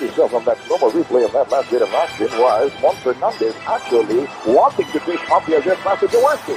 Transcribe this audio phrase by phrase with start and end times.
[0.00, 3.56] You saw from that normal replay of that last bit of action was Juan Fernandez
[3.66, 6.54] actually wanting to off the against Master Jaworski.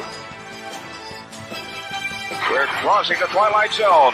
[2.52, 4.14] We're crossing the twilight zone.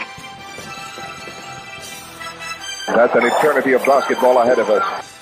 [2.86, 5.18] That's an eternity of basketball ahead of us.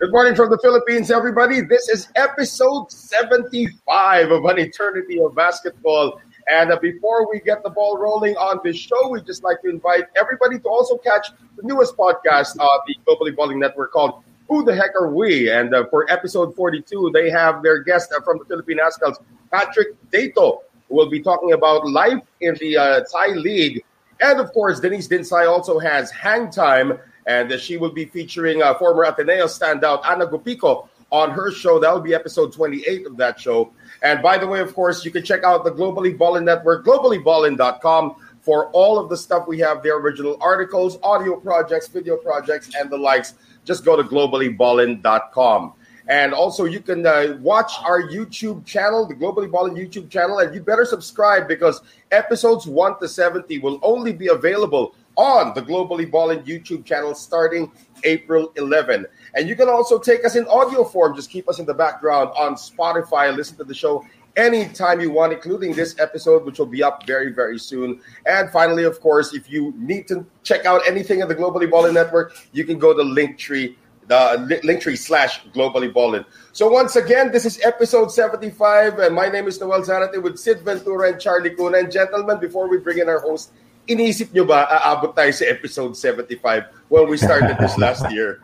[0.00, 1.60] Good morning from the Philippines, everybody.
[1.60, 6.20] This is episode 75 of An Eternity of Basketball.
[6.48, 9.70] And uh, before we get the ball rolling on this show, we'd just like to
[9.70, 14.64] invite everybody to also catch the newest podcast of the Globally Balling Network called Who
[14.64, 15.50] the Heck Are We?
[15.50, 19.16] And uh, for episode 42, they have their guest uh, from the Philippine Ascals,
[19.50, 23.84] Patrick Dato, who will be talking about life in the uh, Thai League.
[24.20, 28.62] And of course, Denise Dinsay also has Hang Time, and uh, she will be featuring
[28.62, 31.78] uh, former Ateneo standout Ana Gupico on her show.
[31.78, 33.72] That will be episode 28 of that show.
[34.02, 38.16] And by the way, of course, you can check out the Globally Ballin Network, globallyballin.com
[38.40, 42.90] for all of the stuff we have there original articles, audio projects, video projects, and
[42.90, 43.34] the likes.
[43.64, 45.74] Just go to globallyballin.com.
[46.08, 50.52] And also, you can uh, watch our YouTube channel, the Globally Ballin YouTube channel, and
[50.52, 56.10] you better subscribe because episodes 1 to 70 will only be available on the Globally
[56.10, 57.70] Ballin YouTube channel starting
[58.02, 59.06] April 11.
[59.34, 61.16] And you can also take us in audio form.
[61.16, 63.34] Just keep us in the background on Spotify.
[63.34, 64.04] Listen to the show
[64.36, 68.00] anytime you want, including this episode, which will be up very, very soon.
[68.26, 71.94] And finally, of course, if you need to check out anything in the Globally Ballin
[71.94, 73.76] Network, you can go to Linktree,
[74.08, 76.24] the li- Linktree slash Globally Ballin.
[76.52, 80.60] So once again, this is episode 75, and my name is Noel Zarate with Sid
[80.60, 81.78] Ventura and Charlie Cuna.
[81.78, 83.52] And gentlemen, before we bring in our host,
[83.88, 88.38] inisip nyo ba aabot tayo sa episode 75 when we started this last year?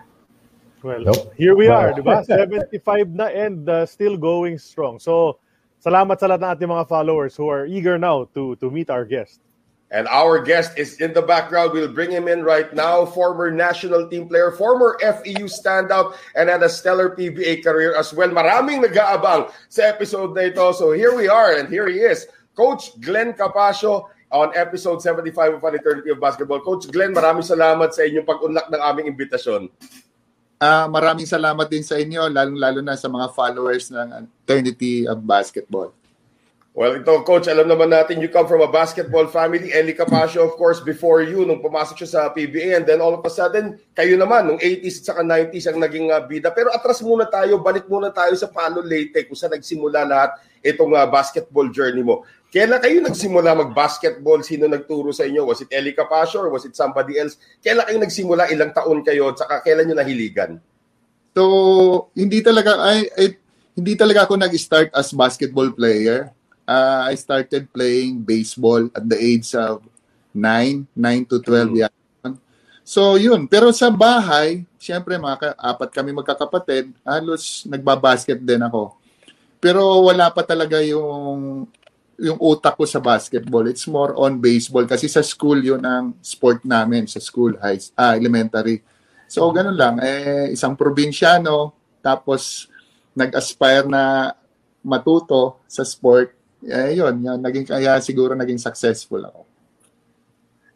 [0.82, 2.22] Well, here we are, di ba?
[2.26, 5.02] 75 na and uh, still going strong.
[5.02, 5.42] So,
[5.82, 9.02] salamat sa lahat ng ating mga followers who are eager now to to meet our
[9.02, 9.42] guest.
[9.88, 11.72] And our guest is in the background.
[11.72, 13.08] We'll bring him in right now.
[13.08, 18.28] Former national team player, former FEU standout, and had a stellar PBA career as well.
[18.28, 20.76] Maraming nag-aabang sa episode na ito.
[20.76, 22.28] So here we are, and here he is.
[22.52, 26.60] Coach Glenn Capasio on episode 75 of An Eternity of Basketball.
[26.60, 29.72] Coach Glenn, maraming salamat sa inyong pag-unlak ng aming imbitasyon.
[30.58, 35.94] Ah, maraming salamat din sa inyo, lalong-lalo na sa mga followers ng Eternity of Basketball.
[36.74, 39.70] Well, ito, Coach, alam naman natin you come from a basketball family.
[39.70, 42.74] Eli Capasio, of course, before you, nung pumasok siya sa PBA.
[42.74, 46.10] And then all of a sudden, kayo naman, nung 80s at saka 90s ang naging
[46.10, 46.54] uh, bida.
[46.54, 50.94] Pero atras muna tayo, balik muna tayo sa Palo Leyte kung saan nagsimula lahat itong
[50.94, 52.22] uh, basketball journey mo.
[52.48, 54.40] Kailan kayo nagsimula mag-basketball?
[54.40, 55.44] Sino nagturo sa inyo?
[55.44, 57.36] Was it Eli Capasio or was it somebody else?
[57.60, 58.48] Kailan kayo nagsimula?
[58.48, 59.36] Ilang taon kayo?
[59.36, 60.56] At saka kailan nyo nahiligan?
[61.36, 61.42] So,
[62.16, 63.26] hindi talaga ay, ay
[63.76, 66.32] hindi talaga ako nag-start as basketball player.
[66.64, 69.84] Uh, I started playing baseball at the age of
[70.32, 71.92] 9, 9 to 12 yan.
[72.88, 73.44] So, yun.
[73.44, 78.96] Pero sa bahay, siyempre, mga ka- apat kami magkakapatid, halos nagbabasket din ako.
[79.60, 81.68] Pero wala pa talaga yung
[82.18, 83.70] yung utak ko sa basketball.
[83.70, 88.18] It's more on baseball kasi sa school yun ang sport namin, sa school, high, ah,
[88.18, 88.82] elementary.
[89.30, 90.02] So, ganun lang.
[90.02, 91.72] Eh, isang probinsyano,
[92.02, 92.66] tapos
[93.14, 94.34] nag-aspire na
[94.82, 96.34] matuto sa sport.
[96.64, 99.46] Eh, yun, yun, naging, kaya siguro naging successful ako.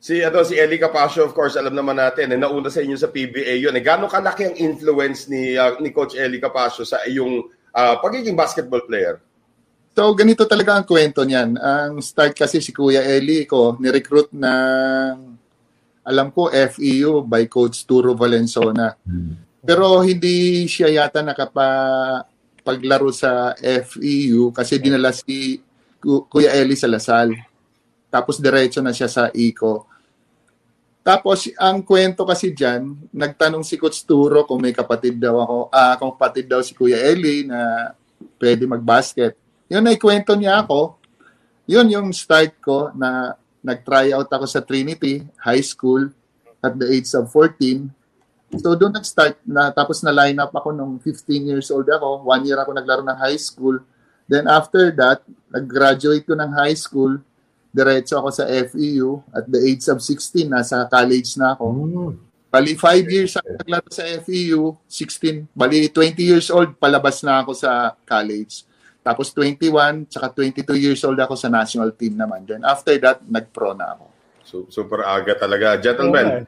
[0.03, 3.07] Si ano si Eli Capasio of course alam naman natin eh nauna sa inyo sa
[3.07, 3.71] PBA yun.
[3.71, 8.35] Eh gaano kalaki ang influence ni ah, ni Coach Eli Capasio sa iyong ah, pagiging
[8.35, 9.23] basketball player?
[9.93, 11.61] So, ganito talaga ang kwento niyan.
[11.61, 15.15] Ang start kasi si Kuya Eli ko, ni-recruit ng,
[16.01, 18.97] alam ko, FEU by Coach Turo Valenzona.
[19.61, 21.69] Pero hindi siya yata nakapa
[22.65, 25.61] paglaro sa FEU kasi dinala si
[26.01, 27.37] Ku- Kuya Eli sa Lasal.
[28.09, 29.87] Tapos diretso na siya sa ICO.
[31.03, 35.95] Tapos ang kwento kasi diyan, nagtanong si Coach Turo kung may kapatid daw ako, ah
[35.99, 37.93] kung kapatid daw si Kuya Eli na
[38.39, 39.42] pwede mag-basket.
[39.73, 41.01] Yun ay kwento niya ako.
[41.65, 43.33] Yun yung start ko na
[43.65, 46.13] nag-try out ako sa Trinity High School
[46.61, 47.89] at the age of 14.
[48.61, 52.21] So doon nag-start na tapos na line up ako nung 15 years old ako.
[52.21, 53.81] One year ako naglaro ng high school.
[54.29, 57.17] Then after that, nag-graduate ko ng high school.
[57.73, 61.65] Diretso ako sa FEU at the age of 16 nasa college na ako.
[62.53, 67.57] Bali 5 years ako naglaro sa FEU, 16, bali 20 years old palabas na ako
[67.57, 68.69] sa college.
[69.03, 72.47] Tapos 21, tsaka 22 years old ako sa national team naman.
[72.47, 74.05] Then after that, nag-pro na ako.
[74.43, 75.75] Su- super aga talaga.
[75.77, 76.47] Gentlemen,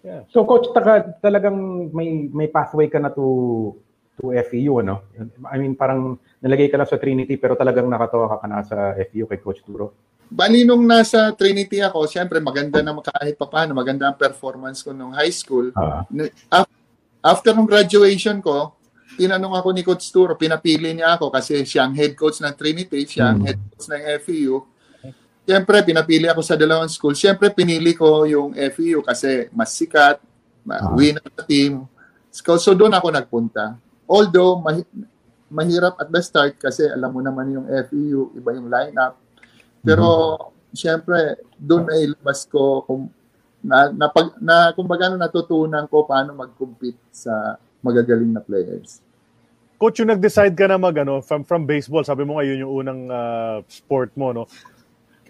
[0.00, 0.24] Yeah.
[0.32, 1.52] So coach, taka, talagang
[1.92, 3.76] may may pathway ka na to
[4.16, 5.04] to FEU ano?
[5.44, 8.96] I mean parang nalagay ka lang sa Trinity pero talagang nakatawa ka, ka na sa
[8.96, 9.92] FEU kay Coach Turo.
[10.24, 14.96] Bali nung nasa Trinity ako, siyempre maganda na kahit pa paano, maganda ang performance ko
[14.96, 15.68] nung high school.
[15.76, 16.08] Ah.
[16.08, 16.78] Na- af-
[17.20, 18.72] After nung graduation ko,
[19.18, 23.06] tinanong ako ni Coach Turo, pinapili niya ako kasi siya ang head coach ng Trinity,
[23.06, 24.56] siya ang head coach ng FEU.
[25.46, 27.16] Siyempre, pinapili ako sa dalawang school.
[27.16, 30.22] Siyempre, pinili ko yung FEU kasi mas sikat,
[30.62, 31.90] ma- winner na team.
[32.30, 33.74] So, so doon ako nagpunta.
[34.06, 34.86] Although, mahi-
[35.50, 39.18] mahirap at the start kasi alam mo naman yung FEU, iba yung lineup.
[39.82, 40.06] Pero,
[40.70, 43.10] siyempre, doon na ilabas ko kung
[43.60, 49.00] na, na, pag, na kumbaga na natutunan ko paano mag-compete sa magagaling na players.
[49.80, 53.02] Coach, yung nag-decide ka na mag, ano, from, from baseball, sabi mo ngayon yung unang
[53.08, 54.44] ah, sport mo, no?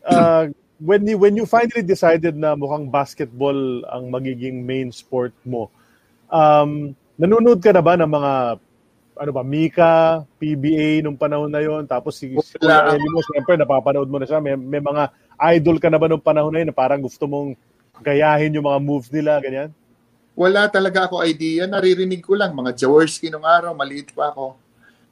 [0.03, 0.51] Ah,
[0.81, 5.69] when you when you finally decided na mukhang basketball ang magiging main sport mo,
[6.33, 8.33] um, nanonood ka na ba ng mga
[9.21, 12.57] ano ba, Mika, PBA nung panahon na yon tapos si si.
[12.57, 14.41] Kuya Eli mo, siyempre napapanood mo na siya.
[14.41, 15.13] May, may mga
[15.61, 17.53] idol ka na ba nung panahon na yun na parang gusto mong
[18.01, 19.77] gayahin yung mga moves nila, ganyan?
[20.41, 21.69] Wala talaga ako idea.
[21.69, 24.57] Naririnig ko lang mga Jaworski nung araw, maliit pa ako.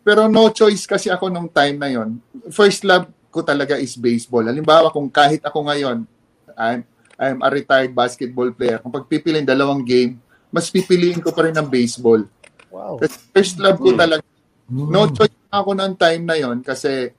[0.00, 2.16] Pero no choice kasi ako nung time na yon.
[2.48, 4.48] First love ko talaga is baseball.
[4.48, 6.08] Halimbawa, kung kahit ako ngayon,
[6.56, 6.80] I'm,
[7.20, 8.80] I'm a retired basketball player.
[8.80, 10.16] Kung pagpipiliin dalawang game,
[10.48, 12.24] mas pipiliin ko pa rin ng baseball.
[12.72, 12.96] Wow.
[12.96, 14.24] Kasi first love ko talaga.
[14.72, 17.12] No choice ako noong time na yon kasi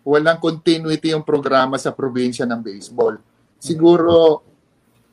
[0.00, 3.20] walang continuity yung programa sa probinsya ng baseball.
[3.60, 4.40] Siguro,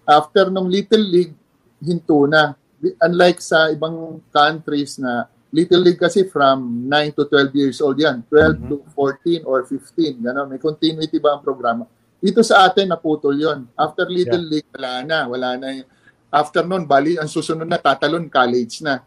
[0.08, 1.36] after nung Little League,
[1.84, 2.56] hinto na.
[2.80, 8.22] Unlike sa ibang countries na Little League kasi from 9 to 12 years old yan.
[8.30, 10.22] 12 to 14 or 15.
[10.22, 10.48] Gano'n.
[10.48, 11.90] May continuity ba ang programa?
[12.20, 13.66] Dito sa atin, naputol yon.
[13.74, 15.20] After Little League, wala na.
[15.26, 15.82] Wala na.
[16.30, 19.02] After nun, bali, ang susunod na tatalon, college na.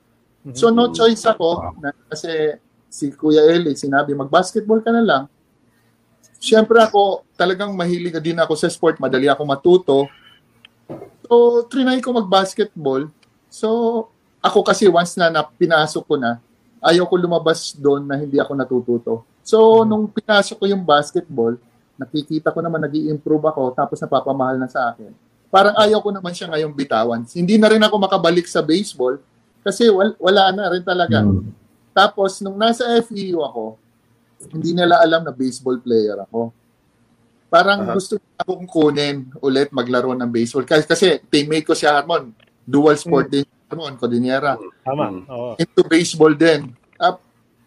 [0.51, 2.59] So no choice ako na, kasi
[2.91, 5.25] si Kuya Eli sinabi mag-basketball ka na lang.
[6.43, 10.11] Siyempre ako talagang mahilig din ako sa sport, madali ako matuto.
[11.32, 13.08] So trinay ko mag-basketball.
[13.49, 13.69] So
[14.44, 16.37] ako kasi once na, na pinasok ko na,
[16.84, 19.12] ayaw ko lumabas doon na hindi ako natututo.
[19.40, 21.56] So nung pinasok ko yung basketball,
[21.96, 25.08] nakikita ko naman nag improve ako tapos napapamahal na sa akin.
[25.49, 27.25] Parang ayaw ko naman siya ngayong bitawan.
[27.25, 29.17] Hindi na rin ako makabalik sa baseball
[29.64, 31.25] kasi wal- wala na rin talaga.
[31.93, 33.76] Tapos, nung nasa FEU ako,
[34.49, 36.52] hindi nila alam na baseball player ako.
[37.52, 37.92] Parang Aha.
[37.92, 40.64] gusto akong kunin ulit maglaro ng baseball.
[40.64, 42.32] Kasi, kasi teammate ko si Harmon,
[42.64, 44.56] dual sport din si Harmon, Cordillera.
[44.80, 45.06] Tama.
[45.12, 45.23] Mm.
[45.28, 45.52] Oo.
[45.61, 46.73] Into baseball din.
[46.97, 47.21] Ah,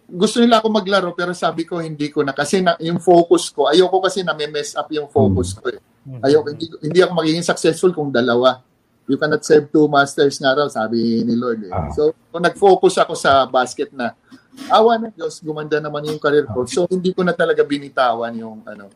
[0.10, 3.70] gusto nila ako maglaro pero sabi ko hindi ko na kasi na, yung focus ko
[3.70, 5.78] ayoko kasi na may mess up yung focus ko eh.
[6.22, 8.62] Ayoko hindi, hindi ako magiging successful kung dalawa.
[9.06, 11.62] You cannot save two masters nga raw, sabi ni Lord.
[11.62, 11.70] Eh.
[11.70, 11.94] Ah.
[11.94, 14.18] So, kung nag-focus ako sa basket na,
[14.66, 16.66] awa ng Diyos, gumanda naman yung career ko.
[16.66, 18.90] So, hindi ko na talaga binitawan yung, ano,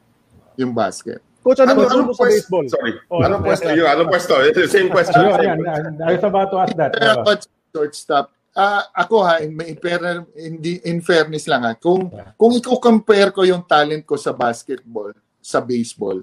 [0.58, 1.22] yung basket.
[1.40, 2.66] Coach, ano, Ano, mo sa baseball?
[2.68, 2.94] Sorry.
[3.08, 3.88] Oh, anong pwesto yun?
[3.88, 4.34] Anong pwesto?
[4.68, 5.24] Same question.
[5.24, 5.96] Same question.
[6.04, 6.92] I was about to ask that.
[7.00, 7.32] Ako,
[7.72, 8.26] shortstop,
[8.58, 13.48] ah ako ha, in, in, fair- hindi, in fairness lang ha, kung, kung i-compare ko
[13.48, 16.22] yung talent ko sa basketball, sa baseball,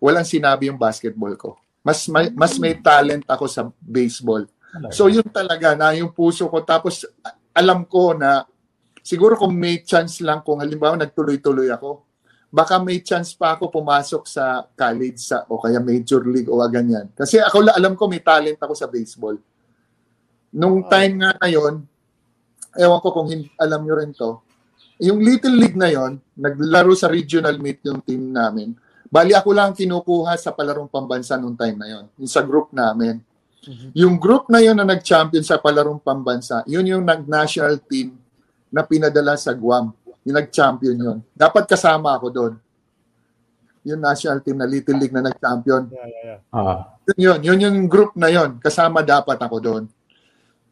[0.00, 1.60] walang sinabi yung basketball ko.
[1.82, 4.46] Mas may, mas may talent ako sa baseball.
[4.88, 6.64] So yun talaga na yung puso ko.
[6.64, 7.04] Tapos
[7.52, 8.46] alam ko na
[9.04, 12.06] siguro kung may chance lang kung halimbawa nagtuloy-tuloy ako,
[12.52, 17.08] baka may chance pa ako pumasok sa college sa o kaya major league o ganyan.
[17.16, 19.40] Kasi ako la- alam ko may talent ako sa baseball.
[20.52, 21.80] Nung time nga na yon,
[22.76, 24.36] ewan ko kung hin- alam nyo rin to,
[25.00, 28.76] yung Little League na yon, naglaro sa regional meet yung team namin.
[29.08, 33.16] Bali ako lang kinukuha sa palarong pambansa nung time na yon, yung sa group namin.
[33.94, 38.12] Yung group na yun na nag-champion sa palarong pambansa, yun yung nag-national team
[38.68, 39.94] na pinadala sa Guam.
[40.22, 41.18] Yung nag-champion yun.
[41.34, 42.52] Dapat kasama ako doon.
[43.82, 45.90] Yung national team na Little League na nag-champion.
[45.90, 46.38] Yeah, yeah, yeah.
[46.54, 46.94] Ah.
[47.10, 47.38] Yun yun.
[47.42, 48.62] Yun yung group na yun.
[48.62, 49.84] Kasama dapat ako doon.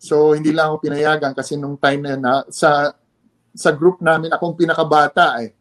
[0.01, 2.95] So, hindi lang ako pinayagan kasi nung time na yun, na, sa,
[3.53, 5.53] sa group namin, akong pinakabata eh.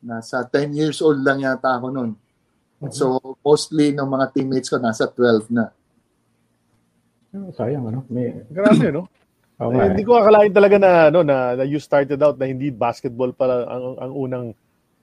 [0.00, 2.12] Nasa 10 years old lang yata ako noon.
[2.88, 5.68] So, mostly ng mga teammates ko, nasa 12 na.
[7.36, 8.00] Oh, sayang, ano?
[8.08, 9.04] May, Grabe, no?
[9.60, 9.88] Eh, eh.
[9.92, 13.68] hindi ko akalain talaga na ano na, na you started out na hindi basketball pala
[13.68, 14.46] ang, ang unang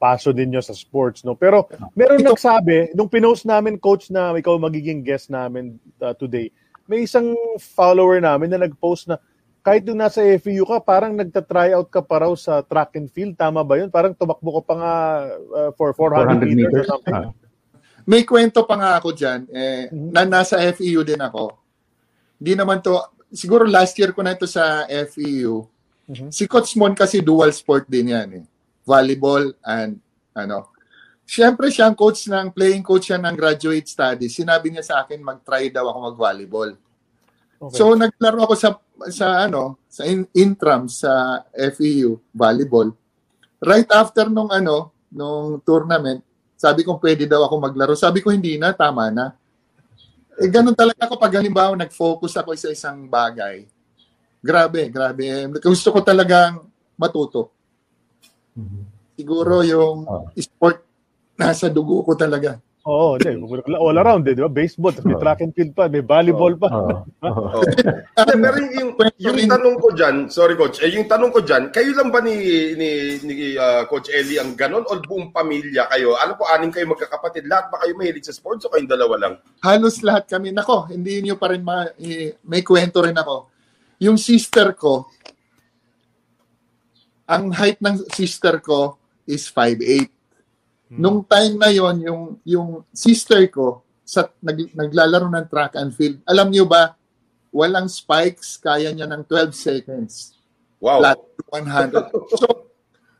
[0.01, 4.57] passion ninyo sa sports no pero meron Ito- nagsabi nung pinost namin coach na ikaw
[4.57, 6.49] magiging guest namin uh, today
[6.89, 9.21] may isang follower namin na nagpost na
[9.61, 13.37] kahit nung nasa FEU ka parang nagta-try out ka pa raw sa track and field
[13.37, 14.93] tama ba yun parang tumakbo ka pa nga
[15.53, 16.89] uh, for 400, 400 meters, or meters.
[16.89, 17.29] something Ah.
[18.07, 19.51] May kwento pa nga ako dyan.
[19.51, 21.59] Eh, na nasa FEU din ako.
[22.39, 22.95] Hindi naman to,
[23.31, 25.67] siguro last year ko na ito sa FEU.
[26.31, 28.45] Si Coach Mon kasi dual sport din yan eh.
[28.87, 29.99] Volleyball and
[30.31, 30.71] ano.
[31.27, 34.31] Siyempre siya ang coach ng, playing coach siya ng graduate studies.
[34.31, 36.71] Sinabi niya sa akin mag-try daw ako mag-volleyball.
[37.59, 37.75] Okay.
[37.75, 38.69] So naglaro ako sa
[39.11, 42.95] sa ano, sa in, intram sa FEU volleyball.
[43.59, 46.21] Right after nung ano, nung tournament,
[46.55, 47.93] sabi ko pwede daw ako maglaro.
[47.97, 49.33] Sabi ko hindi na, tama na.
[50.37, 53.65] Eh ganun talaga ako pag halimbawa nag-focus ako sa isang bagay.
[54.41, 55.25] Grabe, grabe.
[55.61, 56.61] Gusto ko talagang
[56.93, 57.49] matuto.
[59.17, 60.29] Siguro yung Oh.
[60.37, 60.85] sport
[61.37, 62.61] nasa dugo ko talaga.
[62.87, 63.35] Oo, hindi.
[63.75, 64.47] All around, eh, di ba?
[64.47, 66.71] Baseball, may track and field pa, may volleyball pa.
[66.71, 67.03] Oh.
[68.17, 68.89] Hindi, pero yung,
[69.19, 72.33] yung tanong ko dyan, sorry coach, eh, yung tanong ko dyan, kayo lang ba ni,
[72.79, 72.89] ni,
[73.21, 76.15] ni ah, Coach Ellie ang ganon o buong pamilya kayo?
[76.15, 77.45] Ano po, aning kayo magkakapatid?
[77.45, 79.33] Lahat ba kayo mahilig sa sports o kayong dalawa lang?
[79.61, 80.55] halos lahat kami.
[80.55, 81.91] Nako, hindi niyo pa rin ma-
[82.47, 83.51] may kwento rin ako.
[83.99, 85.11] Yung sister ko,
[87.27, 88.95] ang height ng sister ko
[89.27, 90.16] is 5'8".
[90.91, 96.23] Nung time na yon yung yung sister ko sa nag, naglalaro ng track and field.
[96.23, 96.95] Alam niyo ba,
[97.51, 100.39] walang spikes, kaya niya ng 12 seconds.
[100.79, 101.03] Wow.
[101.03, 101.19] Flat
[101.51, 102.39] 100.
[102.39, 102.47] So,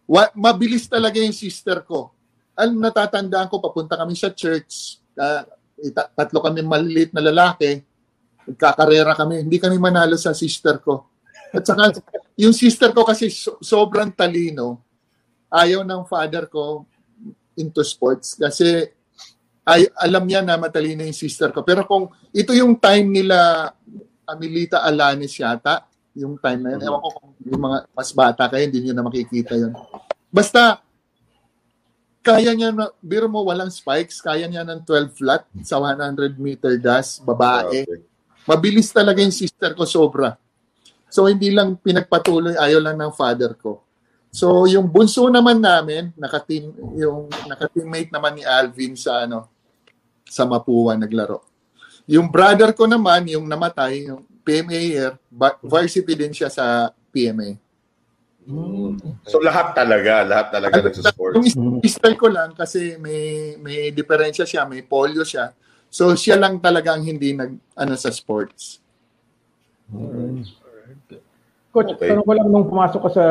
[0.08, 2.16] wa, mabilis talaga yung sister ko.
[2.56, 5.44] Ang natatandaan ko, papunta kami sa church, ah,
[5.76, 7.84] ita- tatlo kami maliliit na lalaki,
[8.48, 11.04] nagkakarera kami, hindi kami manalo sa sister ko.
[11.52, 12.00] At saka,
[12.40, 14.80] yung sister ko kasi so- sobrang talino,
[15.52, 16.88] ayaw ng father ko
[17.58, 18.88] into sports kasi
[19.68, 21.60] ay alam niya na matalino yung sister ko.
[21.66, 23.68] Pero kung ito yung time nila
[24.24, 25.84] Amelita Alanes yata,
[26.18, 29.06] yung time na yun, ewan ko kung yung mga mas bata kayo, hindi niyo na
[29.06, 29.72] makikita yun.
[30.32, 30.84] Basta,
[32.26, 36.76] kaya niya na, biro mo walang spikes, kaya niya ng 12 flat sa 100 meter
[36.76, 37.88] dash, babae.
[38.44, 40.36] Mabilis talaga yung sister ko sobra.
[41.08, 43.87] So hindi lang pinagpatuloy, ayaw lang ng father ko.
[44.30, 49.48] So yung bunso naman namin, naka-team yung naka-teammate naman ni Alvin sa ano
[50.28, 51.42] sa Mapua naglaro.
[52.08, 57.60] Yung brother ko naman, yung namatay, yung PMA year, ba- varsity din siya sa PMA.
[59.28, 61.44] So lahat talaga, lahat talaga Yung nagsusports.
[61.84, 65.52] sister ko lang kasi may may diferensya siya, may polio siya.
[65.92, 68.80] So siya lang talaga ang hindi nag ano sa sports.
[71.78, 72.10] Coach, Okay.
[72.10, 73.26] tanong ko lang nung pumasok ka sa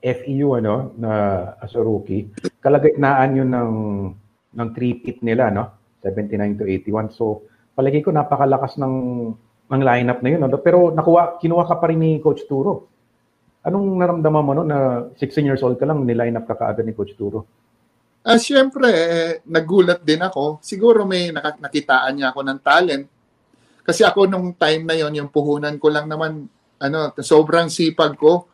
[0.00, 1.10] FEU ano na
[1.56, 2.28] as a rookie,
[2.60, 3.72] kalagitnaan yun ng
[4.52, 5.72] ng three-peat nila no,
[6.04, 7.16] 79 to 81.
[7.16, 8.94] So palagi ko napakalakas ng
[9.70, 10.44] ng lineup na yun.
[10.44, 10.60] No?
[10.60, 12.92] Pero nakuha kinuha ka pa rin ni Coach Turo.
[13.64, 16.92] Anong naramdaman mo no na 16 years old ka lang niline up ka kaagad ni
[16.92, 17.48] Coach Turo?
[18.20, 20.60] Ah, syempre, eh, nagulat din ako.
[20.60, 23.04] Siguro may nak- nakitaan niya ako ng talent.
[23.80, 26.44] Kasi ako nung time na yon yung puhunan ko lang naman,
[26.80, 28.48] ano, sobrang sipag ko.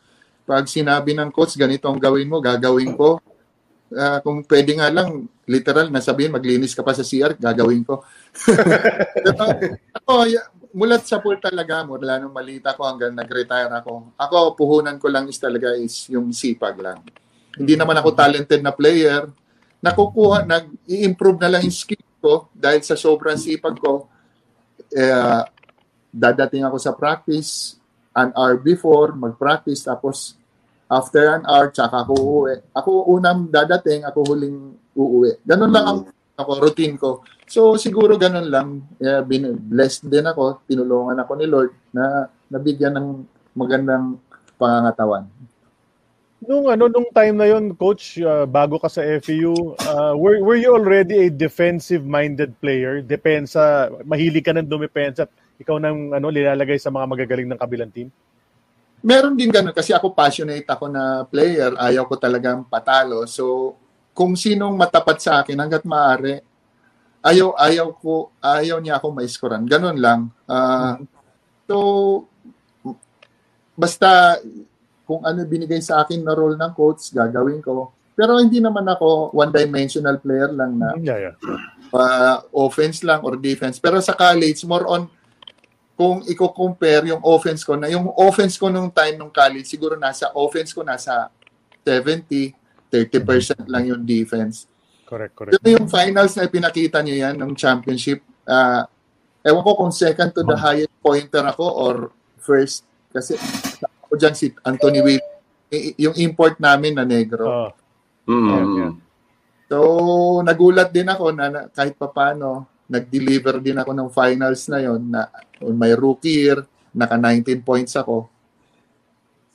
[0.46, 3.22] Pag sinabi ng coach, ganito ang gawin mo, gagawin ko.
[3.94, 8.02] Ah, kung pwede nga lang, literal, nasabihin, maglinis ka pa sa CR, gagawin ko.
[9.14, 9.42] Pero,
[10.02, 10.12] ako,
[10.74, 14.14] mulat sa pool talaga, mula nung malita ko hanggang nag-retire ako.
[14.18, 16.98] Ako, puhunan ko lang is talaga is yung sipag lang.
[17.54, 19.30] Hindi naman ako talented na player.
[19.80, 24.10] Nakukuha, nag-i-improve na lang yung skill ko dahil sa sobrang sipag ko.
[24.90, 25.42] Eh,
[26.10, 27.78] dadating ako sa practice
[28.16, 30.40] an hour before, mag-practice, tapos
[30.88, 32.54] after an hour, tsaka ako uuwi.
[32.72, 35.36] Ako unang dadating, ako huling uuwi.
[35.44, 36.00] Ganun lang ang
[36.36, 37.24] ako, routine ko.
[37.48, 38.68] So, siguro ganun lang.
[39.00, 40.64] Eh, bin- blessed din ako.
[40.68, 43.08] Tinulungan ako ni Lord na nabigyan ng
[43.56, 44.20] magandang
[44.60, 45.24] pangangatawan.
[46.46, 50.60] Nung ano nung time na yon coach uh, bago ka sa FEU uh, were were
[50.60, 55.24] you already a defensive minded player depensa mahilig ka ng dumepensa
[55.56, 58.08] ikaw nang ano lilalagay sa mga magagaling ng kabilang team?
[59.04, 61.76] Meron din ganun kasi ako passionate ako na player.
[61.76, 63.28] Ayaw ko talagang patalo.
[63.28, 63.76] So,
[64.16, 66.40] kung sinong matapat sa akin hanggat maaari,
[67.20, 69.62] ayaw ayaw ko ayaw niya ako maiskoran.
[69.68, 70.32] Ganun lang.
[70.48, 70.96] Ah,
[71.68, 71.76] so
[73.76, 74.40] basta
[75.06, 77.94] kung ano binigay sa akin na role ng coach, gagawin ko.
[78.16, 81.34] Pero hindi naman ako one-dimensional player lang na Yeah, yeah.
[81.92, 83.76] uh, offense lang or defense.
[83.76, 85.06] Pero sa college, more on
[85.96, 90.28] kung i-compare yung offense ko na yung offense ko nung time nung college siguro nasa
[90.36, 91.32] offense ko nasa
[91.82, 92.52] 70
[92.92, 94.70] 30% lang yung defense.
[95.08, 95.58] Correct, correct.
[95.58, 98.86] Pero yung finals na pinakita niyo yan ng championship, ah
[99.42, 101.94] ewan ko kung second to the highest pointer ako or
[102.42, 103.38] first kasi
[104.06, 105.24] ako dyan si Anthony Will
[105.98, 107.46] yung import namin na negro.
[107.46, 107.70] Oh,
[108.26, 108.50] Mm.
[108.50, 108.92] Yeah, yeah.
[109.66, 109.76] So,
[110.42, 115.26] nagulat din ako na, na kahit papano, nag-deliver din ako ng finals na yon na
[115.62, 116.62] on my rookie year,
[116.94, 118.30] naka 19 points ako.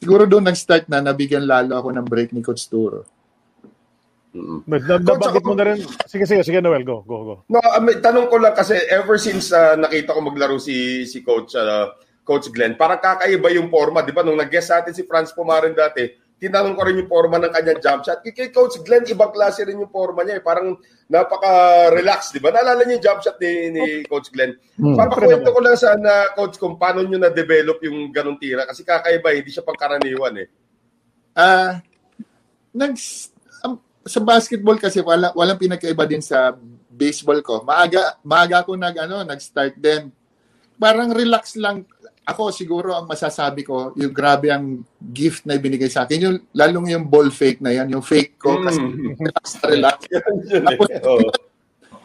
[0.01, 3.07] Siguro doon nag-start na nabigyan lalo ako ng break ni Coach Turo.
[4.63, 5.83] But nab- nabanggit mo na rin.
[6.07, 7.35] Sige, sige, sige, Noel, go, go, go.
[7.51, 11.51] No, mean, tanong ko lang kasi ever since uh, nakita ko maglaro si si coach
[11.59, 11.91] uh,
[12.23, 14.23] Coach Glenn, parang kakaiba yung forma, 'di ba?
[14.23, 16.07] Nung nag-guest sa atin si Franz Pumarin dati,
[16.41, 18.25] tinanong ko rin yung forma ng kanyang jump shot.
[18.25, 20.41] Kay, Coach Glenn, ibang klase rin yung forma niya.
[20.41, 20.43] Eh.
[20.43, 20.73] Parang
[21.05, 22.49] napaka-relax, di ba?
[22.49, 24.57] Naalala niyo yung jump shot ni, ni Coach Glenn.
[24.73, 24.97] Hmm.
[24.97, 28.65] Papakwento ko lang sana, Coach, kung paano nyo na-develop yung ganong tira.
[28.65, 30.47] Kasi kakaiba, hindi siya pangkaraniwan eh.
[31.37, 31.77] Ah,
[32.75, 32.97] nag
[33.63, 36.51] um, sa basketball kasi wala walang pinagkaiba din sa
[36.91, 37.63] baseball ko.
[37.63, 40.11] Maaga maaga ako nag ano, nag-start din.
[40.75, 41.87] Parang relax lang
[42.21, 46.93] ako siguro ang masasabi ko, yung grabe ang gift na ibinigay sa akin, yung lalong
[46.93, 48.79] yung ball fake na yan, yung fake ko kasi
[49.17, 49.97] relax na relax.
[50.45, 50.87] Tapos,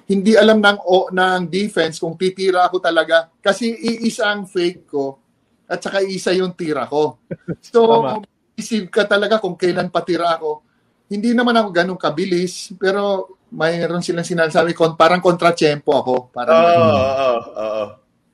[0.07, 5.19] hindi alam ng o ng defense kung titira ako talaga kasi iisa ang fake ko
[5.67, 7.21] at saka isa yung tira ko.
[7.61, 7.85] So,
[8.61, 10.65] isip ka talaga kung kailan patira ako.
[11.13, 16.15] Hindi naman ako ganun kabilis, pero mayroon silang sinasabi, kon, parang kontrachempo ako.
[16.35, 17.85] Parang, Oo, oo, oo.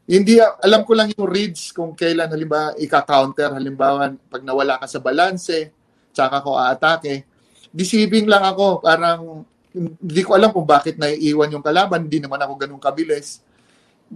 [0.02, 4.98] Hindi, alam ko lang yung reads kung kailan, halimbawa, ika-counter, halimbawa, pag nawala ka sa
[4.98, 5.70] balanse,
[6.10, 7.22] tsaka ko aatake.
[7.70, 12.52] Deceiving lang ako, parang, hindi ko alam kung bakit naiiwan yung kalaban, hindi naman ako
[12.60, 13.40] ganun kabilis.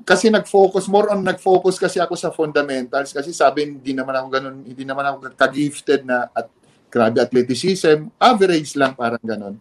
[0.04, 4.56] Kasi nag-focus, more on nag-focus kasi ako sa fundamentals, kasi sabi, hindi naman ako ganun,
[4.66, 6.50] hindi naman ako ka-gifted na at
[6.92, 9.56] grabe athleticism, average lang, parang ganun.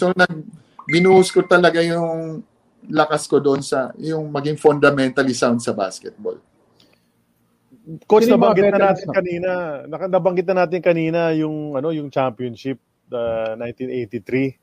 [0.00, 0.42] So, nag,
[0.88, 2.42] binuhos ko talaga yung
[2.90, 6.38] lakas ko doon sa yung maging fundamentally sound sa basketball.
[8.06, 9.50] Coach, Sino nabanggit na natin na- kanina,
[10.06, 12.78] nabanggit na natin kanina yung ano yung championship
[13.10, 14.62] uh, 1983.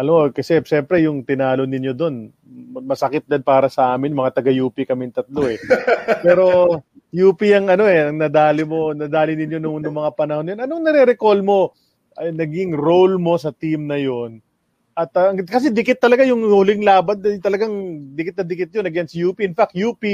[0.00, 2.32] Alam mo, kasi siyempre yung tinalo ninyo doon,
[2.84, 5.60] masakit din para sa amin, mga taga-UP kaming tatlo eh.
[6.24, 6.80] Pero
[7.12, 10.60] UP ang ano eh, ang nadali mo, nadali ninyo nung, nung mga panahon yun.
[10.60, 11.76] Anong nare-recall mo,
[12.16, 14.40] ay, naging role mo sa team na yon
[15.00, 17.72] At uh, kasi dikit talaga yung huling laban, talagang
[18.12, 19.40] dikit na dikit yun against UP.
[19.40, 20.04] In fact, UP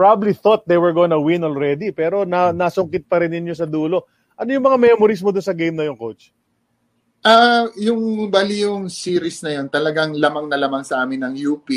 [0.00, 4.08] probably thought they were gonna win already, pero na, nasungkit pa rin ninyo sa dulo.
[4.40, 6.32] Ano yung mga memories mo doon sa game na yung coach?
[7.20, 11.68] Ah, yung bali yung series na yun, talagang lamang na lamang sa amin ng UP.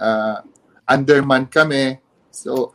[0.00, 0.40] Ah,
[0.88, 2.00] underman kami.
[2.32, 2.72] So,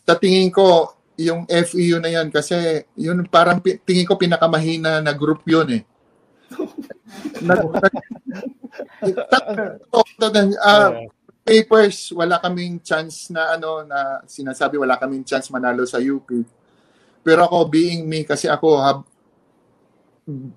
[0.00, 5.44] sa tingin ko, yung FEU na yan, kasi yun parang tingin ko pinakamahina na group
[5.44, 5.82] yun eh.
[7.42, 7.66] Nag-
[10.58, 10.90] Ah,
[11.46, 16.26] papers, wala kaming chance na ano na sinasabi wala kaming chance manalo sa UP.
[17.22, 18.98] Pero ako being me kasi ako hab,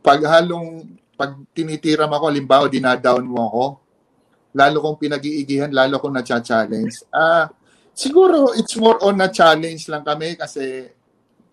[0.02, 3.66] pag halong pag tinitiram ako, limbawa dinadown mo ako,
[4.56, 7.06] lalo kong pinag-iigihan, lalo kong na-challenge.
[7.12, 7.52] Ah,
[7.92, 10.90] siguro it's more on na challenge lang kami kasi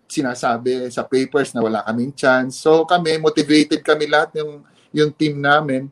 [0.07, 2.63] sinasabi sa papers na wala kaming chance.
[2.63, 4.63] So kami, motivated kami lahat yung,
[4.97, 5.89] yung team namin.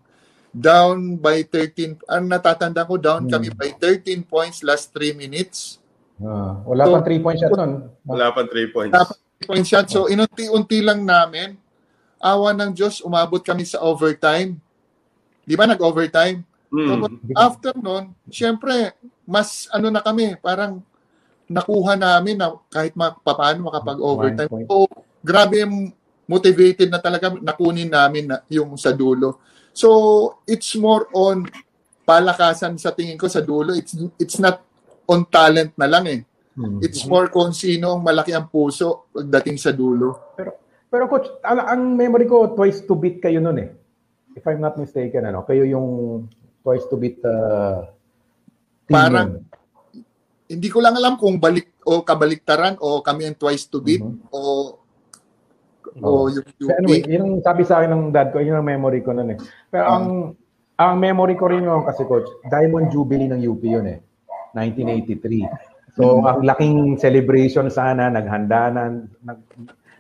[0.56, 5.84] Down by 13, ang natatanda ko, down kami by 13 points last 3 minutes.
[6.24, 7.72] Ah, wala So, pang 3 point shot nun.
[8.08, 8.94] Wala pang 3 points.
[8.96, 9.88] Dapat point shot.
[9.92, 11.60] So, inunti-unti lang namin.
[12.24, 14.56] Awa ng Diyos, umabot kami sa overtime.
[15.44, 16.42] Di ba nag-overtime?
[16.72, 16.88] Mm.
[16.88, 18.96] Tapos, after nun, syempre,
[19.28, 20.80] mas ano na kami, parang
[21.46, 24.50] nakuha namin na kahit ma- paano makapag-overtime.
[24.66, 24.90] So,
[25.22, 25.94] grabe yung
[26.26, 29.40] motivated na talaga nakunin namin na yung sa dulo.
[29.72, 29.90] So,
[30.46, 31.46] it's more on
[32.02, 33.74] palakasan sa tingin ko sa dulo.
[33.74, 34.62] It's it's not
[35.06, 36.22] on talent na lang eh.
[36.56, 36.80] Hmm.
[36.80, 40.32] It's more kung sino ang malaki ang puso pagdating sa dulo.
[40.34, 40.56] Pero
[40.88, 43.70] pero coach, ang, ang memory ko twice to beat kayo noon eh.
[44.34, 45.88] If I'm not mistaken ano, kayo yung
[46.62, 47.84] twice to beat uh,
[48.88, 49.44] team Parang- nun.
[50.46, 54.30] hindi ko lang alam kung balik o kabaliktaran o kami ang twice to beat Mhm.
[54.30, 54.40] o
[56.04, 56.34] o Oo.
[56.34, 56.70] yung UP.
[56.76, 59.40] anyway, yun ang sabi sa akin ng dad ko, yun ang memory ko nun eh.
[59.72, 60.08] Pero ang
[60.76, 64.00] ang memory ko rin yun kasi coach, Diamond Jubilee ng UP yun eh.
[64.56, 65.96] 1983.
[65.96, 68.84] So ang laking celebration sana, naghanda na,
[69.24, 69.40] nag,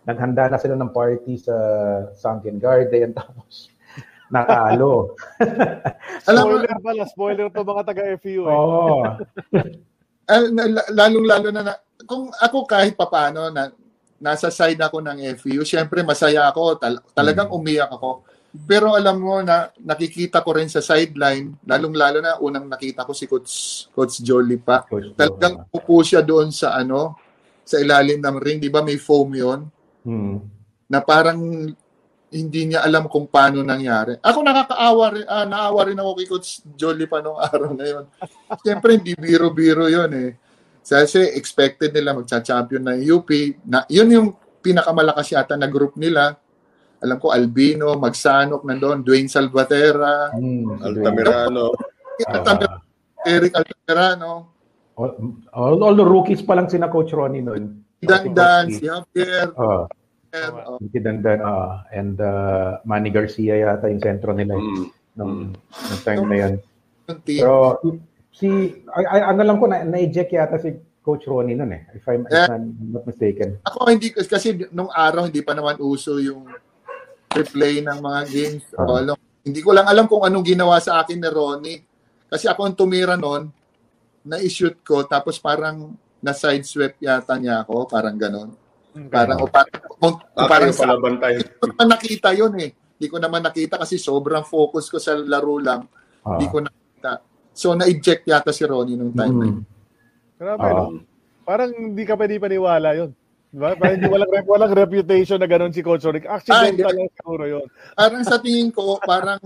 [0.03, 1.55] naghanda na sila ng party sa
[2.19, 3.71] Sunken Garden tapos
[4.27, 5.15] natalo.
[6.27, 8.51] Alam mo, Spoiler pala, spoiler to mga taga-FU eh.
[8.51, 8.99] Oo.
[10.34, 13.71] ah, na- lalong-lalo na, na kung ako kahit papano na
[14.17, 18.23] nasa side ako ng FU, syempre masaya ako, tal- talagang umiyak ako.
[18.56, 23.28] Pero alam mo na nakikita ko rin sa sideline, lalong-lalo na unang nakita ko si
[23.28, 23.51] Coach
[23.91, 24.88] Coach Jolly pa.
[24.88, 25.12] Coach.
[25.13, 27.19] Talagang upo siya doon sa ano,
[27.62, 28.80] sa ilalim ng ring, 'di ba?
[28.80, 29.67] May foam 'yon
[30.06, 30.38] Hmm.
[30.86, 31.36] na parang
[32.30, 34.15] hindi niya alam kung paano nangyari.
[34.19, 38.06] Ako nakakaawa rin, ah, naawa rin ako kay Coach Jolly pa nung araw na yun.
[38.62, 40.30] Siyempre, hindi biro-biro yun eh.
[40.86, 43.30] Kasi expected nila magcha-champion ng UP.
[43.65, 44.28] Na, yun yung
[44.62, 46.38] pinakamalakas yata na group nila.
[47.02, 50.78] Alam ko, Albino, Magsanok nandun, Dwayne Salvatera, Hmm.
[50.80, 51.74] Altamirano.
[52.21, 52.82] Altamirano,
[53.26, 54.32] Eric Altamirano,
[54.95, 55.12] All,
[55.52, 57.84] all, all the rookies pa lang sina Coach Ronnie noon.
[58.00, 59.84] Dandan, si Javier, Uh,
[60.71, 64.86] oh, si Dandan, ah, and uh, Manny Garcia yata yung sentro nila Mm.
[65.15, 66.56] nung, nung time na
[67.28, 67.43] team.
[67.43, 67.84] Pero
[68.36, 68.50] si,
[68.91, 72.28] ay, ay, ano lang ko, na, na-eject yata si Coach Ronnie noon eh, if I'm,
[72.28, 72.50] if.
[72.52, 73.62] I'm not mistaken.
[73.63, 76.50] Ako hindi kasi nung araw hindi pa naman uso yung
[77.32, 78.65] replay ng mga games.
[78.76, 78.89] Ah.
[78.89, 81.80] O, alam, hindi ko lang alam kung anong ginawa sa akin ni Ronnie.
[82.26, 83.54] Kasi ako ang tumira noon,
[84.26, 85.93] na-shoot ko, tapos parang
[86.26, 88.50] na-sideswept yata niya ako, parang ganon.
[89.13, 91.34] Parang, o parang, o, Ah, parang kayo pala bantay.
[91.38, 92.69] Hindi ko naman nakita yun eh.
[92.74, 95.86] Hindi ko naman nakita kasi sobrang focus ko sa laro lang.
[96.26, 97.12] Hindi ko nakita.
[97.55, 99.57] So, na-eject yata si Ronnie nung time na yun.
[99.57, 99.63] Mm.
[100.35, 100.85] Grabe, no?
[101.47, 103.15] Parang hindi ka pwede paniwala yun.
[103.47, 103.71] Diba?
[103.79, 106.27] Parang hindi walang, rep- walang reputation na ganun si Coach Rick.
[106.27, 107.65] Accidental Ah, lang siguro yun.
[107.95, 109.39] parang sa tingin ko, parang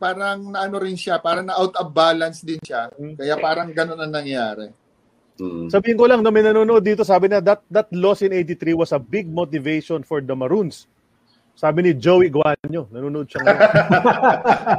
[0.00, 2.88] parang naano rin siya, parang na out of balance din siya.
[2.90, 4.72] Kaya parang ganun ang nangyari.
[5.36, 5.68] Mm.
[5.68, 8.90] Sabihin ko lang na may nanonood dito, sabi na that, that loss in 83 was
[8.90, 10.88] a big motivation for the Maroons.
[11.52, 13.60] Sabi ni Joey Guanyo, nanonood siya ngayon.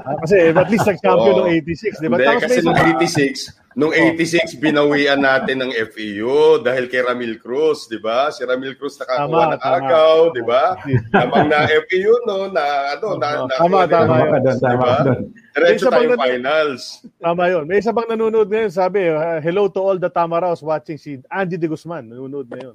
[0.04, 2.18] Ah, kasi at least nag-champion noong 86, di ba?
[2.18, 3.40] Hindi, Tapos kasi nung isa- 86,
[3.74, 8.28] nung 86, binawian natin ng FEU dahil kay Ramil Cruz, di ba?
[8.28, 9.76] Si Ramil Cruz nakakuha Tama, ng tama.
[9.80, 10.64] agaw, di ba?
[11.16, 11.58] Habang na
[11.88, 14.44] FEU, no, na, ano, na, na, tama, tama Tama yun.
[14.44, 14.94] tama Diba?
[15.00, 15.22] doon.
[15.54, 16.84] Diretso nan- finals.
[17.16, 17.64] Tama yun.
[17.64, 21.56] May isa bang nanonood ngayon, sabi, uh, hello to all the Tamaraos watching si Andy
[21.56, 22.04] De Guzman.
[22.04, 22.74] Nanonood na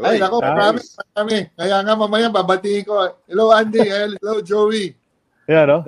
[0.00, 0.48] Ay, Uy, nako, nice.
[0.48, 0.80] marami,
[1.12, 1.38] marami.
[1.52, 2.94] Kaya nga mamaya babatiin ko.
[3.28, 4.96] Hello Andy, hello Joey.
[5.44, 5.78] Yan, no?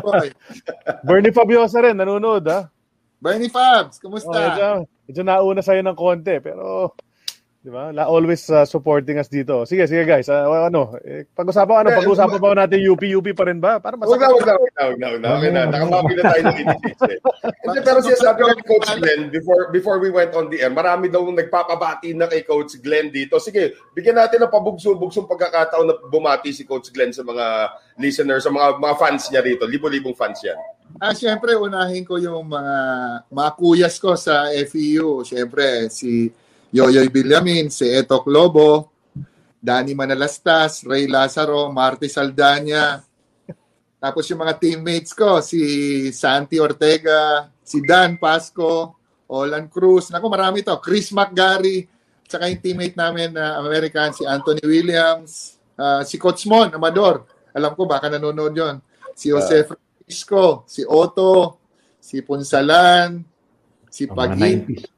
[0.00, 0.30] Boy.
[1.06, 2.70] Bernie Fabiosa rin, nanonood, ha?
[3.18, 4.30] Bernie Fabs, Oh, kumusta?
[4.34, 4.66] medyo,
[5.04, 6.94] medyo nauna sa'yo ng konti, pero,
[7.62, 7.94] di ba?
[7.94, 9.62] La, always uh, supporting us dito.
[9.62, 10.26] Sige, sige guys.
[10.26, 13.78] Uh, ano, eh, pag-usapan, ano, pag-usapan pa ba natin UP, UP pa rin ba?
[13.78, 14.18] Para masakit.
[14.18, 15.28] huwag na, huwag na, huwag na, huwag na.
[15.38, 17.18] Okay na, nakamapi na tayo ng 86 eh.
[17.70, 20.74] Hindi, pero siya sabi ko kay Coach Glenn, before, before we went on the air,
[20.74, 23.38] marami daw nagpapabati na kay Coach Glenn dito.
[23.38, 28.50] Sige, bigyan natin ng pabugso-bugsong pagkakataon na bumati si Coach Glenn sa mga listeners, sa
[28.50, 29.70] mga mga fans niya rito.
[29.70, 30.58] Libo-libong fans yan.
[30.98, 32.76] Ah, syempre, unahin ko yung mga,
[33.30, 35.22] mga kuyas ko sa FEU.
[35.22, 36.26] Syempre, si
[36.72, 38.88] Yoyoy Villamin, si Etok Lobo,
[39.60, 43.04] Danny Manalastas, Ray Lazaro, Marty Saldanya.
[44.00, 45.60] Tapos yung mga teammates ko, si
[46.10, 48.96] Santi Ortega, si Dan Pasco,
[49.28, 50.08] Olan Cruz.
[50.08, 50.80] Naku, marami to.
[50.80, 51.86] Chris McGarry,
[52.24, 57.28] tsaka yung teammate namin na uh, American, si Anthony Williams, uh, si Coach Mon, Amador.
[57.52, 58.76] Alam ko, baka nanonood yon.
[59.12, 59.36] Si ah.
[59.36, 61.60] Jose uh, Francisco, si Otto,
[62.00, 63.20] si Punsalan,
[63.92, 64.64] si Pagin.
[64.64, 64.88] 90s.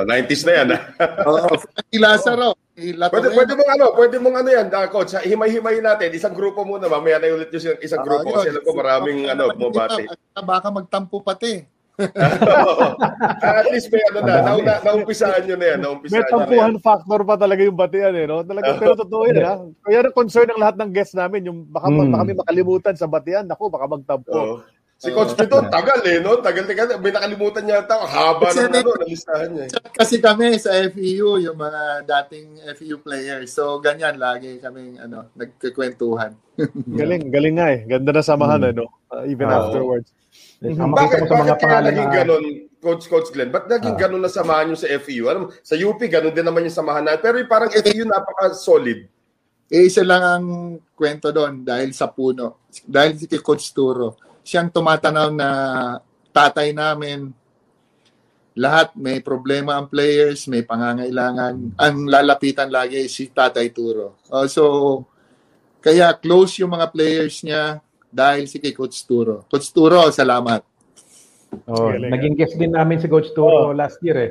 [0.00, 0.68] Ah, 90s na yan.
[0.72, 0.80] Ah.
[1.28, 1.52] Oo.
[1.52, 1.60] oh,
[1.92, 2.52] Ilasa raw.
[2.80, 5.12] Ilata pwede, pwede mong ano, pwede mong ano yan, uh, coach.
[5.20, 6.08] Himay-himay natin.
[6.16, 6.88] Isang grupo muna.
[6.88, 8.32] Mamaya na ulit yung isang grupo.
[8.32, 10.08] Kasi alam ko maraming ano, bumabati.
[10.32, 11.80] Baka magtampo pati.
[13.44, 15.80] At least may ano na, na, na naumpisaan nyo na yan.
[15.84, 18.24] Naumpisaan may tampuhan na factor pa talaga yung batian eh.
[18.24, 18.40] No?
[18.40, 19.44] Talaga, pero totoo yun.
[19.44, 19.54] Ha?
[19.84, 22.08] Kaya na concern ng lahat ng guests namin, yung baka, hmm.
[22.08, 24.32] baka may makalimutan sa batian, naku, baka magtampo.
[24.32, 24.64] Oh.
[25.00, 26.44] Si Coach Pito, tagal eh, no?
[26.44, 27.00] Tagal, tagal.
[27.00, 28.04] May nakalimutan niya ata.
[28.04, 29.70] Haba Kasi ng ano, nalistahan niya eh.
[29.96, 33.48] Kasi kami sa FEU, yung mga dating FEU players.
[33.48, 36.36] So, ganyan, lagi kaming ano, nagkikwentuhan.
[37.00, 37.88] Galing, galing nga eh.
[37.88, 38.70] Ganda na samahan, Hmm.
[38.76, 38.84] ano?
[39.08, 39.56] Uh, even Oo.
[39.56, 40.12] afterwards.
[40.60, 42.44] Ang makita Bakit, mo sa bakit mga kaya pangalan naging na- ganun,
[42.80, 43.48] Coach Coach Glenn?
[43.48, 44.00] Ba't naging Ah.
[44.04, 45.24] ganun na samahan nyo sa FEU?
[45.32, 47.24] Alam, mo, sa UP, ganun din naman yung samahan natin.
[47.24, 49.08] Pero yung parang FEU napaka-solid.
[49.72, 50.44] Eh, isa lang ang
[50.92, 52.68] kwento doon dahil sa puno.
[52.84, 54.28] Dahil si Coach Turo.
[54.50, 55.48] Siyang tumatanaw na
[56.34, 57.30] tatay namin.
[58.50, 61.78] lahat may problema ang players, may pangangailangan.
[61.78, 64.18] Ang lalapitan lagi si Tatay Turo.
[64.26, 64.64] Oh, so,
[65.78, 67.78] kaya close yung mga players niya
[68.10, 69.46] dahil si kay Coach Turo.
[69.46, 70.66] Coach Turo, salamat.
[71.70, 74.30] Oh, Galing, naging guest din namin si Coach Turo last year eh.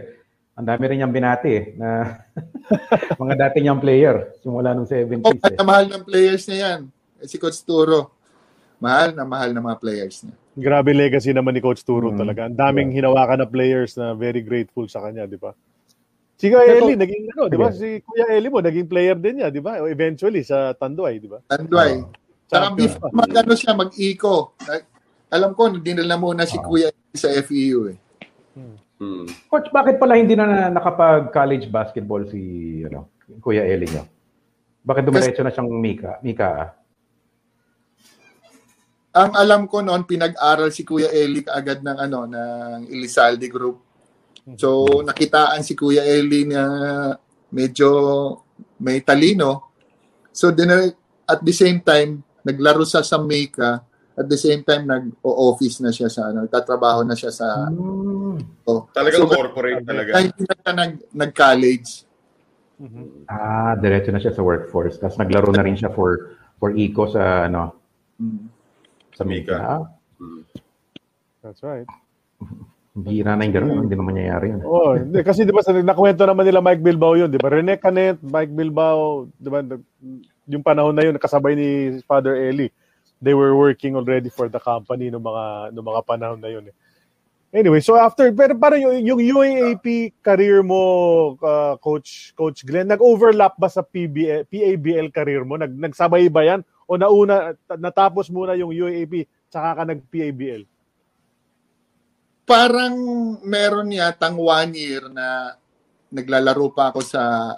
[0.59, 2.19] Ang dami rin niyang binati eh, na
[3.23, 5.63] mga dati niyang player simula nung 70s Oh, eh.
[5.63, 6.79] mahal ng players niya yan.
[7.23, 8.18] Eh, Si Coach Turo.
[8.79, 10.35] Mahal na mahal ng mga players niya.
[10.55, 12.17] Grabe legacy naman ni Coach Turo Mm.
[12.17, 12.41] talaga.
[12.47, 15.51] Ang daming hinawakan na players na very grateful sa kanya, di ba?
[16.35, 17.67] Si Kuya Eli, naging ano, di ba?
[17.69, 19.83] Si Kuya Eli mo, naging player din niya, di ba?
[19.83, 21.43] Eventually sa Tanduay, di ba?
[21.45, 21.99] Tanduay.
[22.47, 22.87] Saka Champion.
[22.87, 24.55] before mag-ano siya, mag-eco.
[24.63, 24.87] Na-
[25.29, 27.97] Alam ko, dinala muna si Kuya sa FEU eh.
[28.99, 29.27] Hmm.
[29.45, 32.41] Coach, bakit pala hindi na nakapag-college basketball si
[32.83, 34.03] ano, Kuya Eli niyo?
[34.81, 36.17] Bakit dumiretso na siyang Mika?
[36.19, 36.69] Mika ah?
[39.09, 43.81] Ang alam ko noon, pinag-aral si Kuya Eli kaagad ng ano ng Elizalde Group.
[44.53, 46.61] So, nakitaan si Kuya Eli na
[47.49, 47.89] medyo
[48.81, 49.73] may talino.
[50.29, 50.69] So, din
[51.25, 53.81] at the same time, naglaro sa sa Mika.
[54.19, 58.37] At the same time, nag-office na siya sa ano, nagtatrabaho na siya sa Hmm.
[58.67, 58.85] oh.
[58.93, 60.11] Talagang So, corporate talaga.
[60.11, 61.89] Kahit hindi na nag, nag-college.
[63.27, 65.01] Ah, diretso na siya sa workforce.
[65.01, 67.75] Tapos naglaro na rin siya for for Eco sa ano,
[68.19, 68.51] Mm.
[69.19, 69.55] Sa Mika.
[69.59, 69.67] Mika.
[69.67, 69.83] Ah,
[71.43, 71.87] That's right.
[72.99, 73.79] bihira na yung gano'n.
[73.87, 74.61] Hindi naman mangyayari yun.
[74.65, 77.51] Oh, hindi, kasi di ba sa nakwento naman nila Mike Bilbao yun, di ba?
[77.51, 79.63] Rene Canet, Mike Bilbao, di ba?
[80.49, 82.67] Yung panahon na yun, kasabay ni Father Eli.
[83.19, 86.71] They were working already for the company no mga no mga panahon na yun.
[86.71, 86.75] Eh.
[87.51, 93.59] Anyway, so after pero parang yung, yung UAAP career mo uh, coach coach Glenn nag-overlap
[93.59, 95.59] ba sa PBL, PABL career mo?
[95.59, 100.65] Nag nagsabay ba yan o nauna natapos muna yung UAAP tsaka ka nag-PABL?
[102.49, 102.97] parang
[103.45, 105.53] meron yatang one year na
[106.09, 107.53] naglalaro pa ako sa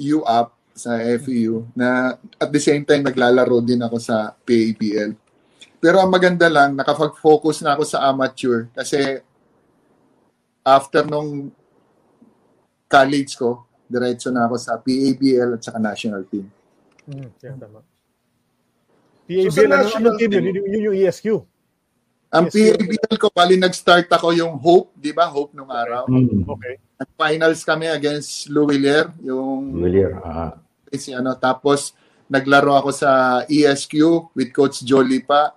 [0.00, 5.12] UAP, sa FEU, na at the same time naglalaro din ako sa PABL.
[5.76, 9.20] Pero ang maganda lang, nakapag-focus na ako sa amateur kasi
[10.64, 11.52] after nung
[12.88, 16.48] college ko, diretso na ako sa PABL at saka national team.
[17.44, 17.84] Yeah, tama.
[19.30, 20.44] So, PABL, sa ano, anong team yun?
[20.50, 21.26] Yun, yun yung ESQ.
[22.30, 25.30] Ang Yes, PABL ko, bali nag-start ako yung Hope, di ba?
[25.30, 26.10] Hope nung araw.
[26.10, 26.46] Hmm.
[26.46, 26.78] Okay.
[27.14, 30.18] Finals kami against Louvillier, yung Familiar.
[30.22, 30.54] Ah.
[30.90, 31.94] si ano tapos
[32.26, 33.94] naglaro ako sa ESQ
[34.34, 35.54] with coach Jolly pa.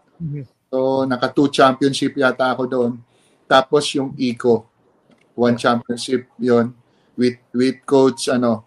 [0.70, 2.92] So naka two championship yata ako doon.
[3.50, 4.70] Tapos yung Eco
[5.36, 6.72] one championship yon
[7.18, 8.66] with with coach ano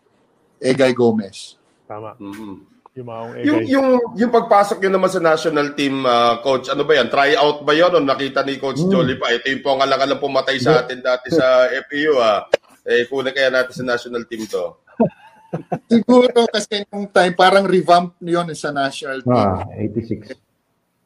[0.60, 1.56] Egay Gomez.
[1.86, 2.18] Tama.
[2.18, 2.75] Mhm.
[2.96, 3.72] Yung maong Yung, egay.
[3.76, 7.12] yung, yung pagpasok nyo naman sa national team, ah, coach, ano ba yan?
[7.12, 7.92] Try out ba yun?
[7.92, 9.36] O nakita ni Coach Jolly pa?
[9.36, 12.16] Ito yung pangalang pumatay sa atin dati sa FEU.
[12.16, 12.48] Ah.
[12.88, 14.80] Eh, kunin kaya natin sa national team to.
[15.92, 19.44] Siguro kasi nung time parang revamp yon sa national team.
[19.44, 20.32] Ah, 86.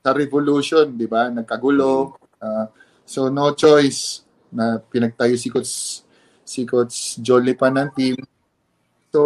[0.01, 1.27] Sa Revolution, di ba?
[1.27, 2.15] Nagkagulo.
[2.39, 2.71] Ah,
[3.03, 4.23] so no choice
[4.55, 6.05] na pinagtayo si coach
[6.47, 8.15] si coach Jolly pa ng team.
[9.11, 9.21] So,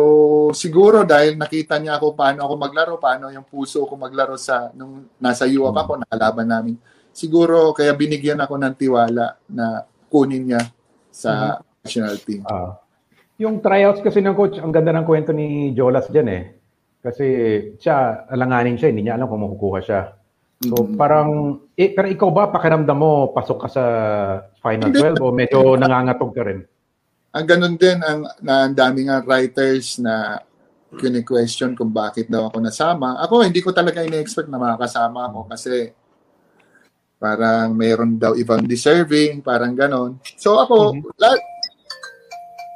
[0.57, 5.05] siguro dahil nakita niya ako paano ako maglaro, paano yung puso ko maglaro sa nung
[5.21, 6.75] nasa UAP ako, nakalaban namin.
[7.13, 10.63] Siguro kaya binigyan ako ng tiwala na kunin niya
[11.13, 12.43] sa national team.
[12.49, 12.81] Ah.
[13.37, 16.43] Yung tryouts kasi ng coach, ang ganda ng kwento ni Jolas dyan eh.
[17.05, 17.27] Kasi
[17.77, 20.03] siya, alanganin siya, hindi niya alam kung makukuha siya.
[20.65, 20.97] So Mhm.
[20.97, 21.29] parang,
[21.77, 23.85] eh, pero ikaw ba, pakiramdam mo, pasok ka sa
[24.65, 24.97] Final Hindi.
[24.97, 26.65] 12 o medyo nangangatog ka rin?
[27.35, 30.39] Ang ganun din, ang, na, ang daming nga writers na
[30.95, 33.19] kini-question kung bakit daw ako nasama.
[33.27, 35.91] Ako, hindi ko talaga ina-expect na makakasama ako kasi
[37.19, 40.23] parang mayroon daw ibang deserving, parang ganon.
[40.39, 41.43] So ako, la-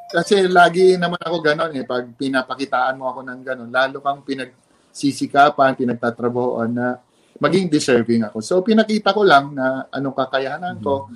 [0.08, 5.76] kasi lagi naman ako ganon eh, pag pinapakitaan mo ako ng ganon, lalo kang pinagsisikapan,
[5.76, 6.96] pinagtatrabahoan na
[7.38, 8.40] maging deserving ako.
[8.40, 11.06] So pinakita ko lang na anong kakayahanan ko.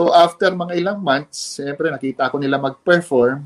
[0.00, 3.44] So after mga ilang months, siyempre nakita ko nila mag-perform,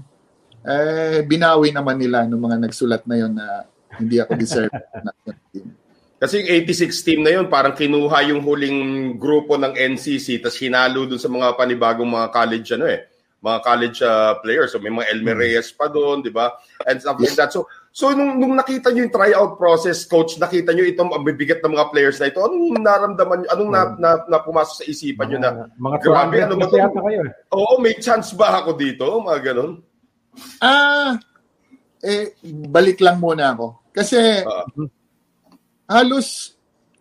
[0.63, 3.67] eh binawi naman nila ng mga nagsulat na yon na
[3.99, 4.71] hindi ako deserve
[5.03, 5.11] na
[5.51, 5.75] team.
[6.23, 8.79] Kasi yung 86 team na yun, parang kinuha yung huling
[9.19, 13.03] grupo ng NCC tapos hinalo dun sa mga panibagong mga college ano eh,
[13.43, 14.71] mga college uh, players.
[14.71, 16.55] So may mga Elmer Reyes pa doon, di ba?
[16.87, 17.51] And stuff like that.
[17.51, 21.73] So so nung, nung nakita nyo yung tryout process, coach, nakita nyo itong bibigat ng
[21.73, 23.49] mga players na ito, anong naramdaman nyo?
[23.49, 26.77] Anong na, na, na pumasok sa isipan nyo na, Mga grabe, 200 ano ba to?
[26.77, 27.33] kayo eh.
[27.55, 29.07] Oo, may chance ba ako dito?
[29.23, 29.73] Mga ganon.
[30.59, 31.15] Ah,
[32.03, 32.35] eh,
[32.67, 33.79] balik lang muna ako.
[33.95, 34.67] Kasi Ah.
[35.87, 36.59] halos,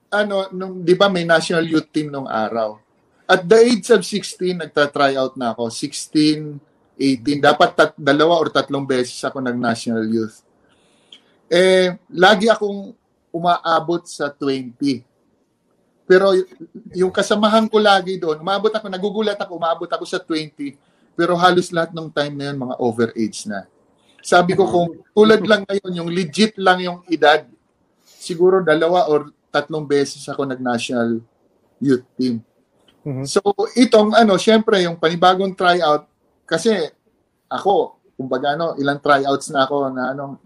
[0.08, 2.78] ano, nung, di ba may national youth team nung araw.
[3.24, 5.72] at the age of 16, nagta-try out na ako.
[5.72, 6.60] 16,
[6.94, 7.40] 18.
[7.42, 10.44] Dapat tat, dalawa or tatlong beses ako nag-national youth.
[11.54, 12.98] Eh, lagi akong
[13.30, 15.06] umaabot sa 20.
[16.10, 16.34] Pero
[16.98, 20.74] yung kasamahan ko lagi doon, umabot ako, nagugulat ako, umabot ako sa 20.
[21.14, 23.70] Pero halos lahat ng time na yun, mga overage na.
[24.26, 27.46] Sabi ko kung tulad lang ngayon, yung legit lang yung edad,
[28.02, 31.22] siguro dalawa or tatlong beses ako nag-national
[31.78, 32.42] youth team.
[33.06, 33.30] Mhm.
[33.30, 33.46] So,
[33.78, 36.10] itong ano, syempre, yung panibagong tryout,
[36.50, 36.72] kasi
[37.46, 40.42] ako, kumbaga ano, ilang tryouts na ako na ano,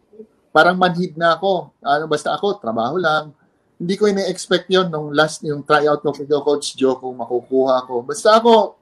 [0.57, 1.69] parang manhid na ako.
[1.85, 3.29] Ano, basta ako, trabaho lang.
[3.77, 8.01] Hindi ko ina-expect yon nung last, yung tryout ko kay Coach Joe kung makukuha ko.
[8.01, 8.73] Basta ako,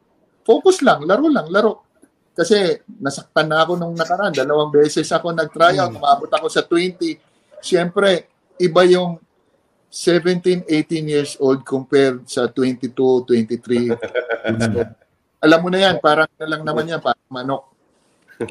[0.48, 1.84] focus lang, laro lang, laro.
[2.32, 4.32] Kasi nasaktan na ako nung nakaraan.
[4.32, 7.20] Dalawang beses ako nag-tryout, umabot ako sa 20.
[7.60, 9.20] Siyempre, iba yung
[9.92, 12.96] 17, 18 years old compared sa 22,
[13.28, 13.92] 23.
[13.92, 14.80] So,
[15.44, 17.68] alam mo na yan, parang na lang naman yan, parang manok.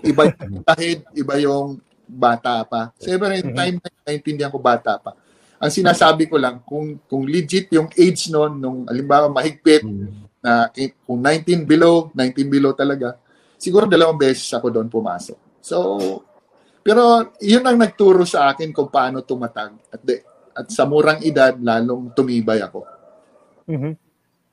[0.04, 2.92] Iba yung tahid, iba yung bata pa.
[3.00, 5.16] Siyempre, yung time na naintindihan ko bata pa.
[5.58, 9.84] Ang sinasabi ko lang, kung kung legit yung age noon, nung alimbawa mahigpit,
[10.44, 10.68] na
[11.08, 13.16] kung 19 below, 19 below talaga,
[13.56, 15.38] siguro dalawang beses ako doon pumasok.
[15.64, 15.76] So,
[16.84, 19.72] pero yun ang nagturo sa akin kung paano tumatag.
[19.88, 20.20] At, de,
[20.52, 22.84] at sa murang edad, lalong tumibay ako.
[23.64, 23.92] Mhm.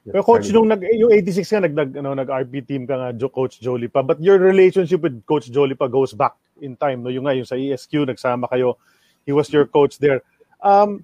[0.01, 3.09] Pero coach nung nag yung 86 ka nag, nag ano nag RP team ka nga
[3.13, 7.01] Jo- coach Jolie pa but your relationship with coach Jolie pa goes back in time
[7.01, 7.09] no?
[7.09, 8.77] Yung nga yung sa ESQ nagsama kayo.
[9.25, 10.21] He was your coach there.
[10.61, 11.03] Um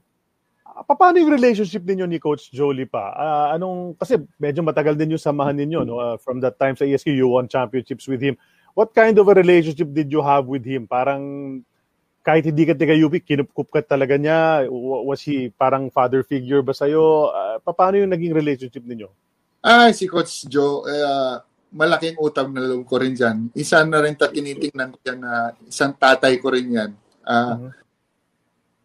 [0.86, 3.14] pa- paano yung relationship ninyo ni coach Jolie pa?
[3.18, 5.98] Ah, anong kasi medyo matagal din yung samahan ninyo no?
[5.98, 8.38] Ah, from that time sa ESQ you won championships with him.
[8.78, 10.86] What kind of a relationship did you have with him?
[10.86, 11.66] Parang
[12.22, 14.68] kahit hindi ka taga UP, kinupkup ka talaga niya?
[14.68, 17.32] Wa- Was he parang father figure ba sa'yo?
[17.32, 19.08] Uh, paano yung naging relationship ninyo?
[19.64, 21.40] Ay, si Coach Joe, ah,
[21.78, 23.54] malaking utang na loob ko rin dyan.
[23.54, 26.92] Isa na rin tinitingnan ko yan na isang tatay ko rin yan.
[27.22, 27.70] Ah,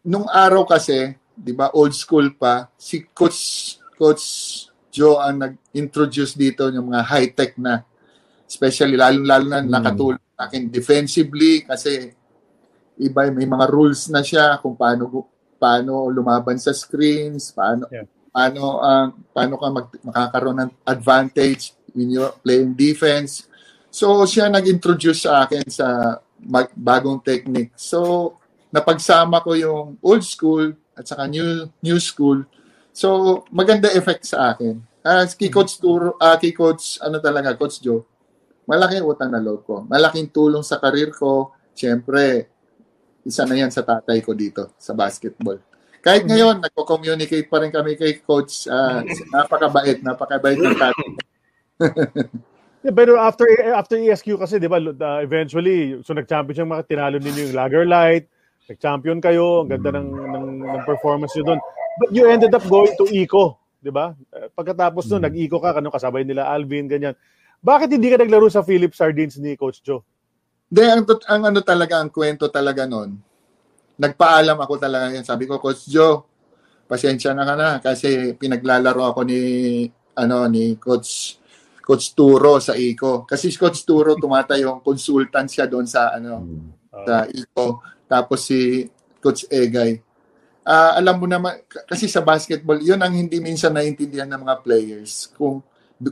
[0.03, 3.39] Nung araw kasi, di ba, old school pa, si Coach,
[3.95, 4.25] Coach
[4.91, 7.81] Joe ang nag-introduce dito ng mga high-tech na,
[8.45, 12.13] especially lalo-lalo na nakatulong sa akin defensively kasi
[12.99, 15.09] iba may mga rules na siya kung paano
[15.57, 18.05] paano lumaban sa screens, paano Yeah.
[18.29, 23.47] paano ang paano ka mag, makakaroon ng advantage when you're playing defense.
[23.93, 27.73] So siya nag-introduce sa akin sa mag- bagong technique.
[27.77, 28.33] So
[28.73, 32.41] napagsama ko yung old school at saka new new school.
[32.93, 34.81] So maganda effect sa akin.
[35.03, 38.07] Ah, kay Coach Turo, ah, kay Coach ano talaga, Coach Joe.
[38.63, 39.83] Malaking utang na loob ko.
[39.83, 41.51] Malaking tulong sa karir ko.
[41.75, 42.47] Siyempre,
[43.27, 45.59] isa na yan sa tatay ko dito sa basketball.
[46.03, 48.67] Kahit ngayon, nagko-communicate pa rin kami kay coach.
[48.71, 49.03] ah,
[49.35, 51.09] napakabait, napakabait ng tatay.
[52.83, 57.15] Yeah, pero after after ESQ kasi, di ba, uh, eventually, so nag-champion siya, mga tinalo
[57.15, 58.27] ninyo yung Lager Light,
[58.67, 61.61] nag-champion kayo, ang ganda ng, ng, ng performance nyo doon.
[62.03, 64.11] But you ended up going to ECO, di ba?
[64.35, 67.15] Uh, Pagkatapos nun, nag-ECO ka, ano, kasabay nila Alvin, ganyan.
[67.63, 70.03] Bakit hindi ka naglaro sa Philip Sardines ni Coach Joe?
[70.67, 73.15] Hindi, ang, ang ano talaga, ang kwento talaga nun,
[73.95, 75.23] nagpaalam ako talaga yan.
[75.23, 76.27] Sabi ko, Coach Joe,
[76.83, 79.39] pasensya na ka na kasi pinaglalaro ako ni
[80.19, 81.39] ano ni Coach
[81.83, 83.27] Coach Turo sa ICO.
[83.27, 86.39] Kasi si Coach Turo tumatayong consultant siya doon sa ano
[87.03, 87.83] sa ICO.
[88.07, 88.87] Tapos si
[89.19, 89.99] Coach Egay.
[90.63, 95.27] Ah, alam mo naman kasi sa basketball, 'yun ang hindi minsan naiintindihan ng mga players.
[95.35, 95.59] Kung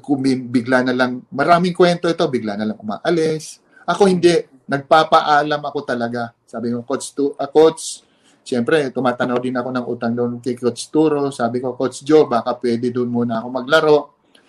[0.03, 3.63] kung bigla na lang maraming kwento ito, bigla na lang umaalis.
[3.87, 6.31] Ako hindi, nagpapaalam ako talaga.
[6.47, 8.03] Sabi ko, Coach, tu- ah, Coach,
[8.41, 11.29] Siyempre, tumatanaw din ako ng utang doon kay Coach Turo.
[11.29, 13.97] Sabi ko, Coach Joe, baka pwede doon muna ako maglaro.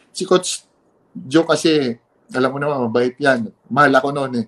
[0.08, 0.64] Si Coach
[1.12, 1.96] Joe kasi,
[2.32, 3.52] alam mo naman, mabait yan.
[3.68, 4.46] Mahal ako noon eh.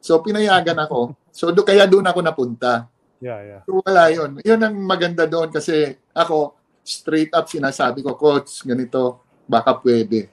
[0.00, 1.12] So, pinayagan ako.
[1.28, 2.88] So, do, kaya doon ako napunta.
[3.20, 3.62] Yeah, yeah.
[3.68, 4.40] So, wala yun.
[4.40, 10.32] Yun ang maganda doon kasi ako, straight up sinasabi ko, Coach, ganito, baka pwede.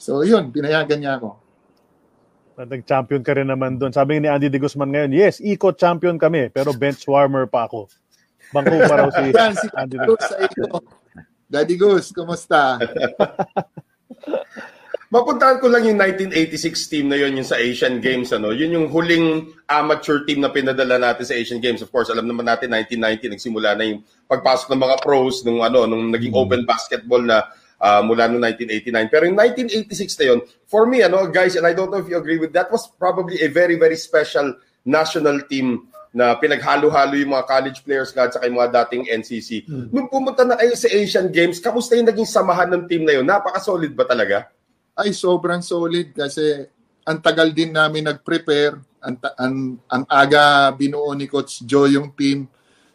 [0.00, 1.38] So, yun, pinayagan niya ako.
[2.60, 3.92] Nag-champion ka rin naman doon.
[3.92, 7.88] Sabi ni Andy De Guzman ngayon, yes, ECO champion kami, pero bench warmer pa ako.
[8.50, 10.66] Bangko pa raw si Yan, si Andy De iyo.
[11.50, 12.78] Daddy Goose, kumusta?
[15.10, 18.30] Mapuntahan ko lang yung 1986 team na yun, yung sa Asian Games.
[18.30, 18.54] Ano?
[18.54, 21.82] Yun yung huling amateur team na pinadala natin sa Asian Games.
[21.82, 25.82] Of course, alam naman natin, 1990, nagsimula na yung pagpasok ng mga pros nung, ano,
[25.90, 27.42] nung naging open basketball na
[27.82, 29.10] ah, mula noong 1989.
[29.10, 30.38] Pero yung 1986 na yun,
[30.70, 33.42] for me, ano, guys, and I don't know if you agree with that, was probably
[33.42, 34.54] a very, very special
[34.86, 39.66] national team na pinaghalo-halo yung mga college players nga at saka yung mga dating NCC.
[39.90, 43.26] Nung pumunta na kayo sa Asian Games, kamusta yung naging samahan ng team na yun?
[43.26, 44.46] Napaka-solid ba talaga?
[45.00, 46.68] Ay, sobrang solid kasi
[47.08, 48.76] ang tagal din namin nag-prepare.
[49.00, 49.56] Ang, ang,
[49.88, 52.44] ang aga binuo ni Coach Joe yung team.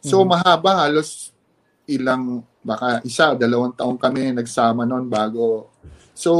[0.06, 0.86] So, mahaba.
[0.86, 1.34] Halos
[1.90, 5.74] ilang, baka isa, dalawang taong kami nagsama noon bago.
[6.14, 6.32] So,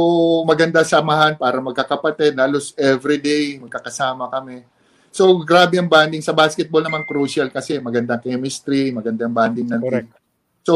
[0.46, 2.38] maganda samahan para magkakapatid.
[2.38, 4.62] Halos everyday, magkakasama kami.
[5.10, 6.22] So, grabe ang bonding.
[6.22, 10.08] Sa basketball naman crucial kasi magandang chemistry, magandang bonding ng Correct.
[10.14, 10.24] team.
[10.62, 10.74] So,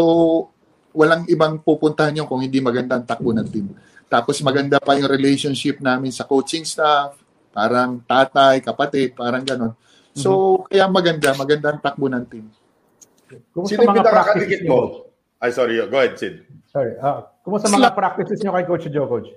[0.90, 3.70] walang ibang pupuntahan yun kung hindi magandang takbo ng team.
[4.10, 7.14] Tapos maganda pa yung relationship namin sa coaching staff,
[7.54, 9.72] parang tatay, kapatid, parang ganon.
[10.10, 12.50] So, kaya maganda, maganda ang takbo ng team.
[13.54, 15.06] Kumusta Sino yung mga pinakakadikit practices mo?
[15.38, 15.78] Ay, sorry.
[15.86, 16.42] Go ahead, Sid.
[16.66, 16.98] Sorry.
[16.98, 19.30] ah, kumusta mga practices nyo kay Coach Joe, Coach?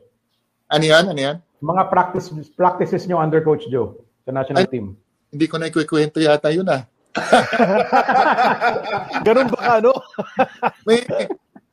[0.74, 1.06] Ano yan?
[1.06, 1.38] Ano yan?
[1.62, 3.94] Mga practice practices nyo under Coach Joe
[4.26, 4.98] sa national Ay- team.
[5.34, 6.86] Hindi ko na ikukwento yata yun ah.
[9.26, 9.94] Ganun ba ka, no?
[10.86, 11.02] May,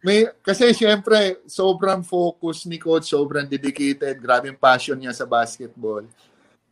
[0.00, 6.08] may, kasi syempre, sobrang focus ni coach, sobrang dedicated, grabe yung passion niya sa basketball.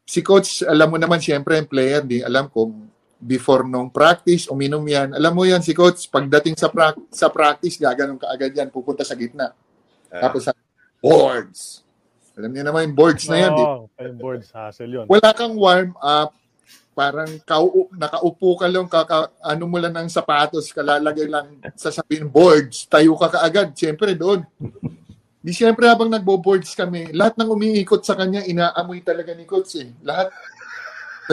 [0.09, 2.89] Si coach, alam mo naman syempre yung player, di alam kung
[3.21, 5.13] before nung practice, uminom yan.
[5.13, 9.05] Alam mo yan si coach, pagdating sa, prac- sa practice, gaganon ka agad yan, pupunta
[9.05, 9.53] sa gitna.
[10.09, 10.57] Tapos sa
[11.05, 11.85] boards.
[12.39, 15.07] Alam niyo naman yung boards na yan, di Oo, yung boards hassle yun.
[15.11, 16.31] wala kang warm up,
[16.99, 22.91] parang kau nakaupo ka lang, kaka, ano mo lang ng sapatos, kalalagay lang sasabihin boards,
[22.91, 24.43] tayo ka kaagad, siyempre doon.
[25.39, 29.95] Di siyempre habang nagbo-boards kami, lahat ng umiikot sa kanya, inaamoy talaga ni Coach eh.
[30.03, 30.35] Lahat.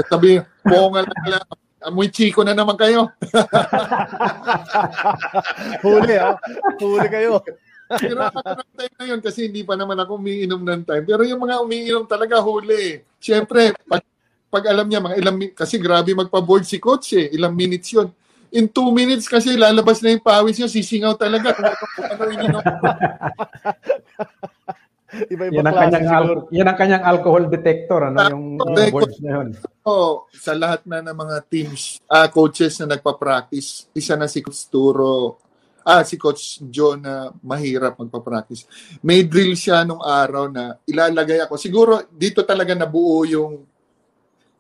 [0.06, 1.46] Sabi, bonga lang lang,
[1.82, 3.10] amoy chiko na naman kayo.
[5.82, 6.38] Huli, ha?
[6.78, 7.42] Huli kayo.
[7.90, 11.04] Pero ng time na yun kasi hindi pa naman ako umiinom ng time.
[11.10, 13.02] Pero yung mga umiinom talaga huli.
[13.18, 14.06] Siyempre, pag,
[14.50, 17.28] pag alam niya, mga ilang, kasi grabe magpa-board si coach eh.
[17.36, 18.08] Ilang minutes yun.
[18.56, 21.52] In two minutes kasi lalabas na yung pawis niya, sisingaw talaga.
[21.52, 21.76] Ano,
[22.08, 22.64] ano ininom.
[25.16, 28.92] Iba-iba Yan ang kanyang al- yan ang kanyang alcohol detector ano yung Correct.
[28.92, 29.48] boards na yun.
[29.88, 34.68] Oo, sa lahat na ng mga teams, ah coaches na nagpa-practice, isa na si Coach
[34.68, 35.40] Turo,
[35.86, 38.66] ah, si Coach John na mahirap magpa-practice.
[39.06, 41.56] May drill siya nung araw na ilalagay ako.
[41.56, 43.75] Siguro dito talaga nabuo yung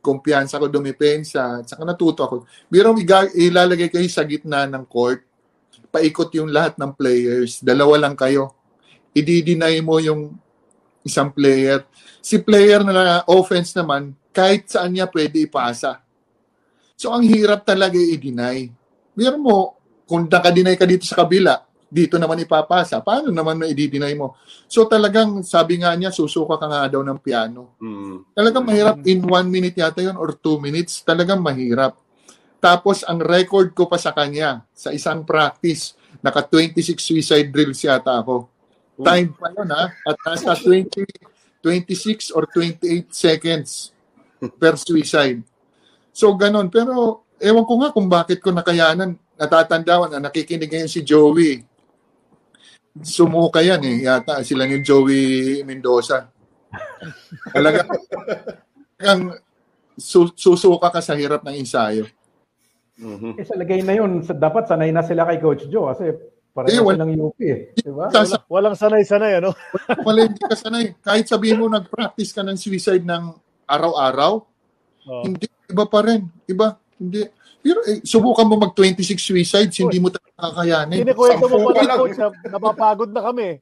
[0.06, 2.36] kumpiyansa ko dumipensa at saka natuto ako.
[2.70, 5.26] Biro iga- ilalagay kayo sa gitna ng court,
[5.90, 8.54] paikot yung lahat ng players, dalawa lang kayo.
[9.18, 10.38] Idi-deny mo yung
[11.02, 11.82] isang player.
[12.22, 16.04] Si player na offense naman, kahit saan niya pwede ipasa.
[16.94, 18.70] So, ang hirap talaga i-deny.
[19.16, 19.58] Biro mo,
[20.06, 23.00] kung nakadeny ka dito sa kabila, dito naman ipapasa.
[23.00, 24.36] Paano naman na i-deny mo?
[24.66, 27.78] So, talagang, sabi nga niya, susuka ka nga daw ng piano.
[27.80, 28.36] Mm.
[28.36, 28.96] Talagang mahirap.
[29.06, 31.96] In one minute yata yun or two minutes, talagang mahirap.
[32.58, 35.94] Tapos, ang record ko pa sa kanya, sa isang practice,
[36.26, 38.50] naka 26 suicide drills yata ako.
[38.98, 39.92] Time pa yun ha.
[40.08, 41.06] At nasa 20,
[41.62, 43.94] 26 or 28 seconds
[44.58, 45.44] per suicide.
[46.16, 46.72] So, ganun.
[46.74, 49.20] Pero, ewan ko nga kung bakit ko nakayanan.
[49.36, 51.75] Natatandaan na nakikinig ngayon si Joey.
[52.96, 53.98] Sumuka yan eh.
[54.04, 56.32] Yata sila ni Joey Mendoza.
[57.52, 57.84] Talaga.
[58.96, 59.36] Talagang
[59.94, 62.08] su- susuka ka sa hirap ng ensayo.
[62.96, 63.36] Mhm.
[63.36, 66.16] Eh, sa lagay na yun, sa, dapat sanay na sila kay Coach Joe kasi Eh,
[66.56, 67.76] pareho wala- silang UP eh.
[67.76, 68.08] Di ba?
[68.08, 69.52] Sa- Walang sanay-sanay, ano?
[70.02, 70.96] Wala hindi ka sanay.
[71.04, 73.36] Kahit sabihin mo nag-practice ka ng suicide ng
[73.68, 74.40] araw-araw,
[75.06, 75.24] Oo.
[75.28, 76.24] hindi, iba pa rin.
[76.46, 77.28] Iba, hindi.
[77.66, 81.02] Pero eh, subukan mo mag-26 suicides, hindi mo talaga kakayanin.
[81.02, 81.98] Kinikwento mo pa lang.
[81.98, 83.58] coach, na napapagod na kami.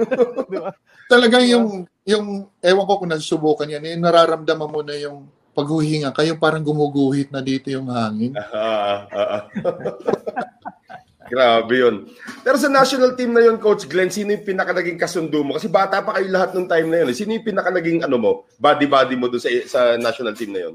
[0.48, 0.72] Di ba?
[1.04, 6.24] Talagang yung, yung, ewan ko kung nasusubukan yan, eh, nararamdaman mo na yung paghuhinga ka,
[6.24, 8.32] yung parang gumuguhit na dito yung hangin.
[8.40, 9.42] Ah, ah, ah.
[11.32, 12.08] Grabe yun.
[12.40, 15.58] Pero sa national team na yun, Coach Glenn, sino yung pinaka-naging kasundo mo?
[15.58, 17.08] Kasi bata pa kayo lahat nung time na yun.
[17.12, 17.16] eh.
[17.18, 20.74] Sino yung pinaka-naging ano mo, body-body mo doon sa, sa national team na yun?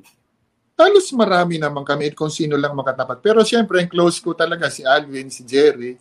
[0.82, 3.22] Halos marami naman kami kung sino lang makatapat.
[3.22, 5.94] Pero siyempre, ang close ko talaga si Alvin, si Jerry,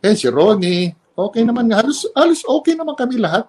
[0.00, 0.96] eh, si Ronnie.
[1.12, 1.68] Okay naman.
[1.68, 3.44] Halos, halos okay naman kami lahat.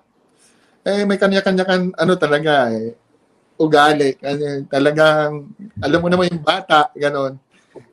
[0.83, 2.91] Eh, may kanya-kanya kan, ano talaga, eh,
[3.55, 4.19] ugali.
[4.19, 5.47] Kanya, talagang,
[5.79, 7.39] alam mo naman yung bata, ganon.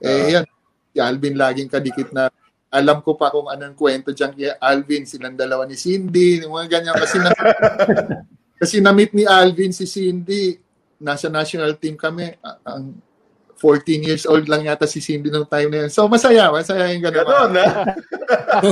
[0.02, 0.44] Eh, yan.
[0.90, 2.26] Si Alvin laging kadikit na
[2.70, 6.78] alam ko pa kung anong kwento dyan kay Alvin, silang dalawa ni Cindy, yung mga
[6.78, 6.94] ganyan.
[6.94, 7.30] Kasi na,
[8.62, 10.54] kasi na-meet ni Alvin si Cindy,
[11.00, 12.36] nasa national team kami.
[12.38, 13.00] a- Ang
[13.56, 15.90] 14 years old lang yata si Cindy nung time na yun.
[15.90, 17.24] So, masaya, masaya yung gano'n.
[17.24, 17.66] Ganon, ha?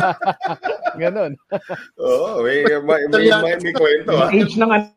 [1.02, 1.32] Ganon.
[1.98, 4.32] Oo, may, may, may, may, may kwento, ha?
[4.32, 4.88] Age ng ano,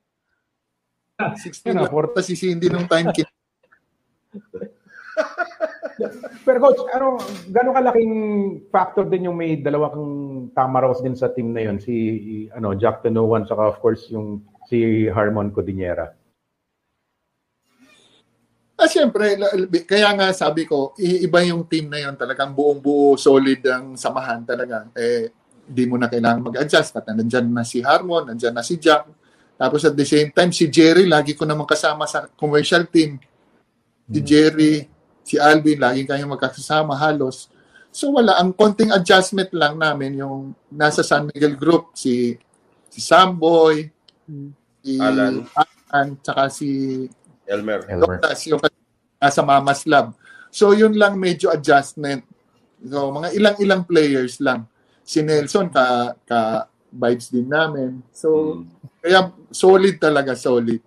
[1.36, 3.12] 16 lang porta si Cindy nung time.
[3.12, 3.28] kin-
[6.42, 8.14] Pero coach, ano, gano'ng kalaking
[8.72, 10.08] factor din yung may dalawa kang
[10.52, 11.94] tamaros din sa team na yon si
[12.50, 16.16] ano Jack Tanoan saka of course yung si Harmon Codinera.
[18.82, 19.38] Ah, siyempre,
[19.86, 24.42] kaya nga sabi ko, iba yung team na yon talagang buong buo, solid ang samahan
[24.42, 24.90] talaga.
[24.98, 25.30] Eh,
[25.62, 26.98] di mo na kailangan mag-adjust.
[26.98, 29.06] At nandyan na si Harmon, nandyan na si Jack.
[29.54, 33.22] Tapos at the same time, si Jerry, lagi ko naman kasama sa commercial team.
[34.10, 34.90] Si Jerry,
[35.22, 37.54] si Alvin, lagi kayong magkasama halos.
[37.94, 42.34] So wala, ang konting adjustment lang namin yung nasa San Miguel Group, si
[42.90, 43.86] si Samboy,
[44.82, 45.46] si Alan.
[45.54, 47.06] Alan, tsaka si
[47.52, 47.84] Elmer.
[47.86, 48.18] Elmer.
[48.18, 48.64] Doctas, yung
[49.20, 50.16] nasa Mama's Lab.
[50.48, 52.24] So yun lang medyo adjustment.
[52.82, 54.66] So mga ilang-ilang players lang.
[55.04, 56.40] Si Nelson ka ka
[56.90, 58.00] vibes din namin.
[58.12, 58.62] So
[59.00, 60.80] kaya solid talaga, solid.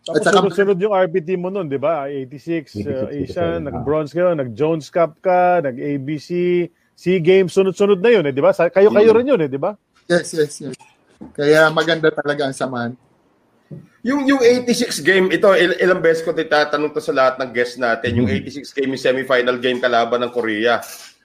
[0.00, 2.08] Tapos At saka- sunod-sunod yung RPT mo nun, di ba?
[2.08, 6.28] 86, 86, uh, Asian, 87, nag-bronze kayo, nag-Jones Cup ka, nag-ABC,
[6.96, 8.48] SEA Games, sunod-sunod na yun, eh, di ba?
[8.56, 9.76] Sa- Kayo-kayo rin yun, eh, di ba?
[10.08, 10.74] Yes, yes, yes.
[11.36, 12.92] Kaya maganda talaga ang samahan.
[14.00, 17.76] Yung yung 86 game, ito il- ilang beses ko titatanong to sa lahat ng guests
[17.76, 18.16] natin.
[18.16, 20.80] Yung 86 game yung semifinal game kalaban ng Korea.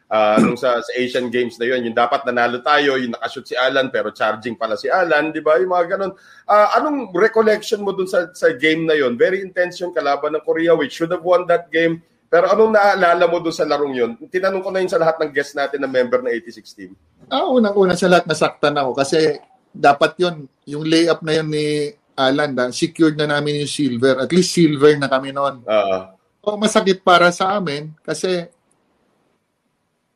[0.06, 3.56] Ah, nung sa, sa Asian Games na yun, yung dapat nanalo tayo, yung nakashoot si
[3.58, 5.58] Alan pero charging pala si Alan, di ba?
[5.58, 6.14] Yung mga ganun.
[6.46, 9.18] Ah, anong recollection mo dun sa, sa game na yun?
[9.18, 12.06] Very intense yung kalaban ng Korea, which should have won that game.
[12.30, 14.12] Pero anong naalala mo dun sa larong yun?
[14.30, 16.92] Tinanong ko na yun sa lahat ng guests natin na member ng 86 team.
[17.26, 19.42] Ah, unang-una sa lahat nasaktan ako kasi
[19.74, 24.24] dapat yon yung layup na yun ni Alan, da, secured na namin yung silver.
[24.24, 25.62] At least silver na kami noon.
[25.68, 28.46] Ah, So, masakit para sa amin kasi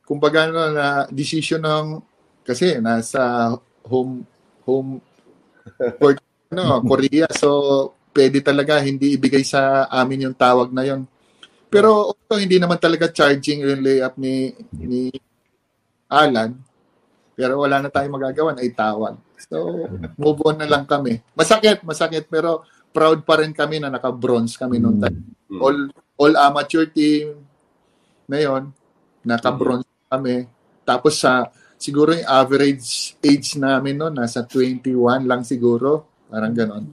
[0.06, 2.06] kumbaga no, na decision ng
[2.46, 4.22] kasi nasa home
[4.62, 5.02] home
[6.02, 6.22] court
[6.54, 7.26] no, Korea.
[7.34, 7.50] So
[8.14, 11.10] pwede talaga hindi ibigay sa amin yung tawag na yon.
[11.70, 15.10] Pero although hindi naman talaga charging yung layup ni ni
[16.10, 16.58] Alan,
[17.40, 19.16] pero wala na tayong magagawa na itawag.
[19.48, 19.88] So
[20.20, 21.24] move on na lang kami.
[21.32, 25.62] Masakit, masakit pero proud pa rin kami na naka-bronze kami noon time mm.
[25.62, 25.78] all
[26.18, 27.38] all amateur team
[28.26, 28.74] na yon
[29.26, 30.50] naka-bronze kami
[30.86, 36.86] tapos sa siguro yung average age namin noon nasa 21 lang siguro parang ganon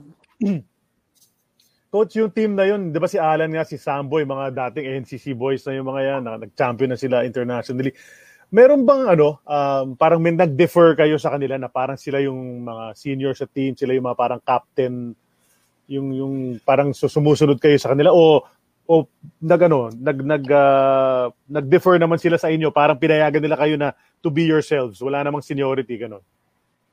[1.87, 5.31] Coach, yung team na yun, di ba si Alan nga, si Samboy, mga dating NCC
[5.31, 7.95] boys na yung mga yan, na nag-champion na sila internationally.
[8.47, 12.95] Meron bang ano, um, parang may nag-defer kayo sa kanila na parang sila yung mga
[12.95, 15.11] senior sa team, sila yung mga parang captain,
[15.91, 18.47] yung yung parang sumusunod kayo sa kanila o
[18.87, 19.03] o
[19.43, 23.91] nag ano, nag nag ah, nag-defer naman sila sa inyo, parang pinayagan nila kayo na
[24.23, 26.23] to be yourselves, wala namang seniority ganun.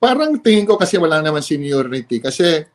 [0.03, 2.67] parang tingin ko kasi wala naman seniority kasi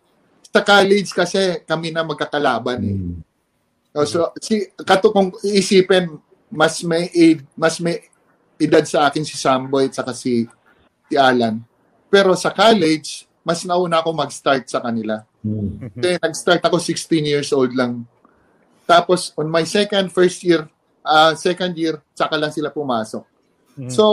[0.50, 2.98] sa college kasi kami na magkakalaban eh.
[3.94, 6.16] Oh, So, si kato kung iisipin
[6.50, 8.09] mas may age, mas may
[8.60, 10.44] edad sa akin si Samboy at saka si
[11.08, 11.64] si Alan.
[12.12, 15.24] Pero sa college, mas nauna ako mag-start sa kanila.
[15.96, 18.04] Kasi nag-start ako 16 years old lang.
[18.84, 20.68] Tapos on my second, first year,
[21.02, 23.24] ah second year, saka lang sila pumasok.
[23.88, 24.04] So,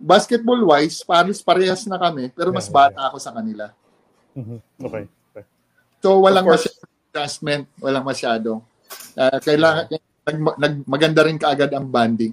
[0.00, 3.68] basketball-wise, pares parehas na kami, pero mas bata ako sa kanila.
[4.32, 4.56] Mhm.
[4.80, 5.04] Okay.
[5.04, 5.44] okay.
[6.00, 8.64] So, walang masyadong adjustment, walang masyado.
[9.16, 12.32] Ah, kailangan, nag, nag, maganda rin kaagad ang banding.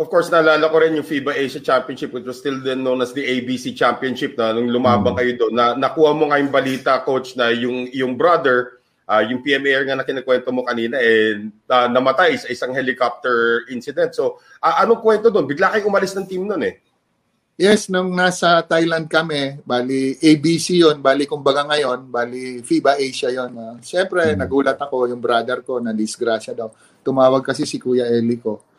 [0.00, 3.12] Of course, naalala ko rin yung FIBA Asia Championship which was still then known as
[3.12, 5.52] the ABC Championship na nung lumabang kayo doon.
[5.52, 10.00] Na, nakuha mo nga yung balita, coach, na yung, yung brother, ah, yung PMA nga
[10.00, 14.16] na kinikwento mo kanina, eh, na- namatay sa isang helicopter incident.
[14.16, 15.44] So, ah, anong kwento doon?
[15.44, 16.80] Bigla kayo umalis ng team noon eh.
[17.60, 23.52] Yes, nung nasa Thailand kami, bali ABC yon, bali kumbaga ngayon, bali FIBA Asia yon.
[23.52, 26.72] Uh, Siyempre, nagulat ako, yung brother ko na disgrasya daw.
[27.04, 28.69] Tumawag kasi si Kuya Eli ko.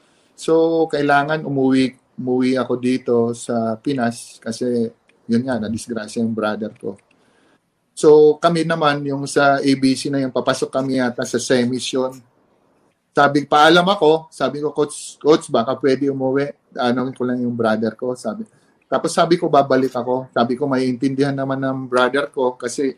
[0.42, 4.90] So, kailangan umuwi, umuwi ako dito sa Pinas kasi
[5.30, 6.98] yun nga, na-disgrasya yung brother ko.
[7.94, 12.18] So, kami naman, yung sa ABC na yung papasok kami yata sa semis yun.
[13.14, 16.74] Sabi, paalam ako, sabi ko, coach, coach, baka pwede umuwi.
[16.74, 18.42] Ano ko lang yung brother ko, sabi.
[18.90, 20.34] Tapos sabi ko, babalik ako.
[20.34, 22.98] Sabi ko, may intindihan naman ng brother ko kasi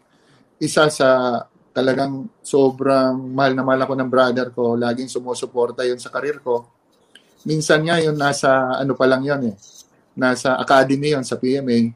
[0.63, 1.41] isa sa
[1.73, 4.77] talagang sobrang mahal na mahal ako ng brother ko.
[4.77, 6.82] Laging sumusuporta yun sa karir ko.
[7.43, 9.55] Minsan nga yun, nasa ano pa lang yun eh.
[10.15, 11.91] Nasa academy yun sa PMA.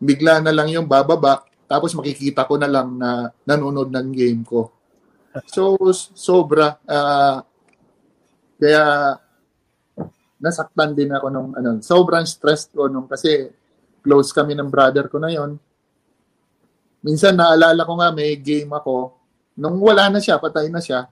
[0.00, 1.44] Bigla na lang yung bababa.
[1.66, 4.72] Tapos makikita ko na lang na nanonood ng game ko.
[5.50, 5.76] So,
[6.16, 6.80] sobra.
[6.88, 7.44] ah,
[8.56, 9.16] kaya
[10.40, 13.52] nasaktan din ako nung ano, sobrang stressed ko nung kasi
[14.00, 15.60] close kami ng brother ko na yon.
[17.04, 19.12] Minsan naalala ko nga may game ako
[19.56, 21.08] nung wala na siya, patay na siya.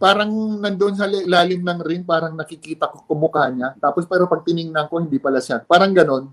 [0.00, 3.76] Parang nandoon sa li- lalim ng ring, parang nakikita ko kumukha niya.
[3.76, 5.60] Tapos pero pag tiningnan ko, hindi pala siya.
[5.60, 6.32] Parang ganon.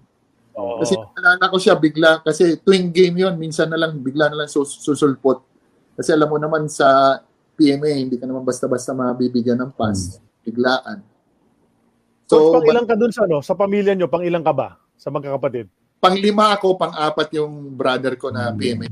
[0.55, 0.79] Oo.
[0.79, 4.49] Kasi nalala ko siya bigla, kasi tuwing game yon minsan na lang, bigla na lang
[4.49, 5.43] sus- susulpot.
[5.99, 7.19] Kasi alam mo naman sa
[7.59, 10.23] PMA, hindi ka naman basta-basta mabibigyan ng pass.
[10.47, 11.03] Biglaan.
[12.25, 14.79] So, So, pang ilang ka dun sa ano, sa pamilya nyo, pang ilang ka ba?
[14.95, 15.67] Sa magkakapatid?
[15.97, 18.87] pang lima ako, pang apat yung brother ko na PMA.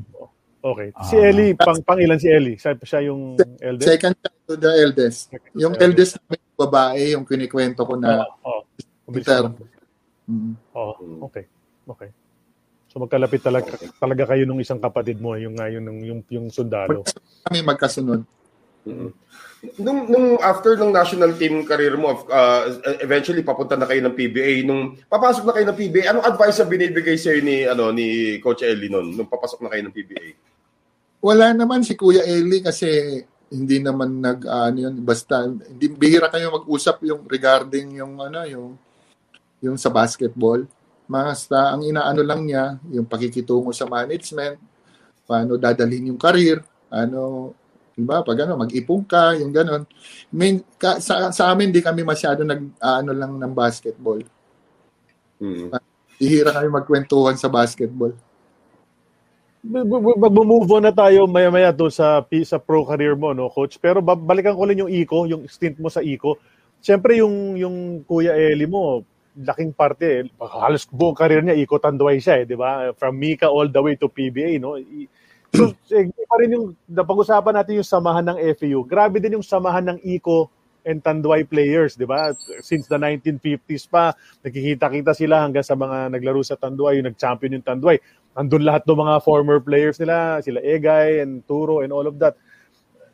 [0.66, 0.90] Okay.
[1.06, 1.30] Si Ah.
[1.30, 2.58] Ellie, pang pang ilan si Ellie?
[2.58, 3.86] Siya, siya yung eldest?
[3.86, 5.20] Second child to the eldest.
[5.54, 8.66] Yung eldest namin, babae, yung kinikwento ko na Oo.
[9.06, 9.46] Mabilis Peter.
[9.46, 9.54] lang.
[10.26, 10.94] mm, Oo.
[11.30, 11.46] Okay.
[11.86, 12.10] Okay.
[12.90, 16.46] So magkalapit talaga talaga kayo nung isang kapatid mo, yung nga yung yung yung, yung
[16.50, 17.06] sundalo.
[17.46, 18.26] kami magkasunod.
[19.82, 22.64] Nung, nung after ng national team career mo, uh,
[23.02, 24.62] eventually papunta na kayo ng PBA.
[24.62, 28.06] Nung papasok na kayo ng PBA, anong advice ang binibigay sa'yo ni, ano, ni
[28.38, 30.26] Coach Ellie noon, nung papasok na kayo ng PBA?
[31.22, 33.22] Wala naman si Kuya Eli kasi
[33.54, 38.74] hindi naman nag ano yun basta hindi bihira kayo mag-usap yung regarding yung ano yung
[39.62, 40.66] yung sa basketball.
[41.06, 44.58] Basta ang inaano lang niya yung pakikitungo sa management,
[45.30, 47.54] paano dadalhin yung career, ano
[47.96, 48.20] Diba?
[48.28, 49.88] Pag ano, mag-ipon ka, yung ganon.
[49.88, 54.20] I mean, ka, sa, sa amin, di kami masyado nag, ano lang ng basketball.
[55.40, 55.72] Mm.
[56.20, 58.12] Ihira kami magkwentuhan sa basketball.
[59.66, 63.82] Mag-move on na tayo maya-maya to sa sa pro career mo, no, coach.
[63.82, 66.38] Pero ba- balikan ko lang yung Eco, yung stint mo sa Eco.
[66.78, 69.02] Siyempre yung yung Kuya Eli mo,
[69.36, 70.24] laking parte, eh.
[70.40, 72.94] halos buong career niya Eco Tanduay siya, eh, di ba?
[72.96, 74.78] From Mika all the way to PBA, no.
[75.52, 78.80] So, eh, pa rin yung napag-usapan natin yung samahan ng FAU.
[78.88, 80.52] Grabe din yung samahan ng Eco
[80.86, 82.30] and Tanduay players, di ba?
[82.62, 84.14] Since the 1950s pa,
[84.46, 87.98] nakikita-kita sila hanggang sa mga naglaro sa Tanduay, yung nag-champion yung Tanduay.
[88.36, 92.36] Andun lahat ng mga former players nila, sila Egay and Turo and all of that.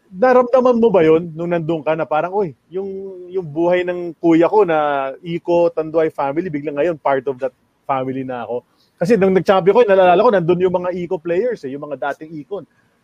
[0.10, 2.90] Naramdaman mo ba yon nung nandun ka na parang, oy, yung,
[3.30, 7.54] yung buhay ng kuya ko na Eco Tanduay family, biglang ngayon part of that
[7.86, 8.66] family na ako.
[8.98, 12.42] Kasi nung nag-champion ko, nalalala ko, nandun yung mga Eco players, eh, yung mga dating.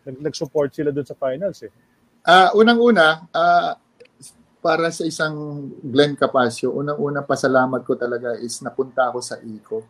[0.03, 1.63] Nag- Nag-support sila dun sa finals.
[1.63, 1.71] Eh.
[2.25, 3.77] Ah, unang-una, ah,
[4.57, 9.85] para sa isang Glenn Capasio, unang-una pasalamat ko talaga is napunta ako sa ICO.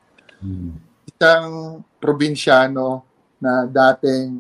[1.18, 3.02] Isang probinsyano
[3.42, 4.38] na dating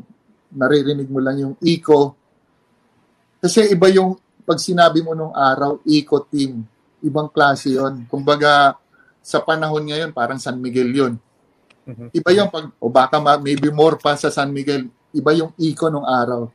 [0.53, 2.13] naririnig mo lang yung ICO.
[3.41, 4.13] Kasi iba yung
[4.45, 6.61] pag sinabi mo nung araw, ICO team.
[7.01, 8.05] Ibang klase yon.
[8.05, 8.77] Kumbaga,
[9.25, 11.13] sa panahon ngayon, parang San Miguel yon.
[11.89, 12.13] Mhm.
[12.13, 14.85] Iba yung pag, o baka ma- maybe more pa sa San Miguel,
[15.17, 16.45] iba yung ICO nung araw.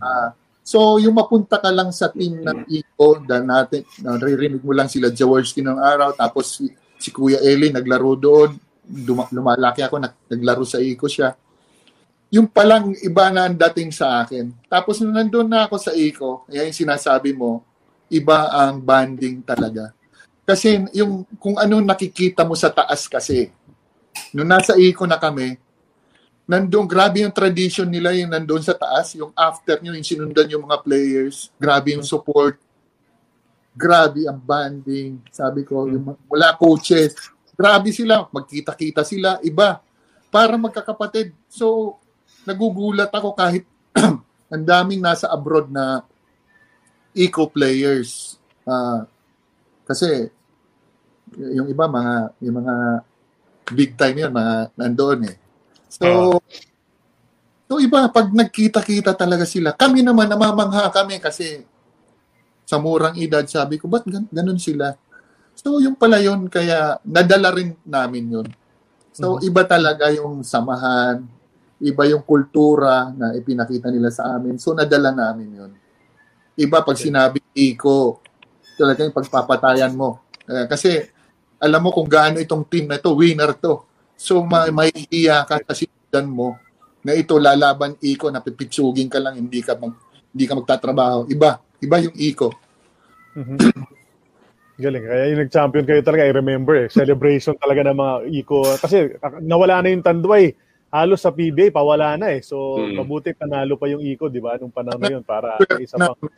[0.00, 0.32] Ah,
[0.64, 5.12] so, yung mapunta ka lang sa team ng ICO, dahil natin, naririnig mo lang sila
[5.12, 10.66] Jaworski ng araw, tapos si, si Kuya Eli naglaro doon, Duma, lumalaki ako, nag, naglaro
[10.66, 11.38] sa ICO siya.
[12.32, 14.50] Yung palang iba na ang dating sa akin.
[14.66, 17.62] Tapos nung nandun na ako sa ICO, yan yung sinasabi mo,
[18.10, 19.92] iba ang banding talaga.
[20.42, 23.52] Kasi yung kung ano nakikita mo sa taas kasi,
[24.34, 25.56] nung nasa ICO na kami,
[26.48, 30.66] nandun, grabe yung tradition nila yung nandun sa taas, yung after nyo, yung sinundan yung
[30.66, 32.58] mga players, grabe yung support,
[33.72, 37.16] grabe ang banding, sabi ko, yung, mula coaches,
[37.56, 39.80] grabe sila, magkita-kita sila, iba,
[40.32, 41.36] para magkakapatid.
[41.52, 41.98] So,
[42.48, 43.68] nagugulat ako kahit
[44.52, 46.02] ang daming nasa abroad na
[47.12, 48.40] eco players.
[48.64, 49.04] Ah,
[49.84, 50.32] kasi,
[51.36, 52.74] yung iba, mga, yung mga
[53.72, 55.36] big time yun, mga nandoon eh.
[55.92, 56.40] So,
[57.68, 61.64] so iba, pag nagkita-kita talaga sila, kami naman, namamangha kami kasi
[62.64, 64.96] sa murang edad, sabi ko, ba't gan- ganun sila?
[65.56, 68.48] So, yung pala yun, kaya nadala rin namin yun.
[69.12, 71.22] So, iba talaga yung samahan,
[71.82, 74.56] iba yung kultura na ipinakita nila sa amin.
[74.56, 75.72] So, nadala namin yun.
[76.56, 78.24] Iba pag sinabi, Iko,
[78.80, 80.24] talaga yung pagpapatayan mo.
[80.48, 81.04] Eh, kasi,
[81.62, 83.84] alam mo kung gaano itong team na ito, winner to.
[84.16, 86.56] So, ma- may iya ka sa sinundan mo
[87.02, 89.94] na ito lalaban Iko, na pipitsugin ka lang, hindi ka, mag,
[90.32, 91.26] hindi ka magtatrabaho.
[91.30, 92.48] Iba, iba yung Iko.
[94.82, 95.04] Galing.
[95.06, 96.88] Kaya yung nag-champion kayo talaga, I remember eh.
[96.90, 98.66] Celebration talaga ng mga Eco.
[98.76, 100.50] Kasi ah, nawala na yung Tanduay.
[100.92, 102.42] Halos sa PBA, pawala na eh.
[102.42, 103.00] So, Hmm.
[103.00, 104.58] mabuti panalo pa yung Eco, di ba?
[104.58, 106.28] Nung panahon na yun, para isa na, pa.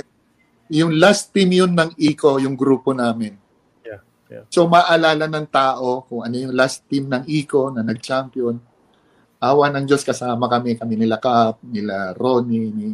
[0.69, 3.37] yung last team yun ng ICO, yung grupo namin.
[3.85, 4.45] Yeah, yeah.
[4.49, 8.57] So maalala ng tao kung ano yung last team ng ICO na nag-champion.
[9.39, 12.87] Awa ng Diyos kasama kami, kami nila Cap, nila Ronnie, ni,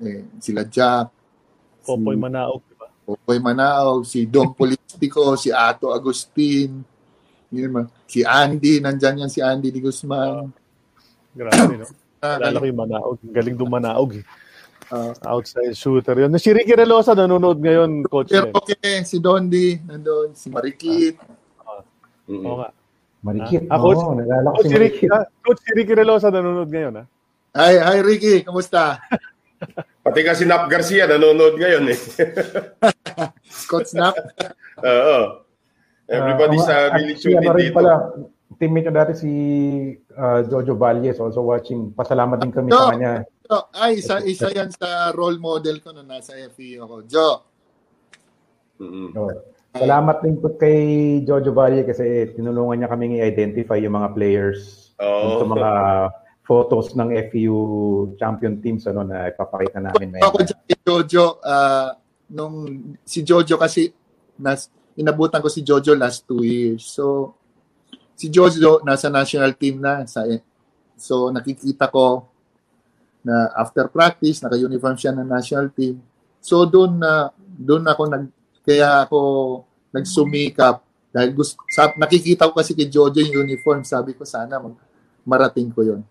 [0.00, 1.12] eh, sila Jack,
[1.84, 2.62] Popoy si Manaog,
[3.12, 6.80] Popoy Manaog, si Dom Politico, si Ato Agustin,
[7.52, 10.48] yun si Andy, nandyan yan si Andy Di Guzman.
[11.36, 11.86] Grabe, no?
[12.22, 13.18] Ah, Alala ko yung Manaog.
[13.20, 14.24] Galing doon Manaog eh.
[14.92, 16.32] Uh, Outside shooter yun.
[16.36, 18.28] Si Ricky Relosa nanonood ngayon, coach.
[18.28, 18.56] pero eh.
[18.56, 21.16] okay, si Dondi, nandun, si Marikit.
[22.28, 22.68] Oo nga.
[23.24, 23.64] Marikit.
[23.72, 25.08] Ah, coach, Oo, nalala ko coach, si Marikit.
[25.40, 27.04] coach si Ricky Relosa nanonood ngayon, ha?
[27.56, 29.00] Hi, hi Ricky, kamusta?
[30.02, 31.98] Pati ka si Nap Garcia nanonood ngayon eh.
[33.70, 34.18] Coach Nap?
[34.78, 35.46] Oo.
[36.10, 37.72] Everybody Ah, sa at really tuned ano dito.
[37.72, 37.92] pala,
[38.58, 39.30] teammate ko dati si
[40.12, 41.94] ah, Jojo Valles also watching.
[41.94, 42.90] Pasalamat din kami sa Jo!
[42.90, 43.12] kanya.
[43.46, 47.06] Jo, ay, isa, isa yan sa role model ko nung nasa FE ako.
[47.06, 47.28] Jo,
[48.76, 49.14] Mm-mm.
[49.14, 49.30] Oh.
[49.72, 50.82] Salamat din po kay
[51.22, 52.02] Jojo Valle kasi
[52.34, 55.38] tinulungan niya kaming i-identify yung mga players Oo.
[55.38, 55.70] sa mga
[56.42, 57.58] photos ng FEU
[58.18, 60.48] champion teams ano na ipapakita namin ako ngayon.
[60.50, 61.90] dyan kay Jojo, ah,
[62.32, 62.56] nung
[63.06, 63.94] si Jojo kasi,
[64.42, 64.66] nas,
[64.98, 66.82] inabutan ko si Jojo last two years.
[66.82, 67.36] So,
[68.18, 70.02] si Jojo nasa national team na.
[70.10, 70.26] Sa,
[70.98, 72.26] so, nakikita ko
[73.22, 76.02] na after practice, naka-uniform siya ng national team.
[76.42, 78.26] So, doon na, doon ako nag,
[78.66, 79.18] kaya ako
[79.94, 80.82] nagsumikap
[81.12, 83.84] dahil gusto, sa, nakikita ko kasi kay Jojo yung uniform.
[83.86, 84.74] Sabi ko, sana mag,
[85.22, 86.02] marating ko yon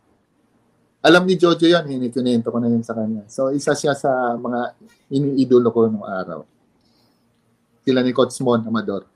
[1.02, 3.26] alam ni Jojo yan, hinikinento ko na yun sa kanya.
[3.26, 4.78] So, isa siya sa mga
[5.10, 6.46] iniidolo ko nung araw.
[7.82, 9.10] Sila ni Coach Mon Amador.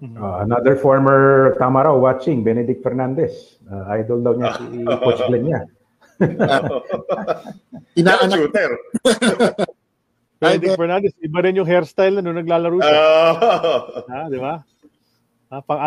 [0.00, 3.60] Uh, another former tama raw watching Benedict Fernandez.
[3.68, 5.60] Uh, idol daw niya si Coach Glenn niya.
[8.00, 8.70] Inaanak, Shooter.
[10.40, 12.96] Benedict Fernandez, iba rin yung hairstyle na nung naglalaro siya.
[12.98, 13.32] Ah.
[14.08, 14.58] ha, di ba?
[15.52, 15.78] Ha, pang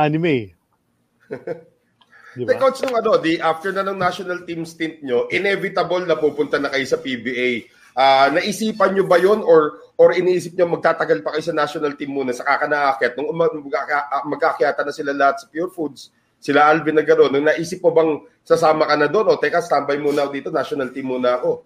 [2.36, 2.50] anime.
[2.50, 6.18] Di Hey, coach, nung ano, di after na ng national team stint nyo, inevitable na
[6.18, 7.70] pupunta na kayo sa PBA.
[7.94, 12.10] Ah, naisipan nyo ba yon or or iniisip nyo magtatagal pa kayo sa national team
[12.10, 16.10] muna sa kakanaakit nung mag- magkaka- magkakyata na sila lahat sa Pure Foods
[16.44, 19.96] sila Alvin na gano'n nung naisip mo bang sasama ka na doon o teka standby
[20.02, 21.64] muna ako dito national team muna ako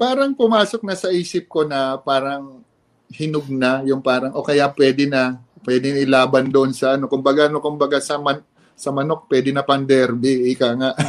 [0.00, 2.64] parang pumasok na sa isip ko na parang
[3.12, 5.36] hinug na yung parang o kaya pwede na
[5.66, 8.40] pwede na ilaban doon sa ano kumbaga ano kumbaga sa man,
[8.80, 10.90] sa manok pwede na pang derby ika nga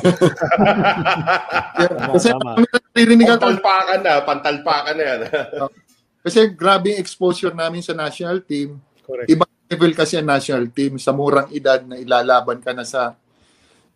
[1.82, 2.60] Tama, kasi tama.
[2.92, 5.20] naririnig ako pantalpakan na pantalpakan na yan
[6.28, 8.76] kasi grabe yung exposure namin sa national team
[9.12, 9.28] Correct.
[9.28, 13.12] Ibang level kasi ang national team sa murang edad na ilalaban ka na sa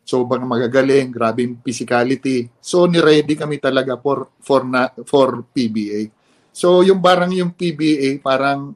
[0.05, 2.51] sobrang magagaling, grabe yung physicality.
[2.59, 6.11] So ni-ready kami talaga for for na, for PBA.
[6.51, 8.76] So yung parang yung PBA parang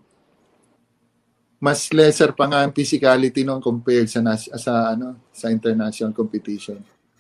[1.59, 6.79] mas lesser pa nga ang physicality noon compared sa sa ano sa international competition.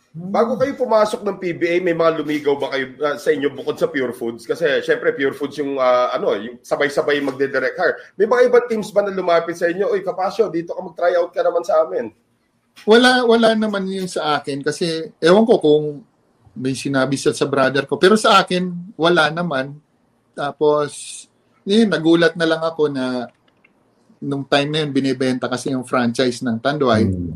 [0.09, 3.93] Bago kayo pumasok ng PBA, may mga lumigaw ba kayo uh, sa inyo bukod sa
[3.93, 4.41] Pure Foods?
[4.49, 7.95] Kasi syempre Pure Foods yung uh, ano, yung sabay-sabay magde-direct hire.
[8.17, 9.85] May mga ibang teams ba na lumapit sa inyo?
[9.85, 12.09] Oy, Kapasyo, dito ka mag-try out ka naman sa amin.
[12.89, 15.85] Wala wala naman yun sa akin kasi ewan ko kung
[16.57, 18.01] may sinabi siya sa brother ko.
[18.01, 19.77] Pero sa akin, wala naman.
[20.33, 21.23] Tapos,
[21.63, 23.29] yun, nagulat na lang ako na
[24.19, 27.07] nung time na yun, binibenta kasi yung franchise ng Tanduay.
[27.07, 27.33] Mm.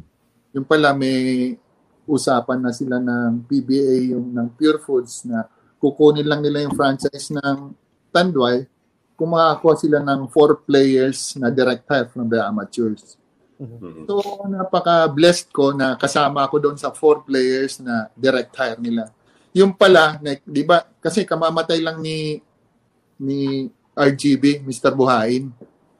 [0.53, 1.55] Yung pala may
[2.03, 5.47] usapan na sila ng PBA, yung ng Pure Foods na
[5.79, 7.71] kukunin lang nila yung franchise ng
[8.11, 8.67] Tanduay
[9.15, 13.15] kung makakuha sila ng four players na direct hire from the amateurs.
[14.09, 14.19] So,
[14.49, 19.07] napaka-blessed ko na kasama ako doon sa four players na direct hire nila.
[19.55, 22.41] Yung pala, na, di ba, kasi kamamatay lang ni
[23.21, 24.91] ni RGB, Mr.
[24.91, 25.53] Buhain,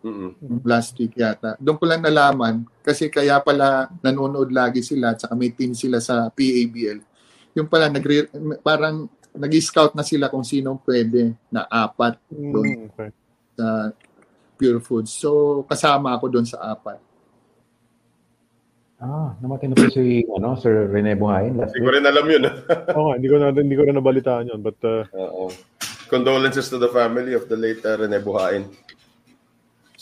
[0.03, 0.59] Mm-mm.
[0.67, 1.55] last week yata.
[1.57, 6.03] Doon ko lang nalaman, kasi kaya pala nanonood lagi sila, at saka may team sila
[6.03, 6.99] sa PABL.
[7.55, 8.27] Yung pala, nagre,
[8.59, 13.09] parang nag-scout na sila kung sino pwede na apat doon Mm, okay.
[13.55, 13.89] sa
[14.53, 15.09] Pure Foods.
[15.09, 15.29] So,
[15.65, 16.99] kasama ako doon sa apat.
[18.99, 22.43] Ah, namatay na po si ano, Sir Rene Buhayin Hindi ko rin alam yun.
[22.95, 24.61] Oo nga, hindi ko na, hindi ko na nabalitaan yun.
[24.61, 25.51] But, uh, Oo.
[26.07, 28.69] Condolences to the family of the late uh, Rene Buhain.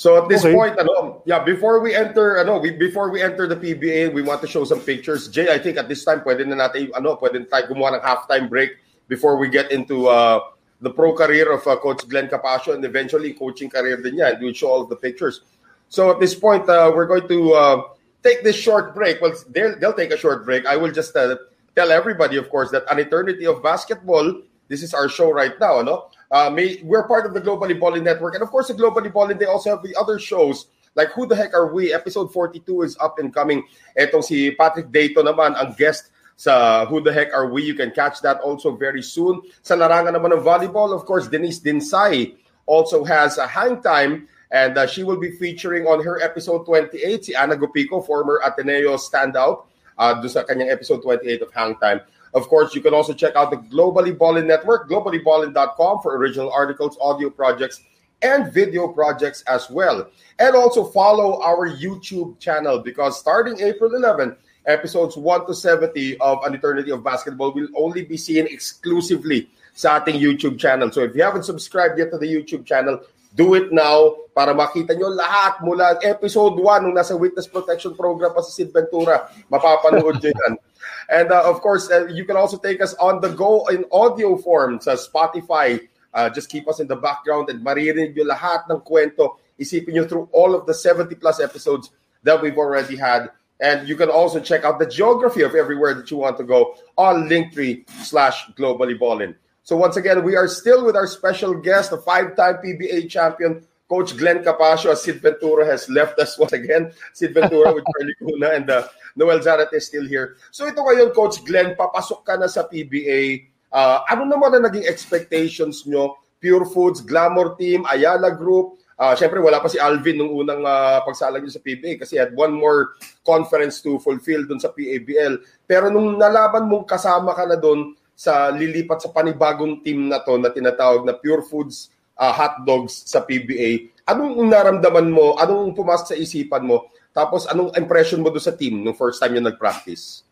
[0.02, 0.58] So at this Okay.
[0.58, 4.42] point, ano, yeah, before we enter, ano, we, before we enter the PBA, we want
[4.42, 5.30] to show some pictures.
[5.30, 8.02] Jay, I think at this time, pwede na natin, ano, pwede na tayo gumawa ng
[8.02, 10.42] halftime break before we get into uh,
[10.82, 14.34] the pro career of uh, Coach Glenn Capasio and eventually coaching career din niya.
[14.34, 15.46] And we'll show all the pictures.
[15.94, 17.78] So at this point, uh, we're going to uh,
[18.26, 19.22] take this short break.
[19.22, 20.66] Well, they'll, they'll take a short break.
[20.66, 21.38] I will just uh,
[21.78, 24.42] tell everybody, of course, that an eternity of basketball.
[24.66, 25.86] This is our show right now.
[25.86, 26.50] No, uh,
[26.84, 29.38] we're part of the Globally Balling Network, and of course, the Globally Balling.
[29.38, 31.94] They also have the other shows like Who the Heck Are We?
[31.94, 33.64] Episode 42 is up and coming.
[34.00, 37.64] Etong si Patrick Dayton naman ang guest sa Who the Heck Are We?
[37.64, 39.42] You can catch that also very soon.
[39.62, 44.78] Sa larangan naman ng volleyball, of course, Denise Dinsay also has a hang time and
[44.78, 47.56] uh, she will be featuring on her episode 28 si Ana
[48.04, 49.66] former Ateneo standout,
[49.98, 52.04] uh, doon sa kanyang episode 28 of Hang Time.
[52.34, 56.98] Of course, you can also check out the Globally Ballin Network, globallyballin.com for original articles,
[57.02, 57.82] audio projects,
[58.22, 60.08] and video projects as well.
[60.40, 66.44] And also follow our YouTube channel because starting April 11, episodes 1 to 70 of
[66.44, 70.92] An Eternity of Basketball will only be seen exclusively sa ating YouTube channel.
[70.92, 73.00] So if you haven't subscribed yet to the YouTube channel,
[73.36, 78.36] do it now para makita nyo lahat mula episode 1 nung nasa witness protection program
[78.36, 79.32] pa si Sid Ventura.
[79.48, 80.54] Mapapanood nyo yan.
[81.12, 84.38] And uh, of course, uh, you can also take us on the go in audio
[84.38, 85.84] form sa Spotify.
[86.14, 89.36] Uh, just keep us in the background and maririnig nyo lahat ng kwento.
[89.60, 91.92] Isipin nyo through all of the 70 plus episodes
[92.24, 93.30] that we've already had.
[93.60, 96.76] And you can also check out the geography of everywhere that you want to go
[96.98, 99.36] on Linktree slash Globally Ballin.
[99.64, 104.18] So once again, we are still with our special guest, the five-time PBA champion, Coach
[104.18, 104.96] Glenn Capasio.
[104.96, 106.92] Sid Ventura has left us once again.
[107.14, 110.40] Sid Ventura with Charlie Cuna and uh, Noel Zarate is still here.
[110.52, 113.48] So ito ngayon, Coach Glenn, papasok ka na sa PBA.
[113.72, 116.20] Uh, ano naman na naging expectations nyo?
[116.42, 118.82] Pure Foods, Glamour Team, Ayala Group.
[118.98, 122.34] Uh, Siyempre, wala pa si Alvin nung unang uh, pagsalang niya sa PBA kasi had
[122.34, 125.42] one more conference to fulfill dun sa PABL.
[125.66, 130.38] Pero nung nalaban mong kasama ka na dun, sa lilipat sa panibagong team na to
[130.38, 131.90] na tinatawag na Pure Foods
[132.22, 133.90] uh, Hot Dogs sa PBA.
[134.06, 135.34] Anong naramdaman mo?
[135.42, 136.94] Anong pumasok sa isipan mo?
[137.12, 140.24] Tapos anong impression mo do sa team nung first time yung nag-practice?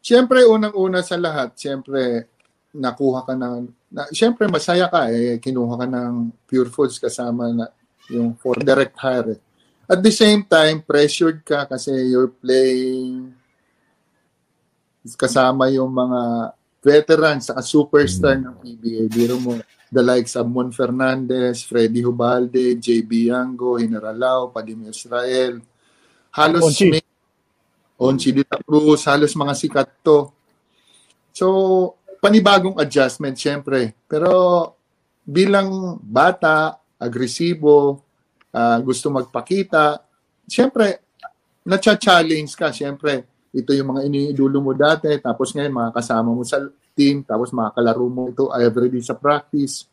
[0.00, 2.24] Siyempre, unang-una sa lahat, siyempre,
[2.72, 6.12] nakuha ka ng, na, siyempre, masaya ka eh, kinuha ka ng
[6.48, 7.68] Pure Foods kasama na
[8.08, 9.36] yung for direct hire.
[9.90, 13.36] At the same time, pressured ka kasi you're playing
[15.18, 16.20] kasama yung mga
[16.80, 19.10] veterans at superstar ng PBA.
[19.10, 19.58] Biro mo,
[19.90, 25.58] the likes of Mon Fernandez, Freddy Hubalde, JB Yango, General Lau, Padim Israel,
[26.30, 26.90] halos Onchi.
[26.90, 27.02] may
[28.00, 30.32] Onchi de la Cruz, halos mga sikat to.
[31.34, 31.46] So,
[32.22, 33.92] panibagong adjustment, syempre.
[34.08, 34.72] Pero
[35.26, 38.00] bilang bata, agresibo,
[38.54, 40.00] ah, gusto magpakita,
[40.48, 41.02] syempre,
[41.66, 46.62] na-challenge ka, syempre ito yung mga iniidolo mo dati, tapos ngayon mga kasama mo sa
[47.00, 49.88] team, tapos mga kalaro mo ito everyday sa practice.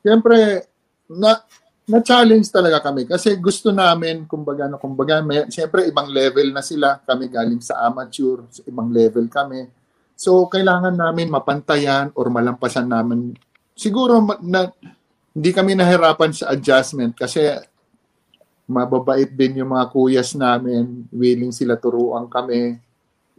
[0.00, 0.64] Siyempre,
[1.12, 1.44] na,
[1.84, 6.96] na-challenge talaga kami kasi gusto namin, kumbaga, no, kumbaga may, siyempre ibang level na sila,
[7.04, 9.68] kami galing sa amateur, sa ibang level kami.
[10.16, 13.36] So, kailangan namin mapantayan or malampasan namin.
[13.76, 14.72] Siguro na,
[15.36, 17.44] hindi kami nahirapan sa adjustment kasi
[18.68, 22.78] mababait din yung mga kuyas namin, willing sila turuan kami,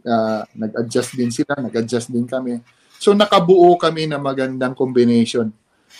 [0.04, 2.60] uh, nag-adjust din sila, nag-adjust din kami.
[3.00, 5.50] So nakabuo kami ng magandang combination.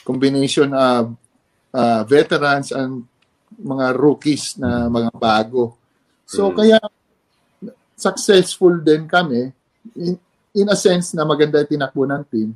[0.05, 1.17] Combination of
[1.75, 3.05] uh, veterans and
[3.55, 5.77] mga rookies na mga bago.
[6.25, 6.57] So Mm.
[6.57, 6.79] kaya
[7.95, 9.53] successful din kami
[9.95, 10.19] in,
[10.55, 12.51] in a sense na maganda tinakbo ng team.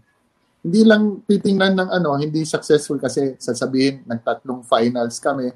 [0.58, 5.48] Hindi lang titingnan ng ano, hindi successful kasi sasabihin nagtatlong finals kami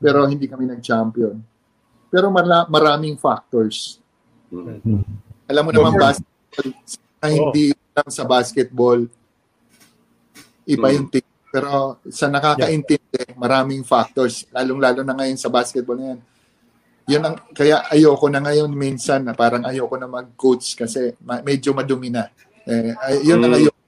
[0.00, 1.36] pero hindi kami nag-champion.
[2.08, 4.00] Pero mara- maraming factors.
[5.44, 6.68] Alam mo naman basketball,
[7.20, 9.00] na hindi lang sa basketball,
[10.64, 10.94] iba Mm.
[10.96, 11.26] yung team.
[11.54, 14.42] Pero sa nakakaintindi, maraming factors.
[14.50, 16.20] Lalong-lalo na ngayon sa basketball na yan.
[17.04, 21.70] Yun ang, kaya ayoko na ngayon minsan na parang ayoko na mag-coach kasi ma- medyo
[21.70, 22.26] madumi na.
[22.66, 23.58] Eh, ay, yun ang Mm.
[23.60, 23.80] ayoko.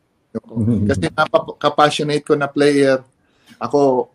[0.86, 3.00] Kasi napaka-passionate ko na player.
[3.56, 4.12] Ako,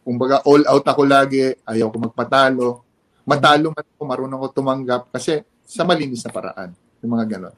[0.00, 1.52] kumbaga all out ako lagi.
[1.64, 2.83] Ayaw ko magpatalo.
[3.24, 6.70] Matalo man ako, marunong ko tumanggap kasi sa malinis na paraan.
[7.00, 7.56] Yung mga ganon.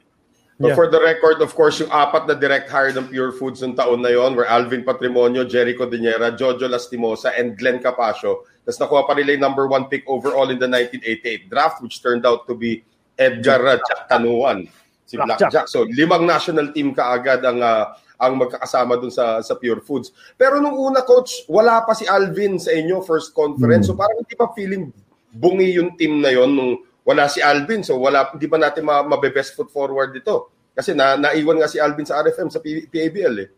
[0.57, 0.79] But Yeah.
[0.79, 4.01] for the record, of course, yung apat na direct hire ng Pure Foods ng taon
[4.01, 8.49] na yon were Alvin Patrimonio, Jericho Dinera, Jojo Lastimosa, and Glenn Capasio.
[8.65, 12.25] Tapos nakuha pa nila yung number one pick overall in the 1988 draft, which turned
[12.25, 12.81] out to be
[13.21, 14.65] Edgar uh, Jack Tanuan.
[15.05, 15.53] Si Blackjack.
[15.53, 15.67] Blackjack.
[15.69, 20.09] So, limang national team kaagad ang ah, ang magkakasama dun sa sa Pure Foods.
[20.41, 23.93] Pero nung una, coach, wala pa si Alvin sa inyo first conference.
[23.93, 24.89] So, parang hindi pa feeling
[25.37, 26.73] bungi yung team na yon nung
[27.07, 27.85] wala si Alvin.
[27.85, 30.51] So, wala, hindi pa natin ma- mabe-best foot forward dito.
[30.75, 33.49] Kasi na, naiwan nga si Alvin sa RFM, sa P- PABL eh.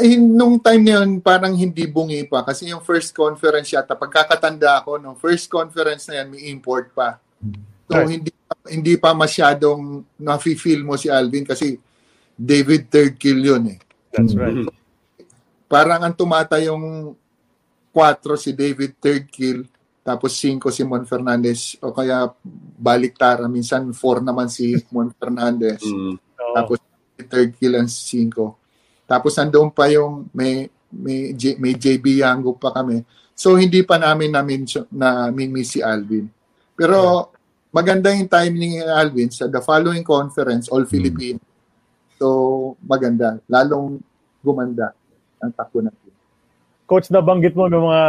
[0.00, 2.44] Eh, Nung time na yun, parang hindi bungi pa.
[2.44, 7.16] Kasi yung first conference yata, pagkakatanda ko, nung first conference na yan, may import pa.
[7.88, 8.08] So, Right.
[8.16, 8.30] hindi,
[8.64, 11.76] hindi pa masyadong nafe-feel mo si Alvin kasi
[12.32, 13.78] David third kill yun eh.
[14.08, 14.64] That's right.
[15.68, 17.12] Parang ang tumata yung
[17.92, 19.68] 4 si David third kill,
[20.04, 22.28] tapos 5 si Mon Fernandez, o kaya
[22.76, 25.80] baliktara, minsan 4 naman si Mon Fernandez.
[25.94, 26.20] Mm.
[26.20, 26.54] Oo.
[26.54, 26.78] Tapos
[27.30, 29.08] third kill ang 5.
[29.08, 33.02] Tapos nandoon pa yung may may, J, may JB Yango pa kami.
[33.34, 36.28] So hindi pa namin namin na mimi si Alvin.
[36.74, 37.30] Pero
[37.74, 41.42] maganda yung timing ni Alvin sa the following conference, All Philippine.
[42.18, 43.42] So, maganda.
[43.50, 43.98] Lalong
[44.38, 44.94] gumanda
[45.42, 46.03] ang takbo team.
[46.84, 48.02] Coach, nabanggit mo ng mga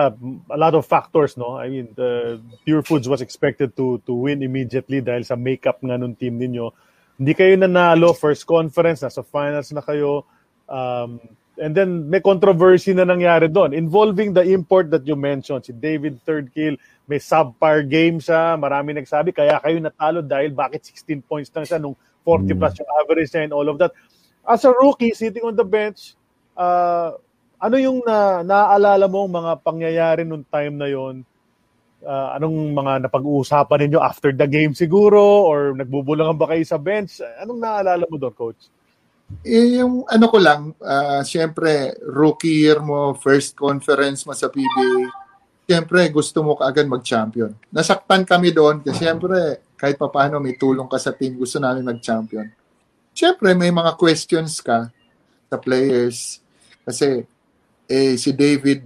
[0.52, 1.56] a lot of factors, no?
[1.56, 5.96] I mean, the Pure Foods was expected to to win immediately dahil sa makeup nga
[5.96, 6.76] nung team ninyo.
[7.16, 10.28] Hindi kayo nanalo first conference, nasa finals na kayo.
[10.68, 11.24] Um,
[11.56, 15.64] and then may controversy na nangyari doon involving the import that you mentioned.
[15.64, 16.76] Si David Third Kill,
[17.08, 18.60] may subpar game siya.
[18.60, 21.96] Marami nagsabi, kaya kayo natalo dahil bakit 16 points lang siya nung
[22.28, 23.96] 40 plus yung average niya and all of that.
[24.44, 26.20] As a rookie sitting on the bench,
[26.60, 27.16] uh,
[27.60, 31.24] ano yung na, naaalala mo mga pangyayari nung time na yon?
[32.06, 35.18] Uh, anong mga napag-uusapan ninyo after the game siguro
[35.50, 37.18] or nagbubulangan ba kayo sa bench?
[37.42, 38.70] Anong naalala mo doon, coach?
[39.42, 45.10] Eh, yung ano ko lang, uh, siyempre, rookie year mo, first conference mo sa PBA,
[45.66, 47.50] siyempre, gusto mo kaagad mag-champion.
[47.74, 51.82] Nasaktan kami doon kasi siyempre, kahit pa paano may tulong ka sa team, gusto namin
[51.82, 52.46] mag-champion.
[53.18, 54.94] Siyempre, may mga questions ka
[55.50, 56.38] sa players.
[56.86, 57.26] Kasi,
[57.86, 58.84] eh, si David,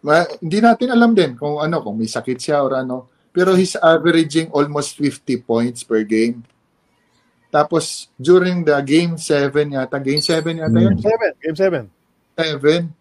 [0.00, 3.08] ma, hindi natin alam din kung ano, kung may sakit siya or ano.
[3.28, 6.42] Pero he's averaging almost 50 points per game.
[7.48, 10.96] Tapos, during the game 7 yata, game 7 yata yun?
[10.98, 11.88] Game 7.
[12.36, 12.98] Game 7.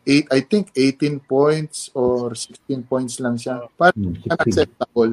[0.00, 3.68] 8, I think 18 points or 16 points lang siya.
[3.76, 4.32] Parang Hmm, 16.
[4.32, 5.12] unacceptable.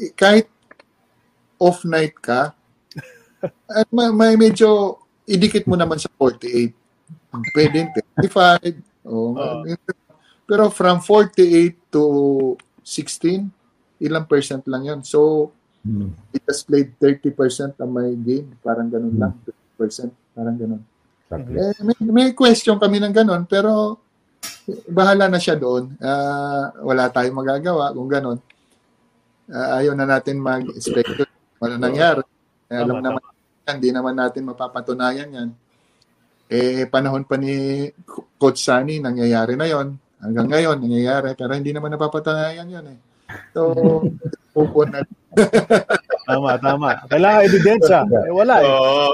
[0.00, 0.48] Eh, Kahit
[1.60, 2.56] off night ka,
[3.78, 6.72] at may, may medyo idikit mo naman sa 48.
[7.52, 9.06] Pwede 35.
[9.08, 9.32] Oh,
[10.44, 12.04] pero from 48 to
[12.82, 13.48] 16,
[14.00, 15.00] ilang percent lang yun.
[15.04, 16.10] So, Hmm.
[16.34, 18.52] it has played 30% of my game.
[18.60, 19.32] Parang ganun lang.
[19.78, 20.10] 30%.
[20.34, 20.82] Parang ganun.
[21.24, 21.56] Exactly.
[21.56, 23.96] Eh, may, may question kami ng ganun, pero
[24.90, 25.96] bahala na siya doon.
[26.02, 28.38] Ah, wala tayong magagawa kung ganun.
[29.48, 31.24] Ah, ayaw na natin mag-expect
[31.62, 32.20] ano nangyari.
[32.68, 33.22] Eh, alam naman,
[33.64, 35.48] hindi naman natin mapapatunayan yan.
[36.48, 37.84] Eh, panahon pa ni
[38.40, 41.36] Coach Sunny, nangyayari na yon Hanggang ngayon, nangyayari.
[41.36, 42.98] Pero hindi naman napapatunayan yun eh.
[43.52, 43.76] So,
[44.56, 45.04] pupo na.
[46.24, 46.90] Tama, tama.
[47.06, 48.00] Kailangan ebidensya.
[48.04, 48.66] Eh, wala eh.
[48.66, 49.08] Oo.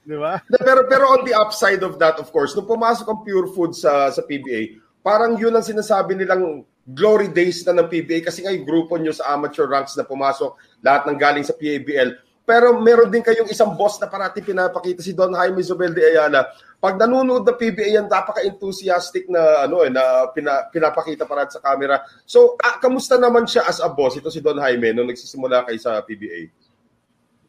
[0.00, 0.40] Di ba?
[0.48, 4.08] pero pero on the upside of that of course, nung pumasok ang Pure Food sa
[4.10, 8.66] sa PBA, parang yun ang sinasabi nilang glory days na ng PBA kasi nga yung
[8.66, 12.16] grupo nyo sa amateur ranks na pumasok, lahat ng galing sa PABL.
[12.50, 16.50] Pero meron din kayong isang boss na parati pinapakita si Don Jaime Zobel de Ayala.
[16.82, 22.02] Pag nanonood ng PBA yan, napaka-enthusiastic na ano eh, na pina, pinapakita parati sa camera.
[22.26, 25.78] So, ah, kamusta naman siya as a boss, ito si Don Jaime, nung nagsisimula kayo
[25.78, 26.50] sa PBA?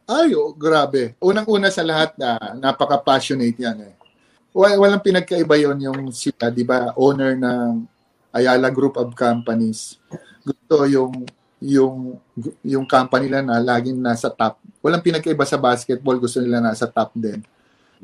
[0.05, 1.17] Ay, oh, grabe.
[1.17, 3.93] Unang-una sa lahat na napaka-passionate yan eh.
[4.53, 7.89] Wal- Walang pinagkaiba yon yung sila, di ba, owner ng
[8.37, 9.97] Ayala Group of Companies.
[10.45, 11.25] Gusto yung
[11.61, 12.17] yung
[12.65, 14.61] yung company nila na laging nasa top.
[14.81, 17.41] Walang pinagkaiba sa basketball, gusto nila nasa top din.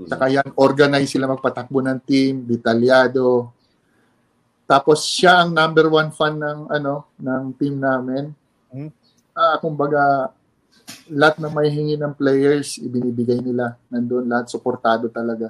[0.05, 3.49] Saka yan, organize sila magpatakbo ng team, detalyado.
[4.69, 8.29] Tapos siya ang number one fan ng ano ng team namin.
[8.69, 8.93] Hmm.
[9.33, 10.29] Ah, kumbaga
[11.09, 13.73] lahat ng may hingi ng players, ibinibigay nila.
[13.89, 15.49] Nandun lahat, suportado talaga.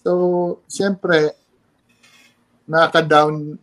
[0.00, 1.36] So, siyempre,
[2.64, 3.58] nakaka-down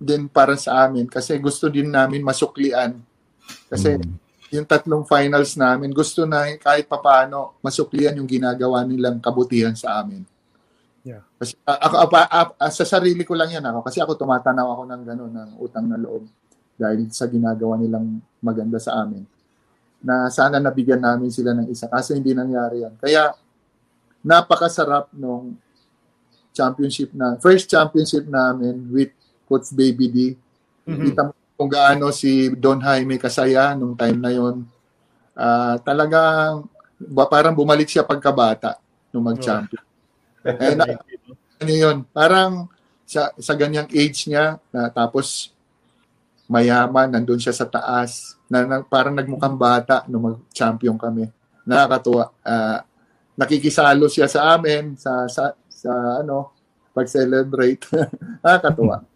[0.00, 2.96] din para sa amin kasi gusto din namin masuklian.
[3.68, 4.00] Kasi
[4.50, 10.26] yung tatlong finals namin, gusto na kahit papaano masuklian yung ginagawa nilang kabutihan sa amin.
[11.06, 11.24] Yeah.
[11.40, 15.02] Kasi ako, ap- ah, sa sarili ko lang yan ako kasi ako tumatanaw ako ng
[15.06, 16.28] gano'n, ng utang na loob
[16.76, 19.24] dahil sa ginagawa nilang maganda sa amin
[20.00, 22.96] na sana nabigyan namin sila ng isa kasi hindi nangyari yan.
[22.96, 23.36] Kaya
[24.24, 25.56] napakasarap nung
[26.52, 29.12] championship na first championship namin with
[29.48, 30.18] Coach Baby D.
[30.84, 34.64] Kita mo kung gaano si Don Jaime kasaya nung time na yon.
[35.36, 36.64] Ah, talagang
[36.96, 38.80] ba, parang bumalik siya pagkabata
[39.12, 39.84] nung mag-champion.
[40.40, 40.88] Eh, na,
[41.60, 42.64] ano yun, parang
[43.04, 45.52] sa, sa ganyang age niya, na, tapos
[46.48, 51.28] mayaman, nandun siya sa taas, na, na parang nagmukhang bata nung mag-champion kami.
[51.68, 52.32] Nakakatuwa.
[52.40, 52.88] Ah,
[53.36, 56.56] nakikisalo siya sa amin sa sa, sa ano,
[56.96, 57.84] pag-celebrate.
[58.40, 59.09] Nakakatuwa.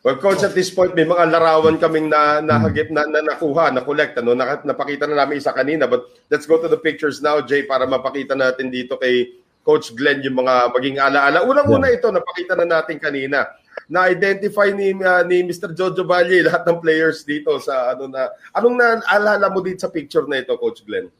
[0.00, 3.84] Well, coach, at this point, may mga larawan kaming na, nahagip, na, na nakuha, na
[3.84, 5.84] collect, ano, Naka- napakita na namin isa kanina.
[5.84, 10.24] But let's go to the pictures now, Jay, para mapakita natin dito kay Coach Glenn
[10.24, 11.44] yung mga maging alaala.
[11.44, 13.44] Unang-una ito, napakita na natin kanina.
[13.92, 15.76] Na-identify ni, uh, ni Mr.
[15.76, 20.24] Jojo Valle lahat ng players dito sa ano na anong naalala mo dito sa picture
[20.26, 21.10] na ito coach Glenn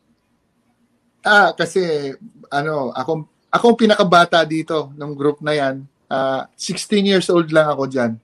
[1.21, 2.15] Ah, kasi
[2.49, 5.85] ano, ako ako ang pinakabata dito ng group na 'yan.
[6.09, 8.17] Ah, 16 years old lang ako diyan.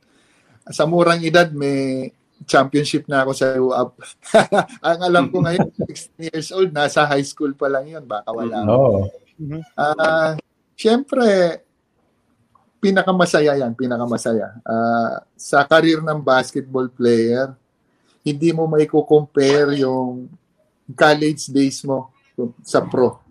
[0.71, 2.11] Sa murang edad may
[2.45, 3.91] championship na ako sa UAP.
[4.93, 5.73] Ang alam ko ngayon,
[6.21, 8.05] 16 years old, nasa high school pa lang yun.
[8.05, 8.61] Baka wala.
[8.69, 9.09] Oo.
[9.77, 10.37] Ah,
[10.77, 11.65] Siyempre,
[12.85, 14.61] pinakamasaya yan, pinakamasaya.
[14.61, 17.57] Ah, sa career ng basketball player,
[18.21, 20.29] hindi mo may compare yung
[20.93, 22.13] college days mo
[22.61, 23.25] sa pro.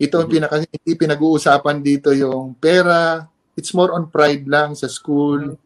[0.00, 3.28] Ito ang pinaka hindi pinag-uusapan dito yung pera.
[3.56, 5.56] It's more on pride lang sa school.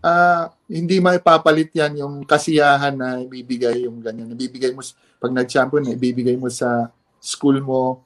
[0.00, 4.32] Ah, hindi maipapalit yan yung kasiyahan na ibibigay yung ganyan.
[4.32, 4.80] Ibibigay mo
[5.20, 6.88] pag nag-champion, ibibigay mo sa
[7.20, 8.04] school mo.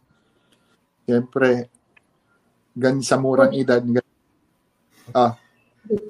[1.02, 1.70] Siyempre,
[2.74, 3.82] gan sa murang edad.
[3.82, 4.06] gan-
[5.10, 5.34] Ah,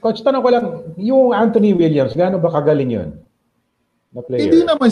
[0.02, 0.66] Coach, tanong ko lang,
[0.98, 3.08] yung Anthony Williams, gaano ba kagaling yun?
[4.10, 4.42] Na player?
[4.50, 4.90] Hindi naman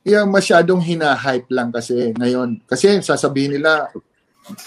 [0.00, 2.64] yung masyadong hina-hype lang kasi ngayon.
[2.64, 3.92] Kasi sasabihin nila,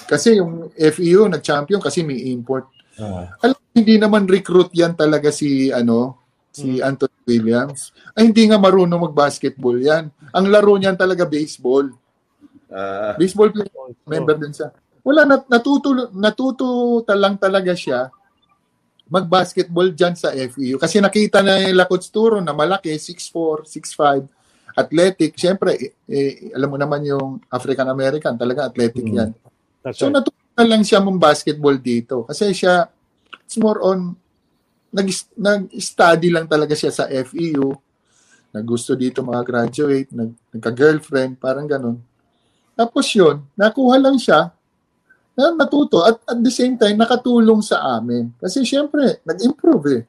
[0.06, 2.70] kasi yung FEU nag-champion kasi may import.
[2.94, 3.34] Ah.
[3.42, 6.22] Alam, hindi naman recruit yan talaga si ano,
[6.54, 7.90] si Anthony Williams.
[8.14, 10.14] Ay hindi nga marunong mag-basketball yan.
[10.32, 11.90] Ang laro niyan talaga baseball.
[12.74, 14.70] Ah, Baseball player, member din siya.
[15.04, 18.10] Wala nat natuto natuto lang talaga siya
[19.14, 20.82] mag-basketball dyan sa FEU.
[20.82, 24.26] Kasi nakita na nila Coach Turo na malaki, 6'4", 6'5",
[24.74, 25.38] athletic.
[25.38, 29.30] Siyempre, eh, eh, alam mo naman yung African-American, talaga athletic yan.
[29.86, 30.18] That's So right.
[30.18, 32.26] natutunan lang siya mong basketball dito.
[32.26, 32.90] Kasi siya,
[33.46, 34.16] it's more on,
[34.94, 37.74] nag, nag-study lang talaga siya sa FEU.
[38.54, 41.98] Naggusto dito mga graduate, nag, nagka-girlfriend, parang ganun.
[42.74, 44.54] Tapos yun, nakuha lang siya,
[45.34, 46.06] na natuto.
[46.06, 48.30] At at the same time, nakatulong sa amin.
[48.38, 50.04] Kasi syempre, nag-improve eh.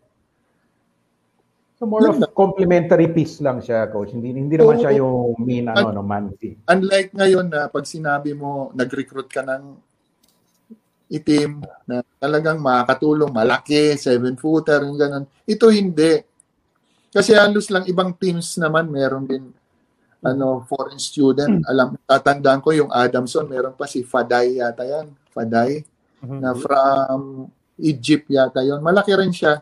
[1.75, 2.33] So more of Yun lang.
[2.37, 4.15] complimentary piece lang siya, Coach.
[4.15, 6.31] Hindi hindi naman siya yung main ano, no, man.
[6.71, 9.63] Unlike ngayon na pag sinabi mo, nag-recruit ka ng
[11.09, 15.25] itim na talagang makakatulong, malaki, seven-footer, yung ganun.
[15.45, 16.21] Ito hindi.
[17.15, 19.45] Kasi halos lang ibang teams naman, meron din
[20.25, 21.61] ano, foreign student.
[21.69, 25.13] Alam, tatandaan ko yung Adamson, meron pa si Faday yata yan.
[25.29, 25.85] Faday,
[26.25, 27.53] na from
[27.85, 29.61] Egypt yata yon Malaki rin siya.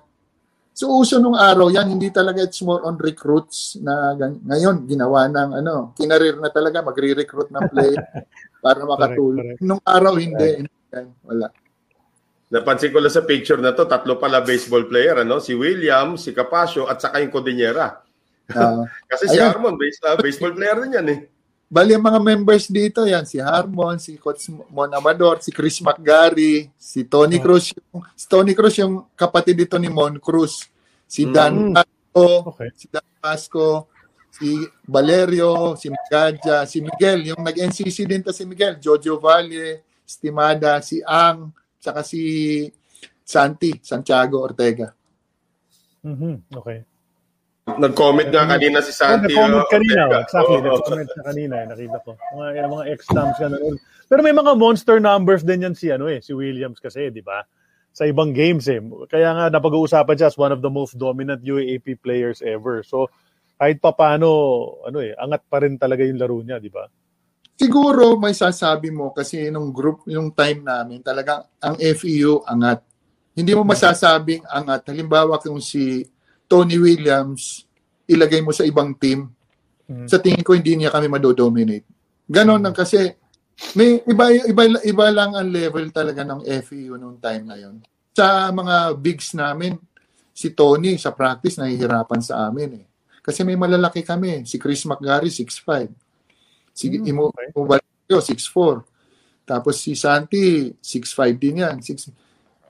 [0.72, 5.28] So uso nung araw yan, hindi talaga it's more on recruits na gan- ngayon ginawa
[5.28, 8.00] ng ano, kinarir na talaga magre-recruit ng player
[8.64, 9.58] para makatulong.
[9.58, 9.66] correct.
[9.66, 10.81] Nung araw hindi, yan.
[11.24, 11.48] Wala.
[12.52, 15.40] napansin ko lang sa picture na to, tatlo pala baseball player, ano?
[15.40, 18.04] Si William, si Capasio, at saka yung Cordillera.
[18.52, 19.48] Ah, Kasi si Ayun.
[19.48, 21.20] Harmon, base, ah, baseball player din yan eh.
[21.72, 26.68] bali ang mga members dito yan, si Harmon, si Coach Mon Amador, si Chris McGarry,
[26.76, 30.68] si Tony Cruz, yung, si Tony Cruz yung kapatid dito ni Mon Cruz,
[31.08, 31.72] si Dan Mm.
[31.72, 32.68] Pasco, Okay.
[32.76, 33.88] si Dan Pasco,
[34.28, 39.80] si Valerio, si Magadja, si Miguel, yung nag-NCC din to si Miguel, Jojo Valle,
[40.12, 42.20] Estimada, si Ang, saka si
[43.24, 44.92] Santi, Santiago Ortega.
[46.04, 46.84] Mhm, Okay.
[47.62, 49.32] Nag-comment nga kanina si Oh, Santi.
[49.32, 50.02] nag-comment oh, kanina.
[50.10, 50.56] Oh, Exactly.
[50.58, 50.64] Oo.
[50.66, 51.54] Nag-comment siya kanina.
[51.56, 52.10] eh, Nakita ko.
[52.34, 53.74] Mga, yung mga ex-stamps ka na rin.
[54.10, 57.46] Pero may mga monster numbers din yan si, ano eh, si Williams kasi, di ba?
[57.94, 58.82] Sa ibang games eh.
[59.06, 62.82] Kaya nga napag-uusapan siya as one of the most dominant UAAP players ever.
[62.82, 63.06] So,
[63.56, 64.26] kahit pa paano,
[64.82, 66.90] ano eh, angat pa rin talaga yung laro niya, di ba?
[67.56, 72.82] Siguro may sasabi mo kasi nung group, yung time namin, talagang ang FEU angat.
[73.32, 74.88] Hindi mo masasabing angat.
[74.90, 76.04] Halimbawa kung si
[76.48, 77.64] Tony Williams,
[78.04, 79.30] ilagay mo sa ibang team,
[79.88, 80.06] Mhm.
[80.08, 81.84] sa tingin ko hindi niya kami madodominate.
[82.28, 83.12] Ganon lang kasi
[83.76, 87.78] may iba, iba, iba lang ang level talaga ng FEU nung time na yon.
[88.12, 89.76] Sa mga bigs namin,
[90.32, 92.84] si Tony sa practice nahihirapan sa amin eh.
[93.22, 94.42] Kasi may malalaki kami.
[94.48, 95.92] Si Chris McGarry, 6'5".
[96.72, 97.52] Si Hmm, Imo, okay.
[97.52, 98.82] Imo Valerio, 6'4".
[99.44, 101.76] Tapos si Santi, 6'5 din yan.
[101.84, 102.08] Six,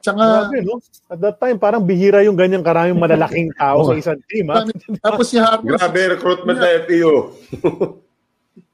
[0.03, 0.83] tsaka, Grabe, no?
[1.07, 4.67] At that time, parang bihira yung ganyang karaming malalaking tao sa isang team, ha?
[4.99, 7.39] tapos si Harmon, Grabe, recruitment na FEU.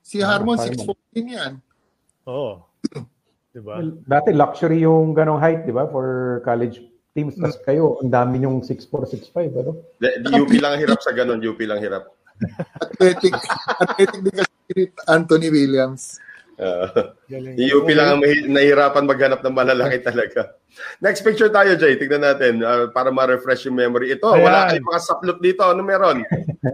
[0.00, 1.52] si Harmon, Ah, 6'4 din yan.
[2.24, 2.64] Oo.
[3.52, 3.80] Di ba?
[3.80, 5.84] Well, dati luxury yung ganong height, di ba?
[5.90, 6.80] For college
[7.12, 7.34] teams.
[7.36, 9.72] Tapos kayo, ang dami yung 6'4", 6'5", ano?
[10.32, 12.14] UP lang ang hirap sa ganun, UP lang hirap.
[12.78, 13.34] Athletic,
[13.78, 16.18] athletic din kasi si Anthony Williams.
[16.58, 20.58] Uh, yung UP lang ang mahi- nahihirapan maghanap ng malalaki talaga.
[20.98, 21.94] Next picture tayo, Jay.
[21.94, 24.10] Tignan natin uh, para ma-refresh yung memory.
[24.10, 24.42] Ito, Ayan.
[24.42, 25.62] wala kayong mga saplot dito.
[25.62, 26.26] Ano meron?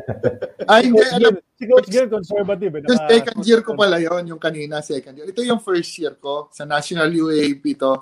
[0.73, 2.73] Ay, hindi, alam, si Coach Glenn, conservative.
[2.73, 2.81] eh.
[2.81, 5.29] yung Naka- second year ko pala yon yung kanina, second year.
[5.29, 7.93] Ito yung first year ko sa National UAP to.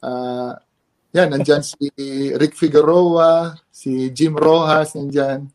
[0.00, 0.56] Ah,
[1.12, 1.92] yan, nandyan si
[2.32, 5.48] Rick Figueroa, si Jim Rojas, nandyan.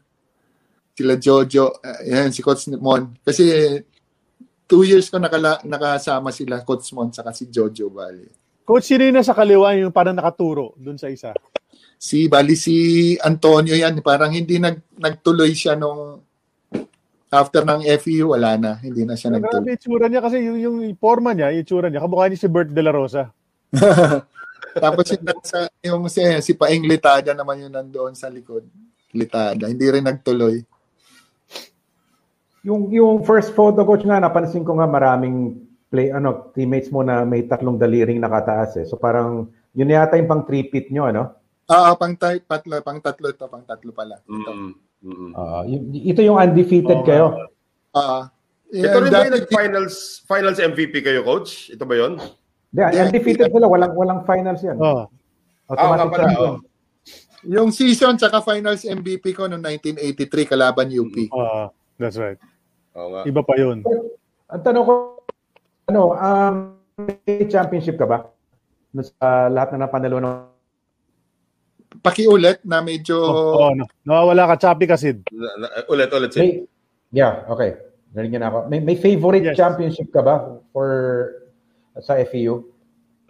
[1.02, 3.10] Sila Jojo, yan, si Coach Mon.
[3.26, 3.50] Kasi
[4.70, 8.30] two years ko nakala, nakasama sila, Coach Mon, saka si Jojo Valle.
[8.62, 11.34] Coach, sino yung nasa kaliwa yung parang nakaturo dun sa isa?
[11.98, 16.22] Si bali si Antonio yan, parang hindi nag nagtuloy siya nung
[17.32, 18.72] after ng FEU, wala na.
[18.78, 19.74] Hindi na siya Grabe nagtuloy.
[19.74, 22.82] itsura niya kasi yung, yung forma niya, yung itsura niya, kamukha niya si Bert De
[22.86, 23.34] La Rosa.
[24.84, 28.64] Tapos yung, sa, yung si, si Paeng Litada naman yun nandoon sa likod.
[29.12, 29.68] Litada.
[29.68, 30.64] Hindi rin nagtuloy.
[32.62, 35.58] Yung yung first photo coach nga napansin ko nga maraming
[35.90, 38.86] play ano teammates mo na may tatlong daliring nakataas eh.
[38.86, 41.34] So parang yun yata yung pang three pit nyo ano.
[41.66, 44.20] Ah, ah, pang, tat- patlo, pang tatlo ito, pang tatlo pala.
[44.20, 44.52] Ito.
[44.52, 44.72] Mm,
[45.02, 45.32] mm, mm.
[45.34, 47.26] Ah, y- ito yung undefeated Oo kayo.
[47.92, 48.28] Ah,
[48.68, 51.72] Ito rin ba yung nag-finals finals MVP kayo, coach?
[51.72, 52.20] Ito ba yun?
[52.20, 54.76] Hindi, Yeah, undefeated sila, walang walang finals yan.
[54.78, 55.08] Oh.
[55.68, 56.24] Ah, Automatic pala.
[56.26, 56.52] champion.
[56.52, 56.58] oh.
[57.42, 61.16] Yung season tsaka finals MVP ko noong 1983 kalaban UP.
[61.32, 62.38] Ah, that's right.
[62.96, 63.22] Oo nga.
[63.24, 63.84] Iba pa yun.
[64.52, 64.94] Ang tanong ko
[65.88, 66.56] ano, um,
[67.00, 68.28] may championship ka ba?
[68.94, 70.36] Sa lahat na napanalo ng
[72.02, 73.84] Pakiulit na medyo Oh, oh, no.
[74.08, 75.28] Nawawala ka, choppy ka, Sid.
[75.92, 76.32] Ulit, ulit.
[76.32, 76.40] Sid.
[76.42, 76.52] may,
[77.12, 77.76] Yeah, okay.
[78.16, 78.58] Narinig na ako.
[78.72, 79.60] May, may favorite Yes.
[79.60, 80.88] championship ka ba for
[82.00, 82.64] sa FEU?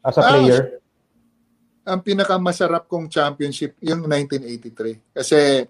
[0.05, 0.77] As a Ah, player?
[1.81, 5.65] ang pinakamasarap kong championship yung 1983 kasi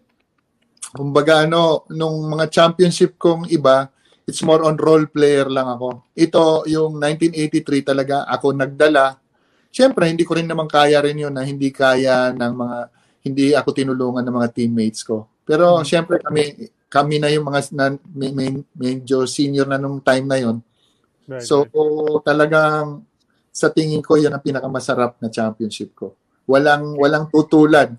[0.89, 3.87] kumbaga ano nung mga championship kong iba
[4.25, 9.21] it's more on role player lang ako ito yung 1983 talaga ako nagdala
[9.71, 12.77] Siyempre, hindi ko rin naman kaya rin yun na hindi kaya ng mga
[13.23, 17.95] hindi ako tinulungan ng mga teammates ko pero siyempre kami kami na yung mga na,
[18.11, 20.59] may- medyo senior na nung time na yon
[21.29, 22.27] Right, So, right.
[22.27, 23.07] talagang
[23.55, 26.11] sa tingin ko, yan ang pinakamasarap na championship ko.
[26.43, 27.95] Walang walang tutulad.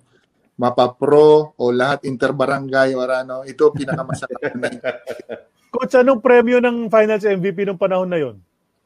[0.61, 4.69] Mapa-pro o lahat interbarangay or ano, ito pinakamasarap na.
[5.73, 8.37] Coach, anong premyo ng finals MVP nung panahon na yun?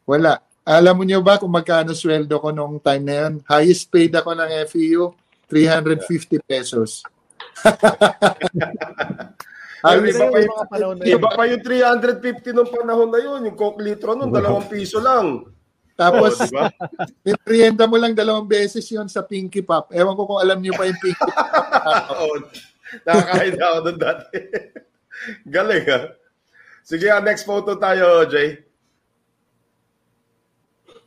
[0.07, 0.39] Wala.
[0.67, 3.33] Alam mo niyo ba kung magkano sweldo ko nung time na yun?
[3.47, 5.15] Highest paid ako ng FEU,
[5.51, 7.03] 350 pesos.
[9.87, 11.15] Ay, Highest iba pa yung, mga panahon na yun.
[11.15, 13.41] iba pa yung 350 nung panahon na yun.
[13.47, 15.47] Yung Coke Litro nun, dalawang piso lang.
[15.97, 16.69] Tapos, Oh, di ba?
[17.49, 19.89] merienda mo lang dalawang beses yon sa Pinky Pop.
[19.97, 21.49] Ewan ko kung alam niyo pa yung Pinky Pop.
[22.13, 22.37] Oo.
[23.03, 24.39] Nakakain na ako doon dati.
[25.57, 26.01] Galing ha.
[26.87, 28.63] Sige, ah, next photo tayo, Jay.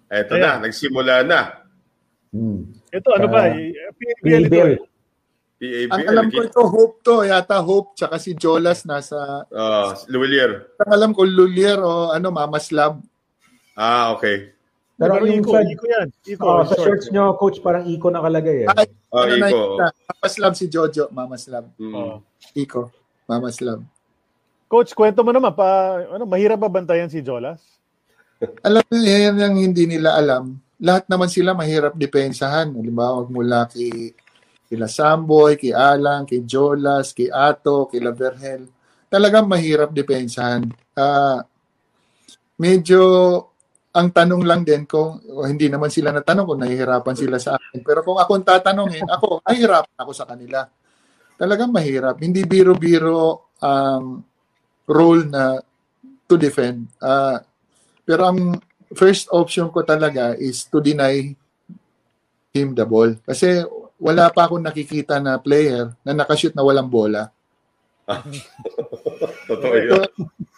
[0.10, 0.66] Eto na, Ayan.
[0.66, 1.64] nagsimula na.
[2.34, 2.74] Hmm.
[2.90, 3.48] Ito, ano ba?
[3.48, 4.64] Ah, PBL ito.
[4.74, 4.80] Eh.
[5.60, 5.91] PABL.
[5.91, 7.16] Ang alam ko ito, Hope to.
[7.30, 9.45] Yata Hope, tsaka si Jolas nasa...
[9.53, 10.74] Ah, Luwilier.
[10.82, 12.99] Ang alam ko, Lulier o ano, Mama's Lab.
[13.78, 14.52] Ah, okay.
[14.99, 16.07] Pero Pero yung Iko, sa, Iko yan.
[16.27, 16.84] Iko, oh, sa short.
[16.84, 18.76] shirts nyo, coach, parang Iko nakalagay eh.
[18.76, 19.59] Ay, Oh, ano Iko.
[19.80, 19.88] na?
[19.95, 21.07] Mama's Lab si Jojo.
[21.09, 21.65] Mama's Lab.
[21.80, 21.93] Mm.
[21.95, 22.19] Oh.
[22.51, 22.91] Iko.
[23.26, 23.80] Mama's Lab.
[24.67, 27.63] Coach, kwento mo naman, pa, ano, mahirap ba bantayan si Jolas?
[28.61, 30.59] Alam mo, yan yung hindi nila alam.
[30.80, 32.69] Lahat naman sila mahirap depensahan.
[32.71, 34.13] Halimbawa, mula kay
[34.69, 38.69] kila Samboy, kay Alang, kay Jolas, kay Ato, kay Laverhel.
[39.09, 40.69] Talagang mahirap depensahan.
[40.93, 41.41] Ah,
[42.61, 43.01] medyo
[43.90, 47.82] ang tanong lang din kung o hindi naman sila natanong kung nahihirapan sila sa akin.
[47.82, 50.70] Pero kung ako ang tatanungin, ako, nahihirapan ako sa kanila.
[51.40, 52.22] Talagang mahirap.
[52.22, 54.22] Hindi biro-biro ang
[54.86, 55.57] role na
[56.30, 56.86] to defend.
[57.02, 57.41] Ah,
[58.06, 58.61] pero ang
[58.94, 61.34] first option ko talaga is to deny
[62.53, 63.10] him the ball.
[63.26, 63.66] Kasi
[63.98, 67.34] wala pa akong nakikita na player na nakashoot na walang bola.
[69.49, 70.06] Totoo yun.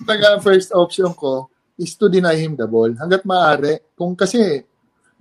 [0.04, 1.48] Talaga first option ko
[1.80, 2.92] is to deny him the ball.
[2.96, 4.64] Hanggat maaari, kung kasi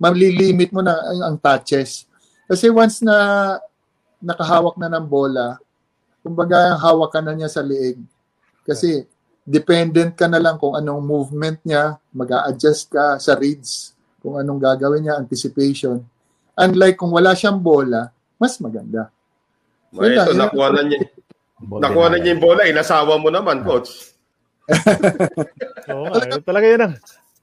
[0.01, 2.09] malilimit mo na ang, ang touches.
[2.49, 3.57] Kasi once na
[4.21, 5.57] nakahawak na ng bola,
[6.21, 8.01] kumbaga hawak ka na niya sa liig.
[8.61, 9.05] Kasi
[9.41, 14.61] dependent ka na lang kung anong movement niya, mag adjust ka sa reads, kung anong
[14.61, 16.05] gagawin niya, anticipation.
[16.53, 19.09] Unlike kung wala siyang bola, mas maganda.
[19.91, 20.99] May ito, nakuha na niya.
[21.61, 22.61] Nakuha na niya yung bola.
[22.69, 24.10] Inasawa mo naman, coach.
[25.89, 26.93] Oo nga, eh, talaga yan ang...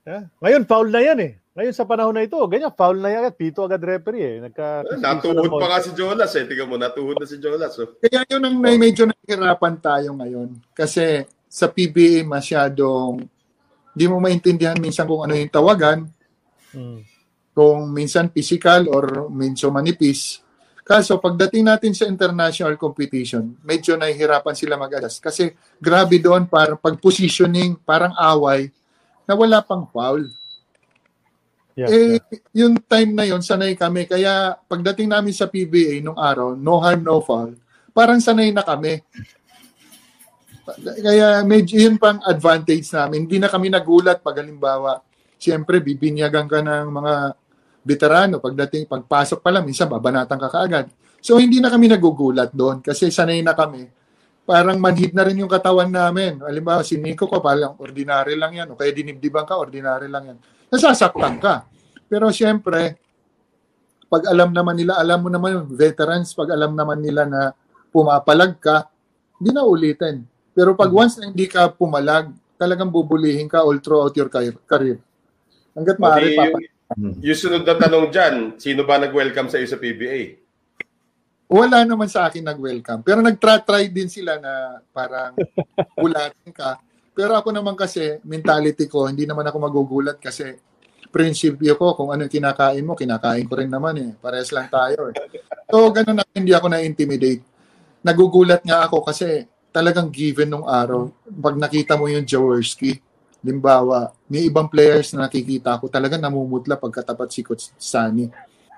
[0.09, 0.23] Yeah.
[0.41, 1.33] Ngayon, foul na yan eh.
[1.53, 3.29] Ngayon sa panahon na ito, ganyan, foul na yan.
[3.31, 4.37] Pito agad referee eh.
[4.41, 6.47] Nagka, Eh, Natuhod pa nga si Jolas eh.
[6.47, 7.77] Tingnan mo, natuhod na si Jolas.
[7.77, 7.93] Oh.
[7.99, 10.49] Kaya yun ang na- medyo nahihirapan tayo ngayon.
[10.73, 13.21] Kasi sa PBA masyadong
[13.91, 16.07] di mo maintindihan minsan kung ano yung tawagan,
[16.71, 17.01] Hmm.
[17.51, 20.41] kung minsan physical or minsan manipis.
[20.89, 25.21] Kaso pagdating natin sa international competition, medyo nahihirapan sila mag-adjust.
[25.21, 28.73] Kasi grabe doon, parang pag-positioning, parang away,
[29.29, 30.25] na wala pang foul.
[31.77, 32.65] Yeah, Eh, yeah.
[32.65, 34.09] yung time na yon sanay kami.
[34.09, 37.53] Kaya pagdating namin sa PBA nung araw, no harm, no foul,
[37.93, 39.05] parang sanay na kami.
[41.05, 43.29] Kaya medyo yun pang advantage namin.
[43.29, 45.05] Hindi na kami nagulat pag halimbawa,
[45.37, 47.15] siyempre bibinyagan ka ng mga
[47.89, 48.37] veterano.
[48.37, 50.93] Pagdating, pagpasok pa lang, minsan babanatan ka kaagad.
[51.25, 53.89] So hindi na kami nagugulat doon kasi sanay na kami.
[54.49, 56.41] Parang manhid na rin yung katawan namin.
[56.41, 58.69] Halimbawa, si Nico ko parang ordinary lang yan.
[58.73, 60.39] O kaya dinibdiban ka, ordinary lang yan.
[60.73, 61.69] Nasasaktan ka.
[62.09, 62.97] Pero siyempre,
[64.09, 67.53] pag alam naman nila, alam mo naman yung veterans, pag alam naman nila na
[67.93, 68.89] pumapalag ka,
[69.37, 70.25] hindi na ulitin.
[70.57, 74.33] Pero pag once na hindi ka pumalag, talagang bubulihin ka all throughout your
[74.65, 75.05] career-.
[75.77, 76.59] Hanggat maaari, Okay, papa.
[76.97, 80.41] Yung, yung sunod na tanong dyan, sino ba nag-welcome sa iyo sa PBA?
[81.49, 83.05] Wala naman sa akin nag-welcome.
[83.05, 85.37] Pero nag-try din sila na parang
[86.05, 86.81] ulatin ka.
[87.13, 90.57] Pero ako naman kasi, mentality ko, hindi naman ako magugulat kasi
[91.09, 94.11] prinsipyo ko, kung ano yung kinakain mo, kinakain ko rin naman eh.
[94.21, 95.17] Parehas lang tayo eh.
[95.69, 97.43] So, ganun na, hindi ako na-intimidate.
[98.05, 103.01] Nagugulat nga ako kasi talagang given nung araw, pag nakita mo yung Jaworski,
[103.41, 108.29] limbawa, may ibang players na nakikita ko, talagang namumutla pagkatapat si Coach Sunny.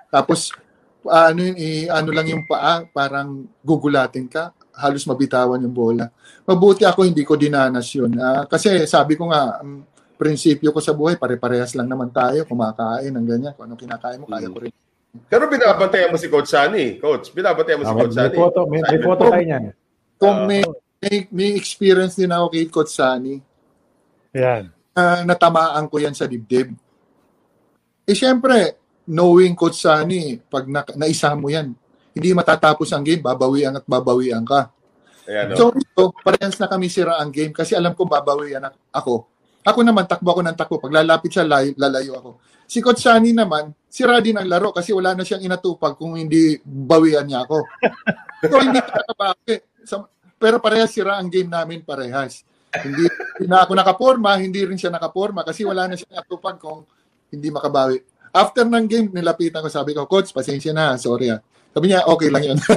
[0.07, 0.55] Tapos,
[1.03, 6.07] ano yun, eh, ano lang yung paa, parang gugulatin ka, halos mabitawan yung bola.
[6.47, 8.15] Mabuti ako hindi ko dinanas yun.
[8.15, 9.83] Ah, kasi sabi ko nga, ang
[10.15, 13.53] prinsipyo ko sa buhay, pare-parehas lang naman tayo, kumakain ng ganyan.
[13.57, 14.73] Kung ano kinakain mo, kaya ko rin.
[15.27, 16.95] Pero binabantayan mo si Coach Sunny.
[16.95, 18.37] Coach, binabantayan mo si Ah, may, Coach may Sunny.
[18.39, 19.63] photo, may, may photo tayo niyan.
[20.15, 20.61] Kung may,
[21.01, 23.41] may, may experience din ako kay Coach Sunny,
[24.31, 24.71] Yan.
[24.95, 26.73] Ah, natamaan ko yan sa dibdib.
[28.07, 31.73] Eh syempre, knowing Coach Sunny, pag na, naisa mo yan,
[32.11, 34.67] hindi matatapos ang game, babawian at babawian ka.
[35.29, 35.71] Ayan, no?
[35.79, 39.29] so parehas na kami sira ang game kasi alam ko babawian ak- ako.
[39.61, 40.75] Ako naman, takbo ako ng takbo.
[40.81, 42.29] Pag lalapit siya, lay- lalayo ako.
[42.65, 46.57] Si Coach Sunny naman, sira din ang laro kasi wala na siyang inatupag kung hindi
[46.65, 47.57] bawian niya ako.
[48.41, 49.55] So, hindi ka nakabawi.
[50.41, 52.41] Pero parehas sira ang game namin parehas.
[52.71, 56.87] Hindi, hindi na ako nakaporma, hindi rin siya nakaporma kasi wala na siyang inatupag kung
[57.27, 57.99] hindi makabawi.
[58.31, 61.43] After ng game, nilapitan ko, sabi ko, Coach, pasensya na, sorry ah.
[61.71, 62.59] Sabi niya, okay lang yun.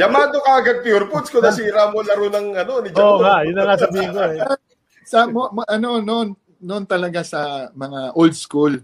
[0.00, 3.24] Yamado ka agad pure foods kung nasira mo laro ng ano ni Oo Jumbo.
[3.24, 4.38] nga, yun na nga sabihin ko eh.
[5.10, 6.28] sa mo, mo- ano noon
[6.62, 8.78] noon talaga sa mga old school.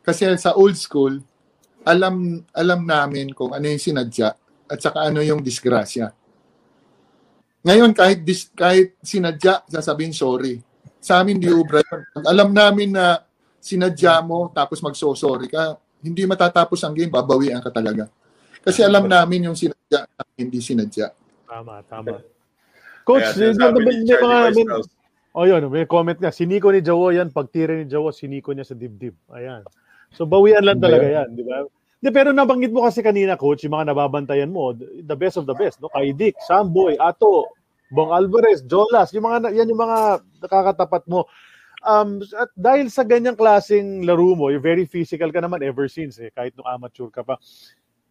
[0.00, 1.18] Kasi sa old school,
[1.84, 4.32] alam alam namin kung ano yung sinadya
[4.70, 6.14] at saka ano yung disgrasya.
[7.60, 10.60] Ngayon kahit dis, kahit sinadya, sasabihin sorry.
[11.00, 12.00] Sa amin di ubra yun.
[12.24, 13.20] Alam namin na
[13.60, 18.08] sinadya mo tapos magso-sorry ka, hindi matatapos ang game, babawian ka talaga.
[18.60, 20.08] Kasi alam namin yung sinadya
[20.40, 21.12] hindi sinadya.
[21.44, 22.24] Tama, tama.
[23.04, 24.38] Coach, Kaya may, ni mga...
[24.54, 24.64] May,
[25.36, 26.32] oh, yun, may comment nga.
[26.32, 27.28] Siniko ni Jawo yan.
[27.34, 29.16] Pag tira ni Jawo, siniko niya sa dibdib.
[29.34, 29.66] Ayan.
[30.14, 31.64] So, bawian lang talaga yan, di ba?
[32.00, 35.52] Di, pero nabanggit mo kasi kanina, Coach, yung mga nababantayan mo, the best of the
[35.52, 35.92] best, no?
[35.92, 37.52] Kay Dick, Samboy, Ato,
[37.92, 41.28] Bong Alvarez, Jolas, yung mga, yan yung mga nakakatapat mo.
[41.84, 46.16] Um, at dahil sa ganyang klaseng laro mo, you're very physical ka naman ever since,
[46.16, 47.36] eh, kahit nung amateur ka pa.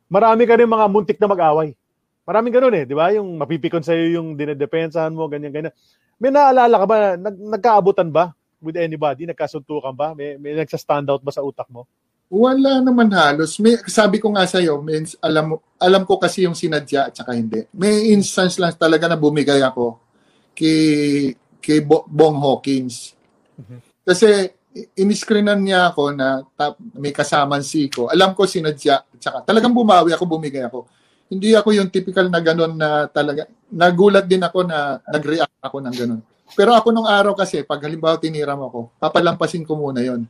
[0.05, 1.73] Marami ka rin mga muntik na mag-away.
[2.29, 3.09] Maraming ganun eh, di ba?
[3.09, 5.73] Yung mapipikon sa'yo yung dinedepensahan mo, ganyan-ganyan.
[6.21, 9.25] May naalala ka ba, nag, nagkaabutan ba with anybody?
[9.25, 10.13] Nagkasuntukan ba?
[10.13, 11.89] May, may nagsa-stand out ba sa utak mo?
[12.29, 13.57] Wala naman halos.
[13.57, 17.33] May, sabi ko nga sa'yo, means, alam, mo- alam ko kasi yung sinadya at saka
[17.33, 17.65] hindi.
[17.73, 19.97] May instance lang talaga na bumigay ako
[20.53, 23.17] kay, kay Bo- Bong Hawkins.
[24.05, 24.45] Kasi
[24.77, 28.13] i- iniskrinan niya ako na tap, may kasaman si ko.
[28.13, 30.85] Alam ko sinadya at saka talagang bumawi ako, bumigay ako.
[31.29, 33.49] Hindi ako yung typical na ganun na talaga.
[33.73, 36.21] Nagulat din ako na nag-react ako ng ganun.
[36.53, 40.25] Pero ako nung araw kasi, pag halimbawa tiniram ako, papalampasin ko muna yon.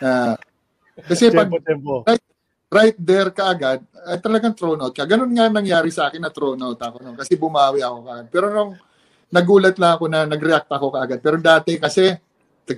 [0.00, 0.36] Ah,
[1.04, 1.94] kasi pag Tempo, tempo.
[2.72, 5.04] right there ka agad, ay talagang thrown out ka.
[5.04, 8.28] Ganun nga nangyari sa akin na thrown out ako noon kasi bumawi ako kaagad.
[8.32, 8.72] Pero nung
[9.30, 11.18] nagulat lang ako na nag-react ako kaagad.
[11.20, 12.14] Pero dati kasi,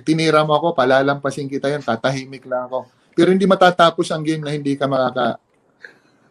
[0.01, 2.89] tinira mo ako, palalampasin kita yan, tatahimik lang ako.
[3.13, 5.37] Pero hindi matatapos ang game na hindi ka makaka,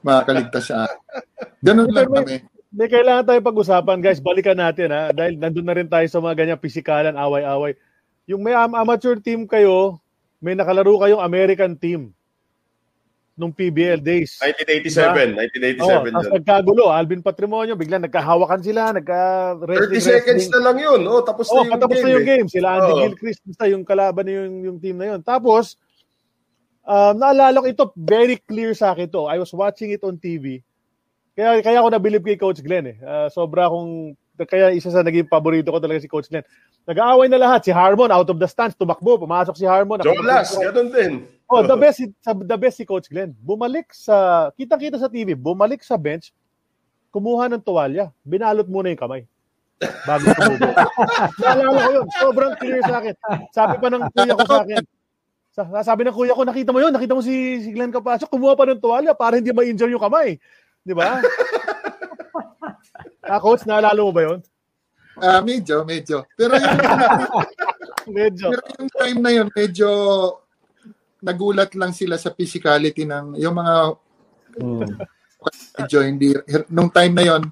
[0.02, 0.98] makakaligtas sa akin.
[1.62, 2.36] Ganun lang kami.
[2.68, 4.20] May kailangan tayo pag-usapan, guys.
[4.20, 5.08] Balikan natin, ha?
[5.08, 7.74] Dahil nandun na rin tayo sa mga ganyan pisikalan, away-away.
[8.28, 9.96] Yung may am- amateur team kayo,
[10.38, 12.14] may nakalaro kayong American team
[13.38, 14.34] nung PBL days.
[14.42, 15.38] 1987,
[15.78, 21.06] 1987 Oh, tapos nagkagulo, Alvin Patrimonio, biglang nagkahawakan sila, nagka 30 seconds na lang yun.
[21.06, 22.02] Oh, tapos Oh, na yung patapos game.
[22.02, 22.30] na yung eh.
[22.34, 22.46] game.
[22.50, 23.00] Sila Andy Oo.
[23.06, 25.20] Gilchrist, basta yung kalaban na yung, yung team na yun.
[25.22, 25.78] Tapos,
[26.82, 29.30] um, naalala ko ito, very clear sa akin to.
[29.30, 30.66] I was watching it on TV.
[31.38, 32.96] Kaya, kaya ako nabilib kay Coach Glenn eh.
[33.06, 36.46] Ah, sobra akong, kaya isa sa naging paborito ko talaga si Coach Glenn.
[36.86, 37.66] Nag-aaway na lahat.
[37.66, 39.98] Si Harmon, out of the stands, tumakbo, pumasok si Harmon.
[40.04, 41.12] Jolas, ganun din.
[41.48, 43.32] Oh, the best the best si Coach Glenn.
[43.40, 46.30] Bumalik sa kita-kita sa TV, bumalik sa bench,
[47.08, 49.22] kumuha ng tuwalya, binalot muna yung kamay.
[49.78, 50.68] Bago tumubo.
[51.40, 52.06] Naalala ko yun.
[52.18, 53.14] Sobrang clear sa akin.
[53.54, 54.82] Sabi pa ng kuya ko sa akin,
[55.54, 58.58] Sa- Sabi ng kuya ko, nakita mo yun, nakita mo si, si Glenn Capasio, kumuha
[58.58, 60.36] pa ng tuwalya para hindi ma-injure yung kamay.
[60.82, 61.22] Di ba?
[63.28, 64.40] Ah, coach, naalala mo ba yun?
[65.18, 66.24] Ah, medyo, medyo.
[66.34, 66.78] Pero yung,
[68.08, 68.48] Medyo.
[68.48, 69.88] pero yung time na yun, medyo
[71.20, 73.74] nagulat lang sila sa physicality ng yung mga
[75.78, 76.30] medyo hindi
[76.70, 77.42] nung time na yon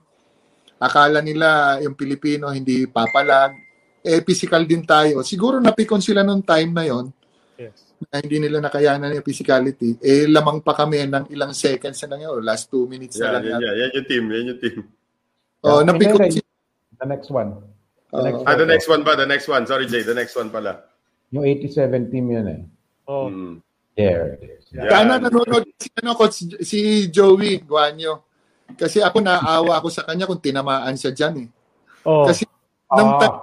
[0.79, 3.59] akala nila yung Pilipino hindi papalag
[4.07, 7.07] eh physical din tayo siguro napikon sila nung time na yon
[7.57, 7.89] Yes.
[8.13, 12.29] na hindi nila nakayanan yung physicality eh lamang pa kami ng ilang seconds na lang
[12.29, 14.61] yun, or last two minutes Yan, na lang yan, yan, yan yung team, yan yung
[14.61, 14.77] team.
[15.67, 16.49] Oh napikon Okay, sila
[16.97, 17.51] The next one.
[18.09, 18.25] The Oh.
[18.25, 18.71] next Ah, the one.
[18.71, 19.13] next one ba?
[19.13, 19.63] The next one.
[19.67, 20.01] Sorry, Jay.
[20.01, 20.87] The next one pala.
[21.29, 22.61] Yung 87 team yun eh.
[23.05, 23.29] Oh.
[23.29, 23.61] Hmm.
[23.93, 24.65] There it is.
[24.73, 24.89] Yan.
[24.89, 26.79] Sana nanonood si, ano, coach, si
[27.09, 28.25] Joey Guanyo.
[28.73, 31.49] Kasi ako naawa ako sa kanya kung tinamaan siya dyan eh.
[32.03, 32.25] Oh.
[32.25, 32.49] Kasi
[32.89, 33.21] nung Ah.
[33.21, 33.37] time,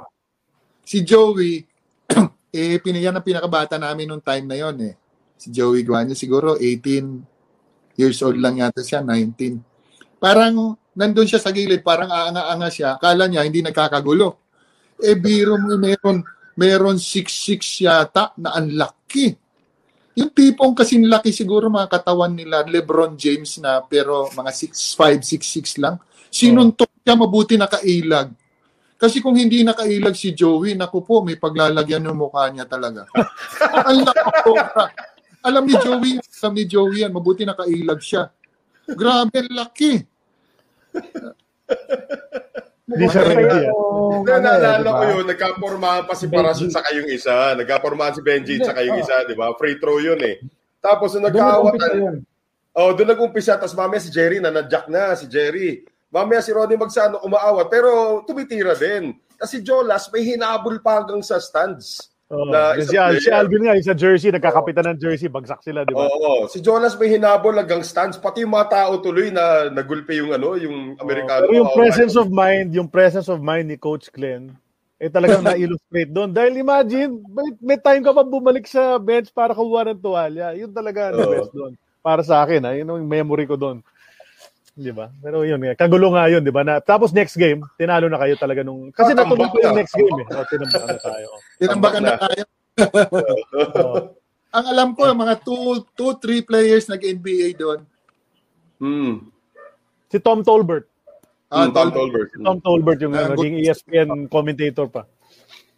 [0.82, 1.62] si Joey,
[2.54, 4.94] eh, pinayan ang pinakabata namin nung time na yon eh.
[5.36, 7.22] Si Joey Guanyo, siguro 18
[7.94, 9.62] years old lang yata siya, 19.
[10.18, 12.90] Parang nandun siya sa gilid, parang aanga-anga siya.
[12.98, 14.42] Akala niya hindi nagkakagulo.
[15.02, 16.22] Eh, biro mo, meron,
[16.56, 19.34] meron 6'6 yata na ang laki.
[20.14, 25.82] Yung tipong kasing laki siguro mga katawan nila, Lebron James na, pero mga 6'5", 6'6
[25.82, 25.98] lang.
[26.30, 28.30] Sinuntok siya, mabuti nakailag.
[29.04, 33.10] Kasi kung hindi nakailag si Joey, naku po, may paglalagyan ng mukha niya talaga.
[33.90, 34.54] Ang laki po.
[35.44, 38.32] Alam ni Joey, alam ni Joey yan, mabuti nakailag siya.
[38.88, 40.13] Grabe, laki.
[42.84, 43.60] Hindi siya Masaya ready.
[43.66, 44.22] ah.
[44.22, 47.56] eh, naalala ko yun, nagkapormahan pa si Parason sa kayong isa.
[47.58, 49.50] Nagkapormahan si Benji sa kayong isa, di ba?
[49.58, 50.38] Free throw yun eh.
[50.84, 52.16] Tapos nung nagkaawatan, yun.
[52.76, 55.88] oh, doon nag-umpisa, tapos mamaya si Jerry, na nadjack na si Jerry.
[56.14, 59.18] Mamaya si Ronnie Magsano umaawat, pero tumitira din.
[59.40, 62.13] Kasi Jolas, may hinabol pa hanggang sa stands.
[62.34, 62.50] Oh.
[62.50, 63.30] Na si, Al- si.
[63.30, 66.10] Alvin nga, yung sa jersey, nagkakapitan ng jersey, bagsak sila, di ba?
[66.10, 70.34] Oo, si Jonas may hinabol hanggang stands, pati yung mga tao tuloy na nagulpe yung
[70.34, 71.46] ano, yung Amerikano.
[71.46, 74.58] Pero yung Oo, presence of mind, yung presence of mind ni Coach Glenn,
[74.98, 76.34] eh talagang na-illustrate doon.
[76.34, 80.58] Dahil imagine, may, may time ka pa bumalik sa bench para kumuha ng tuwalya.
[80.58, 81.34] Yun talaga the Oo.
[81.38, 81.74] best doon.
[82.04, 82.72] Para sa akin, ha?
[82.76, 83.80] yun ang memory ko doon.
[84.74, 85.14] Di ba?
[85.22, 86.66] Pero yun, kagulo nga yun, di ba?
[86.66, 88.90] Na, tapos next game, tinalo na kayo talaga nung...
[88.90, 90.28] Kasi natuloy ko yung next game eh.
[90.34, 91.28] O, tinambakan na tayo.
[91.62, 92.44] Tinambakan na tayo.
[94.58, 97.80] Ang alam ko, mga 2, 2, 3 players nag-NBA doon.
[98.82, 99.30] Hmm.
[100.10, 100.90] Si Tom Tolbert.
[101.54, 102.30] Ah, Hmm, Tom Tol- Tolbert.
[102.34, 105.06] Tom Tolbert yung uh, naging ESPN commentator pa.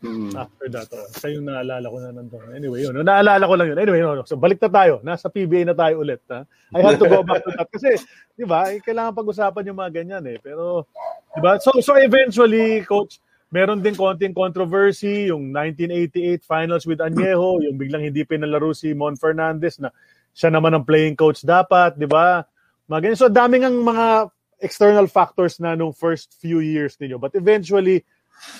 [0.05, 0.31] Hmm.
[0.37, 1.09] After that, oh.
[1.17, 2.45] Siya yung naalala ko na nandun.
[2.53, 2.93] Anyway, yun.
[3.01, 3.79] Naalala ko lang yun.
[3.81, 4.21] Anyway, no.
[4.21, 5.01] so balik na tayo.
[5.01, 6.21] Nasa PBA na tayo ulit.
[6.29, 6.45] Ha?
[6.77, 7.65] I had to go back to that.
[7.73, 7.97] Kasi,
[8.37, 10.37] di ba, eh, kailangan pag-usapan yung mga ganyan eh.
[10.37, 10.85] Pero,
[11.33, 11.57] di ba?
[11.57, 13.17] So, so eventually, coach,
[13.49, 19.17] meron din konting controversy, yung 1988 finals with Añejo, yung biglang hindi pinalaro si Mon
[19.17, 19.89] Fernandez na
[20.35, 22.45] siya naman ang playing coach dapat, di ba?
[22.85, 23.17] Mga.
[23.17, 24.29] So, daming ang mga
[24.59, 27.19] external factors na nung first few years ninyo.
[27.19, 28.03] But eventually,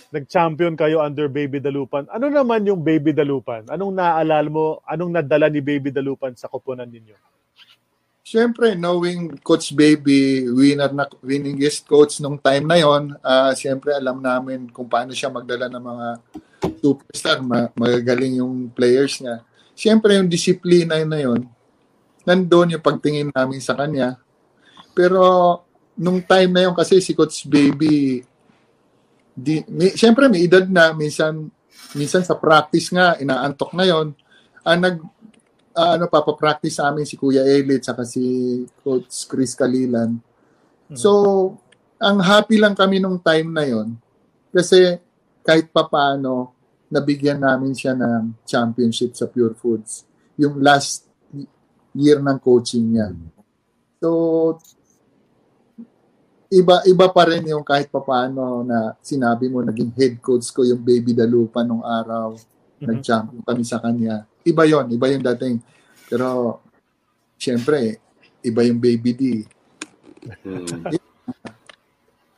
[0.10, 2.08] nag-champion kayo under Baby Dalupan.
[2.10, 3.68] Ano naman yung Baby Dalupan?
[3.68, 4.80] Anong naaalala mo?
[4.88, 7.16] Anong nadala ni Baby Dalupan sa koponan ninyo?
[8.26, 14.18] Siyempre, knowing Coach Baby, winner na, winningest coach nung time na yon, ah siyempre alam
[14.18, 16.08] namin kung paano siya magdala ng mga
[16.82, 19.46] superstar, ma- magagaling yung players niya.
[19.78, 21.46] Siyempre, yung disiplina na yon,
[22.26, 24.18] nandun yung pagtingin namin sa kanya.
[24.98, 25.22] Pero,
[25.94, 28.26] nung time na yon kasi si Coach Baby,
[29.36, 31.52] di, may, siyempre may edad na, minsan,
[31.94, 34.16] minsan sa practice nga, inaantok na yon,
[34.64, 34.98] ang nag,
[35.76, 40.16] ah, ano, papapractice sa amin si Kuya Elit saka si Coach Chris Kalilan.
[40.96, 41.52] So,
[42.00, 44.00] ang happy lang kami nung time na yon
[44.56, 44.96] kasi
[45.44, 46.56] kahit papaano,
[46.88, 50.08] nabigyan namin siya ng championship sa Pure Foods.
[50.40, 51.06] Yung last
[51.92, 53.12] year ng coaching niya.
[54.00, 54.56] So,
[56.54, 60.82] iba iba pa rin yung kahit papaano na sinabi mo naging head coach ko yung
[60.82, 62.38] baby dalupa nung araw
[62.82, 65.58] nag-champion kami sa kanya iba yon iba yung dating
[66.06, 66.60] pero
[67.40, 67.98] syempre
[68.46, 69.24] iba yung baby D
[70.42, 70.66] Hmm.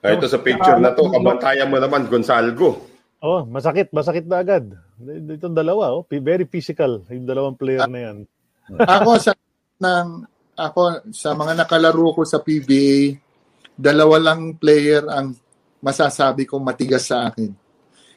[0.06, 2.86] Ah, ito sa picture na to, kabantayan mo naman, Gonzalgo.
[3.18, 4.78] Oh, masakit, masakit na agad.
[5.04, 8.18] Itong dalawa, oh, very physical, yung dalawang player na yan.
[8.78, 9.34] ako sa
[9.82, 10.08] ng
[10.54, 13.18] ako sa mga nakalaro ko sa PBA
[13.78, 15.38] dalawa lang player ang
[15.80, 17.54] masasabi kong matigas sa akin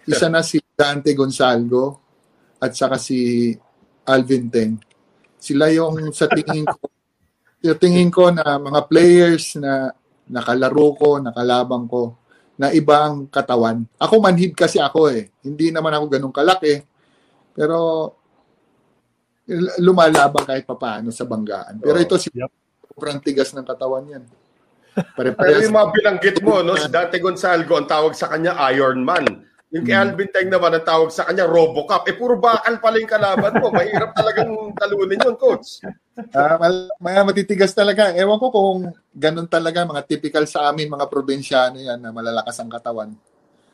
[0.09, 2.01] isa na si Dante Gonzalgo
[2.57, 3.53] at saka si
[4.09, 4.81] Alvin Teng
[5.37, 6.89] sila yung sa tingin ko
[7.67, 9.93] yung tingin ko na mga players na
[10.31, 12.15] nakalaro ko, nakalabang ko,
[12.57, 13.83] na ibang katawan.
[13.99, 15.29] Ako manhid kasi ako eh.
[15.43, 16.81] Hindi naman ako ganun kalaki.
[17.53, 17.77] Pero
[19.83, 21.83] lumalabang kahit papaano sa banggaan.
[21.83, 22.31] Pero ito si
[22.87, 24.25] sobrang tigas ng katawan yan.
[25.17, 29.51] Pero yung mga binanggit mo, no, si Dante Gonzalgo, ang tawag sa kanya, Iron Man.
[29.71, 32.03] Yung kay Alvin Teng naman, ang tawag sa kanya, Robocop.
[32.11, 33.71] Eh, puro bakal pala yung kalaban mo.
[33.71, 35.79] Mahirap talagang talunin yun, coach.
[36.35, 38.11] Ah, mal- mga matitigas talaga.
[38.11, 42.67] Ewan ko kung ganun talaga, mga typical sa amin, mga probinsyano yan na malalakas ang
[42.67, 43.15] katawan.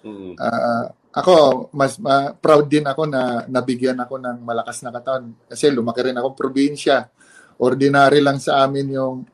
[0.04, 0.36] Mm.
[0.36, 5.32] Ah, ako, mas ma- proud din ako na nabigyan ako ng malakas na katawan.
[5.48, 7.08] Kasi lumaki rin ako probinsya.
[7.56, 9.24] Ordinary lang sa amin yung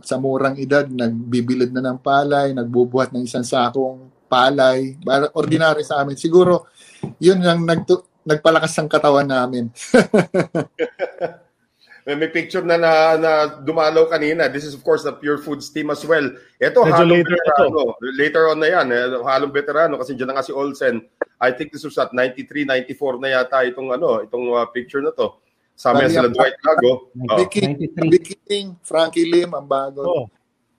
[0.00, 4.96] sa murang edad, nagbibilid na ng palay, nagbubuhat ng isang sakong palay.
[5.04, 6.16] Bar- Ordinary sa amin.
[6.16, 6.72] Siguro,
[7.20, 9.68] yun ang nagtu- nagpalakas ng katawan namin.
[12.02, 13.32] May, may picture na, na na
[13.62, 14.50] dumalaw kanina.
[14.50, 16.34] This is of course the Pure Foods team as well.
[16.58, 17.82] Ito, Medyo halong later veterano.
[18.02, 18.86] Later on na yan.
[18.90, 20.98] Eh, halong veterano kasi dyan na nga si Olsen.
[21.38, 25.14] I think this was at 93, 94 na yata itong ano, itong uh, picture na
[25.14, 25.30] to.
[25.74, 26.90] Yan Bali, sila Dwight Lago.
[27.10, 27.38] Oh.
[27.40, 28.12] 93.
[28.12, 30.00] Vicky King, Frankie Lim, ang bago.
[30.02, 30.26] Oh.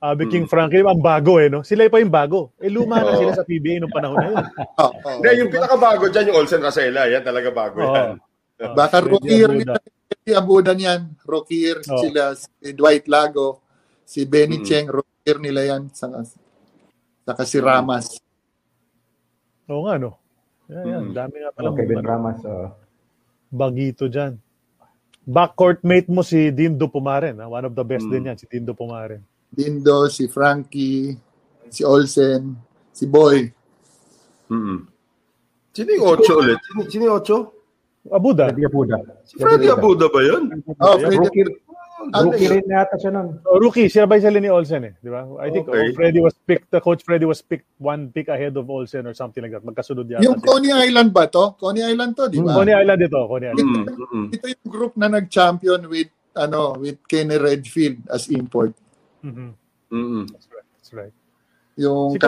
[0.03, 1.63] Abi King Frankie, ang bago eh, no?
[1.63, 2.51] Sila pa yung bago.
[2.59, 4.45] Eh, luma na sila sa PBA nung panahon na yun.
[4.83, 5.15] Oh, oh.
[5.15, 7.07] Hindi, yung pinakabago dyan, yung Olsen Racela.
[7.07, 7.95] Yan talaga bago Oo.
[7.95, 8.19] yan.
[8.59, 9.59] Oh, Baka Freddy Rokier Abuda.
[9.59, 9.73] nila,
[10.19, 11.01] si Abudan yan.
[11.23, 11.99] Rokier Oh.
[11.99, 13.63] sila, si Dwight Lago,
[14.03, 14.65] si Benny Mm.
[14.67, 15.87] Cheng, Rokier nila yan.
[15.89, 16.27] Saka,
[17.23, 18.19] saka si Ramas.
[19.71, 20.19] Oo nga, no?
[20.67, 21.03] Yan, yan.
[21.07, 21.13] Mm.
[21.15, 21.67] Dami nga pala.
[21.71, 22.39] Oh, Kevin Ramas.
[22.43, 22.71] oh.
[23.47, 24.35] bagito dyan.
[25.23, 27.39] Backcourt mate mo si Dindo Pumaren.
[27.39, 27.47] Ha?
[27.47, 28.11] One of the best Mm.
[28.11, 29.23] din yan, si Dindo Pumaren.
[29.47, 31.15] Dindo, si Frankie,
[31.69, 32.57] si Olsen,
[32.91, 33.47] si Boy.
[34.51, 34.83] Mm-mm.
[35.73, 36.59] Sino yung Ocho ulit?
[36.61, 37.37] Sino, sino yung Ocho?
[38.11, 38.51] Abuda.
[38.51, 38.97] Freddy Abuda.
[39.23, 40.43] Si Freddy Abuda ba yun?
[40.77, 41.53] Oh, Freddy, Ano
[42.11, 43.39] rookie rin yata siya nun.
[43.47, 45.23] Oh, rookie, siya ba sila ni Olsen eh, di ba?
[45.39, 45.79] I think Okay.
[45.79, 49.13] oh, Freddy was picked, the coach Freddy was picked one pick ahead of Olsen or
[49.13, 49.63] something like that.
[49.63, 50.25] Magkasunod yata.
[50.25, 50.41] yung.
[50.41, 51.55] Coney Island ba to?
[51.55, 52.57] Coney Island to, di ba?
[52.59, 53.69] Coney Island ito, Coney Island.
[53.69, 54.25] Mm, mm-mm.
[54.35, 58.73] Ito yung group na nag-champion with ano with Kenny Redfield as import.
[59.23, 59.53] Mhm.
[59.93, 60.23] Mm-mm.
[60.33, 60.67] That's right.
[60.75, 61.13] That's right.
[61.77, 62.19] Yung Si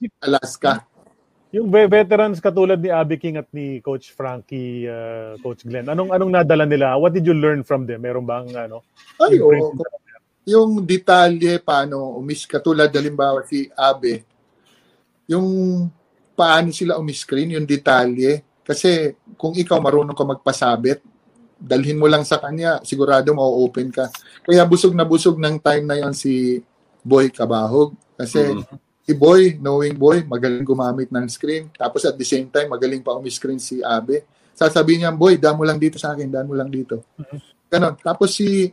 [0.00, 0.84] si- Alaska.
[1.54, 6.10] Yung ve- veterans katulad ni Abby King at ni Coach Frankie, uh, Coach Glenn, anong
[6.10, 6.98] anong nadala nila?
[6.98, 8.02] What did you learn from them?
[8.02, 8.82] Meron bang ano?
[9.22, 9.78] Ay, imprint?
[10.44, 14.28] yung detalye paano umis katulad halimbawa si Abe
[15.24, 15.48] yung
[16.36, 21.00] paano sila umiscreen yung detalye kasi kung ikaw marunong ka magpasabit
[21.56, 24.12] dalhin mo lang sa kanya sigurado ma-open ka
[24.44, 26.60] kaya busog na busog ng time na yon si
[27.00, 28.64] Boy Kabahog kasi Mm.
[29.04, 33.14] Si Boy knowing Boy magaling gumamit ng screen tapos at the same time magaling pa
[33.14, 34.24] umiscreen si Abe
[34.56, 37.04] sasabihin niya Boy damo lang dito sa akin damo lang dito
[37.74, 37.98] Ganon.
[37.98, 38.70] Tapos si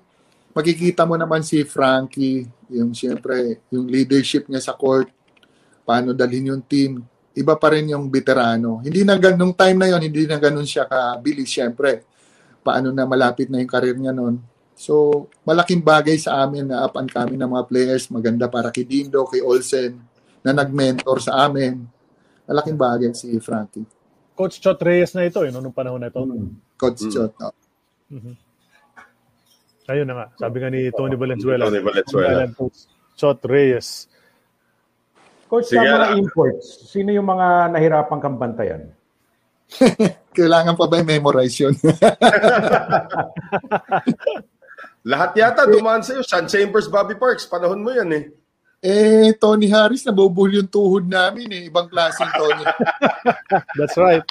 [0.54, 5.10] makikita mo naman si Frankie, yung siyempre, yung leadership niya sa court,
[5.82, 7.02] paano dalhin yung team.
[7.34, 8.84] Iba pa rin yung veterano.
[8.86, 12.06] Hindi na ganung time na yon, hindi na ganun siya kabilis siyempre.
[12.62, 14.38] Paano na malapit na yung karir niya noon.
[14.78, 18.06] So, malaking bagay sa amin na up and coming ng mga players.
[18.14, 19.98] Maganda para kay Dindo, kay Olsen,
[20.42, 21.86] na nag-mentor sa amin.
[22.46, 23.86] Malaking bagay si Frankie.
[24.34, 26.20] Coach Chot Reyes na ito, eh, no, nung panahon na ito.
[26.76, 27.12] Coach Mm.
[27.14, 27.32] Chot.
[27.40, 27.54] oh.
[29.88, 30.26] Ayun na nga.
[30.40, 31.68] Sabi nga ni Tony Valenzuela.
[31.68, 32.48] Tony Valenzuela.
[32.52, 32.80] Coach
[33.16, 34.10] Chot Reyes.
[35.46, 38.88] Coach, Sige, sa mga imports, sino yung mga nahirapang kang bantayan?
[40.36, 41.76] Kailangan pa ba i-memorize yun?
[45.12, 46.24] Lahat yata dumaan sa'yo.
[46.24, 47.44] Sean Chambers, Bobby Parks.
[47.50, 48.24] Panahon mo yan eh.
[48.82, 51.70] Eh, Tony Harris, nabubul yung tuhod namin eh.
[51.70, 52.66] Ibang klaseng Tony.
[53.78, 54.26] That's right.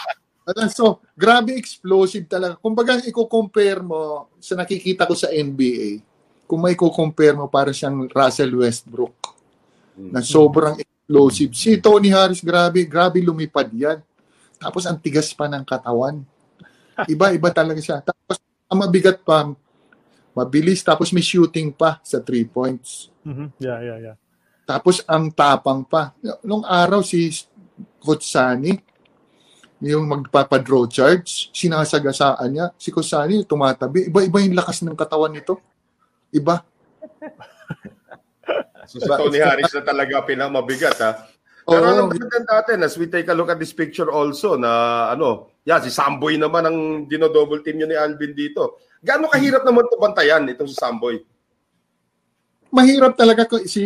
[0.74, 2.58] So, grabe explosive talaga.
[2.58, 6.02] Kung baga, i-compare mo sa nakikita ko sa NBA,
[6.50, 9.14] kung may compare mo para siyang Russell Westbrook
[9.94, 11.54] na sobrang explosive.
[11.54, 14.02] Si Tony Harris, grabe, grabe lumipad yan.
[14.58, 16.26] Tapos ang tigas pa ng katawan.
[17.06, 18.02] Iba-iba talaga siya.
[18.02, 19.46] Tapos ang mabigat pa,
[20.34, 23.14] mabilis, tapos may shooting pa sa three points.
[23.22, 23.54] Mhm.
[23.62, 24.16] Yeah, yeah, yeah.
[24.70, 26.14] Tapos ang tapang pa.
[26.46, 27.26] Nung araw si
[27.98, 28.78] Coach Sani,
[29.82, 32.66] yung magpapadraw charge, sinasagasaan niya.
[32.78, 34.06] Si Coach Sani tumatabi.
[34.06, 35.58] Iba-iba yung lakas ng katawan nito.
[36.30, 36.62] Iba.
[38.90, 41.22] So, si Tony Harris na talaga pinamabigat ha.
[41.62, 45.06] Pero alam mo din natin, as we take a look at this picture also na
[45.14, 48.82] ano, yeah, si Samboy naman ang dino-double team niyo ni Alvin dito.
[48.98, 51.22] Gaano kahirap naman ito bantayan itong si Samboy?
[52.70, 53.82] Mahirap talaga ko si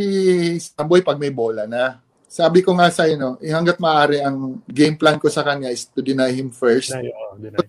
[0.60, 2.00] Samboy pag may bola na.
[2.28, 5.88] Sabi ko nga sa no, eh, hanggat maaari ang game plan ko sa kanya is
[5.88, 6.92] to deny him first.
[6.92, 7.62] Deny, oh, deny.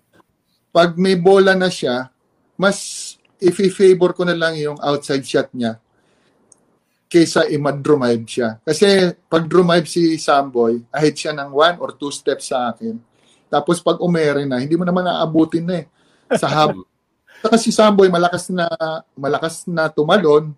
[0.76, 2.12] Pag may bola na siya,
[2.60, 5.80] mas if i-favor ko na lang yung outside shot niya
[7.06, 8.60] kaysa i-drive siya.
[8.60, 13.00] Kasi pag drive si Samboy, ahead siya ng one or two steps sa akin.
[13.48, 15.88] Tapos pag umere na, hindi mo naman aabutin na eh.
[16.36, 16.76] Sa hab
[17.46, 18.66] Saka si Samboy malakas na
[19.14, 20.50] malakas na tumalon.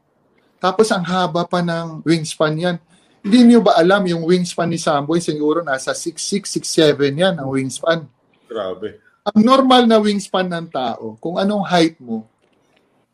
[0.58, 2.78] Tapos ang haba pa ng wingspan yan.
[3.22, 8.06] Hindi niyo ba alam yung wingspan ni Samboy siguro nasa 6'6", 6'7 yan ang wingspan.
[8.48, 9.04] Grabe.
[9.28, 12.24] Ang normal na wingspan ng tao, kung anong height mo,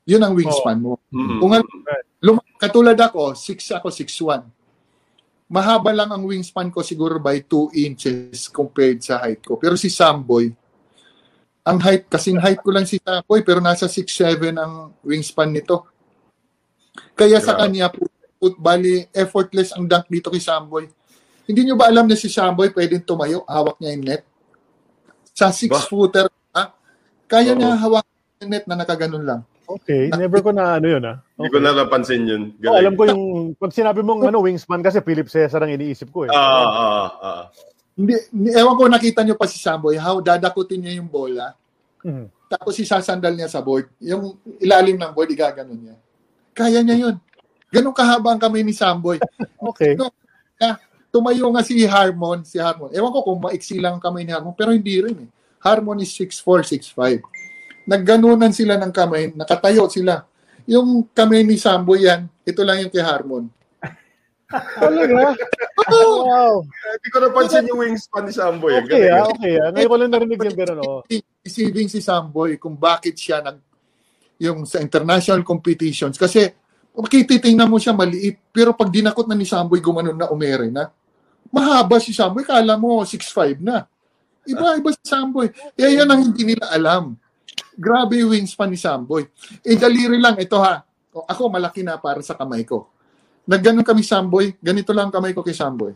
[0.06, 1.00] yun ang wingspan mo.
[1.10, 1.40] Mm.
[1.40, 1.66] Kung ano,
[2.22, 4.44] lum- katulad ako, 6 ako, 6'1".
[5.50, 9.58] Mahaba lang ang wingspan ko siguro by 2 inches compared sa height ko.
[9.58, 10.54] Pero si Samboy,
[11.64, 15.88] ang height, kasing height ko lang si Samboy, pero nasa 6'7 ang wingspan nito.
[17.14, 20.90] Kaya sa kanya, put, put, bali, effortless ang dunk dito kay Samboy.
[21.46, 24.24] Hindi nyo ba alam na si Samboy pwedeng tumayo, hawak niya yung net?
[25.34, 25.58] Sa Ba?
[25.82, 26.74] 6-footer, ha?
[27.26, 27.58] Kaya Oo.
[27.58, 28.06] niya hawak
[28.42, 29.42] yung net na nakaganon lang.
[29.64, 31.24] Okay, never ko na ano yun ah.
[31.40, 32.44] Hindi ko na napansin yun.
[32.68, 36.28] Oh, alam ko yung, pag sinabi mong ano, wingspan kasi Philip Cesar ang iniisip ko
[36.28, 36.30] eh.
[36.30, 37.44] Ah, ah, ah.
[37.96, 41.56] Hindi, ni- ewan ko nakita nyo pa si Samboy, how dadakutin niya yung bola,
[42.04, 42.26] Mhm.
[42.52, 43.88] tapos isasandal niya sa board.
[44.04, 45.96] Yung ilalim ng board, igaganon niya.
[46.54, 47.16] Kaya niya yun.
[47.74, 49.18] Ganun kahaba ang kamay ni Samboy.
[49.74, 49.98] Okay.
[49.98, 50.14] No,
[50.62, 50.78] ah,
[51.10, 52.94] tumayo nga si Harmon, si Harmon.
[52.94, 55.30] Ewan ko kung maiksi lang ang kamay ni Harmon, pero hindi rin eh.
[55.58, 57.24] Harmon is 6'4", 6'5".
[57.90, 60.22] Nagganunan sila ng kamay, nakatayo sila.
[60.70, 63.50] Yung kamay ni Samboy yan, ito lang yung kay Harmon.
[64.80, 65.34] Talaga?
[65.90, 66.62] wow.
[66.64, 68.86] Hindi ko napansin yung wingspan ni Samboy.
[68.86, 69.70] Okay ah, okay ah.
[69.74, 70.80] Ngayon ko lang narinig yung gano'n.
[70.86, 71.02] Oh.
[71.42, 73.58] Receiving si Samboy kung bakit siya nag
[74.42, 76.18] yung sa international competitions.
[76.18, 76.50] Kasi
[76.94, 80.90] makititingnan mo siya maliit pero pag dinakot na ni Samboy gumanon na umere na.
[81.54, 83.86] Mahaba si Samboy kala mo 6'5 na.
[84.44, 85.50] Iba iba si Samboy.
[85.78, 87.16] Eh yan ang hindi nila alam.
[87.74, 89.26] Grabe yung wingspan ni Samboy.
[89.66, 90.82] Eh daliri lang ito ha.
[91.14, 92.90] O, ako malaki na para sa kamay ko.
[93.46, 94.58] Nagganon kami Samboy.
[94.60, 95.94] Ganito lang ang kamay ko kay Samboy.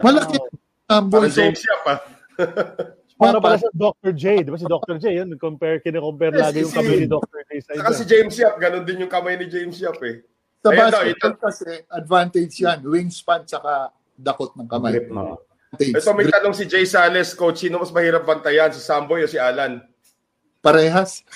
[0.00, 0.36] Malaki
[0.88, 1.28] Samboy.
[1.28, 2.00] Parang James Yap ah.
[3.16, 4.12] Para pala sa Dr.
[4.12, 5.00] J, di ba si Dr.
[5.00, 7.38] J, yun, compare, kine-compare Yes, lagi yung si- kamay ni Dr.
[7.42, 7.96] J sa Saka iba.
[7.96, 10.20] si James Yap, ganun din yung kamay ni James Yap eh.
[10.60, 12.78] Sa Ayan daw, basketball ito- kasi, advantage yan.
[12.82, 14.90] Wingspan tsaka dakot ng kamay.
[14.92, 15.40] Grip, no?
[15.72, 19.36] Ito may tanong si Jay Sales, coach, sino mas mahirap bantayan, si Samboy o si
[19.36, 19.80] Alan?
[20.60, 21.22] parehas.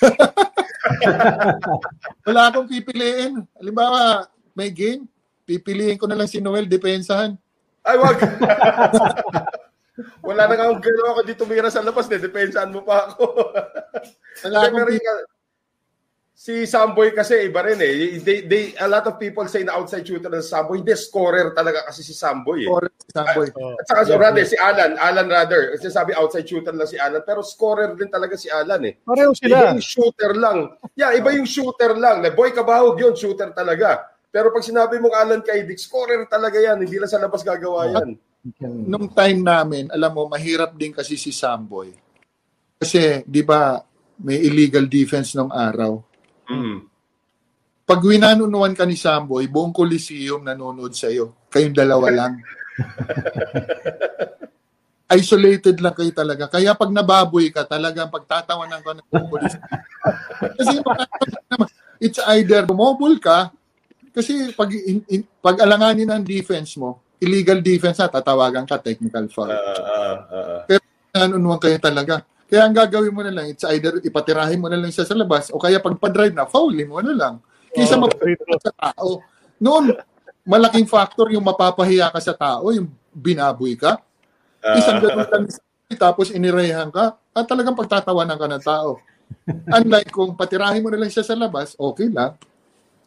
[2.27, 3.39] Wala akong pipiliin.
[3.55, 5.07] Halimbawa, may game,
[5.45, 7.39] pipiliin ko na lang si Noel, depensahan.
[7.81, 8.19] Ay, wag!
[10.25, 13.25] Wala na akong gano'n ako dito tumira sa labas, de, depensaan mo pa ako.
[14.75, 15.29] Pero yung-
[16.41, 18.17] si Samboy kasi iba rin eh.
[18.17, 20.81] They, they, a lot of people say na outside shooter ng Samboy.
[20.81, 22.69] Hindi, scorer talaga kasi si Samboy eh.
[22.73, 23.47] Scorer si Samboy.
[23.61, 23.77] Oh.
[23.77, 27.45] At saka, rather, si Alan, Alan rather, kasi sabi outside shooter lang si Alan, pero
[27.45, 28.97] scorer din talaga si Alan eh.
[29.05, 29.57] Pareho Iba sila.
[29.77, 30.59] yung shooter lang.
[30.97, 32.25] Yeah, iba yung shooter lang.
[32.25, 34.09] Na boy kabahog yun, shooter talaga.
[34.33, 36.81] Pero pag sinabi mong Alan Kaidik, scorer talaga yan.
[36.81, 38.17] Hindi lang sa labas gagawa yan.
[38.65, 41.93] Nung time namin, alam mo, mahirap din kasi si Samboy.
[42.81, 43.77] Kasi, di ba,
[44.25, 46.01] may illegal defense nung araw.
[46.49, 46.89] Mm.
[47.85, 51.37] Pag winanunuan ka ni Samboy, buong Coliseum nanonood sa'yo.
[51.53, 52.33] Kayong dalawa lang.
[55.21, 56.49] Isolated lang kayo talaga.
[56.49, 59.65] Kaya pag nababoy ka, talagang pagtatawanan ka ng buong Coliseum.
[60.57, 60.75] Kasi
[62.01, 63.53] it's either bumobol ka,
[64.17, 69.29] kasi pag, in, in- pag alanganin ang defense mo, illegal defense na, tatawagan ka, technical
[69.29, 69.53] foul.
[69.53, 70.81] Ah, ah, ah, ah.
[71.15, 72.25] Nanunuan kayo talaga.
[72.51, 75.55] Kaya ang gagawin mo na lang, it's either ipatirahin mo na lang siya sa labas,
[75.55, 77.35] o kaya pag pa-drive na, foulin mo na lang.
[77.71, 78.59] Kaysa Oh, throw.
[78.59, 79.23] sa tao.
[79.63, 79.95] Noon,
[80.43, 84.03] malaking factor yung mapapahiya ka sa tao, yung binaboy ka.
[84.65, 85.45] Isang ganun lang,
[85.95, 88.99] tapos inirehan ka, at talagang pagtatawanan ka ng tao.
[89.79, 92.35] Unlike kung patirahin mo na lang siya sa labas, okay lang.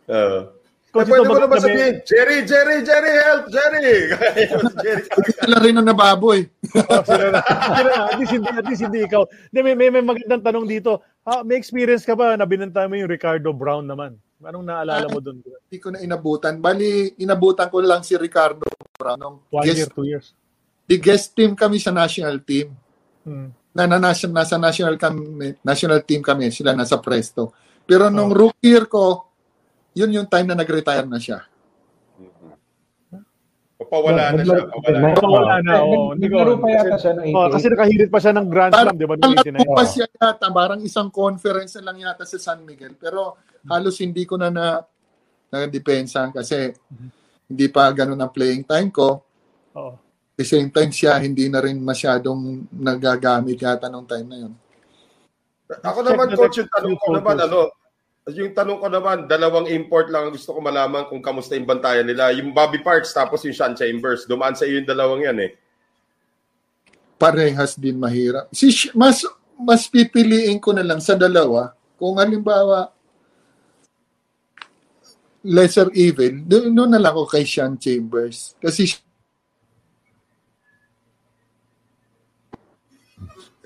[0.07, 0.47] Ah.
[0.93, 3.91] Coach, pwede ito mo ba- naman kami- sabihin, Jerry, Jerry, Jerry, help, Jerry!
[4.85, 5.03] Jerry.
[5.41, 6.45] Sila rin ang nababoy.
[6.85, 7.41] Oh, sila na.
[7.41, 9.25] At least hindi, at least hindi ikaw.
[9.25, 11.01] Hindi, may, may, may magandang tanong dito.
[11.25, 14.21] Ha, may experience ka ba na binanta mo yung Ricardo Brown naman?
[14.37, 15.41] Anong naalala mo doon?
[15.41, 16.61] Hindi ko na inabutan.
[16.61, 19.17] Bali, inabutan ko lang si Ricardo Brown.
[19.17, 20.37] Nung One guest, year, two years?
[20.85, 22.69] di guest team kami sa national team.
[23.23, 23.49] Hmm.
[23.73, 27.55] na, na nasa, nasa national kami, national team kami, sila nasa Presto.
[27.81, 29.32] Pero nung rookie year ko,
[29.93, 31.45] yun yung time na nag-retire na siya.
[33.73, 34.63] Papawala na siya.
[34.69, 35.19] Pawala na.
[35.25, 38.71] Wala na, ko- Naglaro pa yata siya ng Oh, kasi nakahirit pa siya ng Grand
[38.71, 39.15] Slam, di ba?
[39.17, 39.77] Noong alam ko 89.
[39.77, 42.95] pa siya yata, parang isang conference na lang yata sa San Miguel.
[42.95, 43.35] Pero
[43.67, 44.65] halos hindi ko na na
[45.49, 46.73] nagdepensa kasi
[47.45, 49.21] hindi pa ganun ang playing time ko.
[49.75, 49.93] Oo.
[50.33, 54.53] At the same time siya, hindi na rin masyadong nagagamit yata nung time na yun.
[55.69, 57.69] Ako naman, coach, yung tanong ko naman, ano,
[58.31, 62.07] yung tanong ko naman, dalawang import lang ang gusto ko malaman kung kamusta yung bantayan
[62.07, 62.31] nila.
[62.31, 64.23] Yung Bobby Parks tapos yung Sean Chambers.
[64.23, 65.51] Dumaan sa iyo yung dalawang yan eh.
[67.19, 68.47] Parehas din mahirap.
[68.55, 69.27] Si mas
[69.59, 71.75] mas pipiliin ko na lang sa dalawa.
[71.99, 72.95] Kung halimbawa,
[75.43, 78.55] lesser evil, doon na lang ako kay Sean Chambers.
[78.63, 78.87] Kasi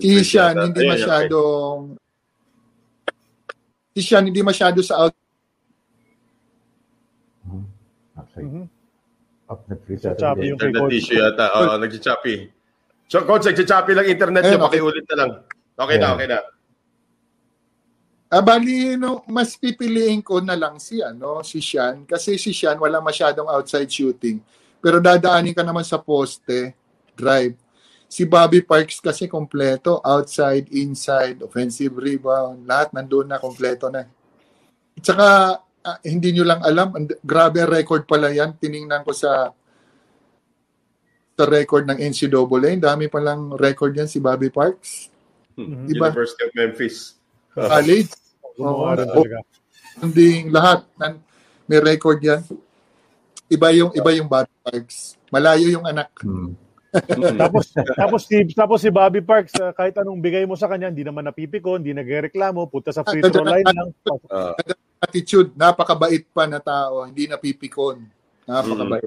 [0.01, 1.93] si Sean hindi masyadong
[3.97, 5.13] si Sean hindi masyado sa out
[8.17, 8.45] Outside.
[8.45, 8.65] Mhm.
[9.49, 10.97] Up na three Sa choppy yung kay Internet coach.
[10.99, 11.45] issue yata.
[11.55, 12.35] Oo, nag-choppy.
[13.07, 14.59] So, coach, nag-choppy lang internet okay.
[14.59, 15.31] Pakiulit na lang.
[15.79, 16.13] Okay na, Yeah.
[16.13, 16.37] okay na.
[18.27, 22.03] Ah, bali, no, mas pipiliin ko na lang si, ano, si Sean.
[22.03, 24.43] Kasi si Sean, wala masyadong outside shooting.
[24.83, 26.75] Pero dadaanin ka naman sa poste,
[27.15, 27.55] drive.
[28.07, 29.99] Si Bobby Parks kasi kompleto.
[30.01, 32.63] Outside, inside, offensive rebound.
[32.63, 34.07] Lahat nandun na, kompleto na.
[34.97, 35.27] At saka,
[35.83, 38.55] ah, hindi nyo lang alam, and- grabe record pala yan.
[38.55, 39.51] Tiningnan ko sa
[41.37, 42.73] sa record ng NCAA.
[42.73, 45.13] Ang Dami palang record yan si Bobby Parks.
[45.53, 45.85] Hmm.
[45.85, 46.09] Iba.
[46.09, 46.97] University of Memphis.
[47.53, 48.09] College.
[48.57, 48.89] Oo.
[48.89, 49.45] talaga.
[49.97, 51.21] hindi lahat nan
[51.69, 52.41] may record yan.
[53.49, 55.13] Iba yung iba yung Bobby Parks.
[55.29, 56.09] Malayo yung anak.
[56.25, 56.57] Hmm.
[57.37, 61.05] Tapos tapos si tapos si Bobby Parks uh, kahit anong bigay mo sa kanya hindi
[61.05, 63.89] naman napipiko, hindi nagrereklamo, punta sa free throw line lang.
[64.31, 64.53] Ah,
[64.97, 68.01] Attitude, napakabait pa na tao, hindi napipikon.
[68.49, 69.05] Napakabait.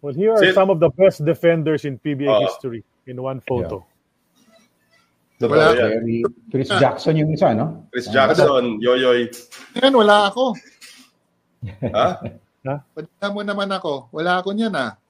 [0.00, 2.46] Well, here are some of the best defenders in PBA Ah.
[2.46, 3.84] history in one photo.
[5.40, 5.72] totoo Wala.
[5.72, 6.04] yan.
[6.04, 6.20] Very,
[6.52, 7.88] Chris Jackson yung isa, no?
[7.88, 9.32] Chris Jackson, Yoyoy.
[9.80, 10.52] Yan, wala ako.
[11.80, 12.08] Ha?
[12.92, 14.12] Padala mo naman ako.
[14.12, 15.00] Wala ako niyan ah.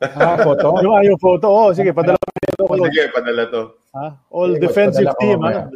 [0.00, 0.66] Ah, photo?
[0.84, 2.64] Yung ayaw photo, oh, sige, padala mo ito.
[2.64, 3.62] O, sige, padala to.
[3.92, 4.06] Ha?
[4.32, 5.68] All Sige, defensive team, ha?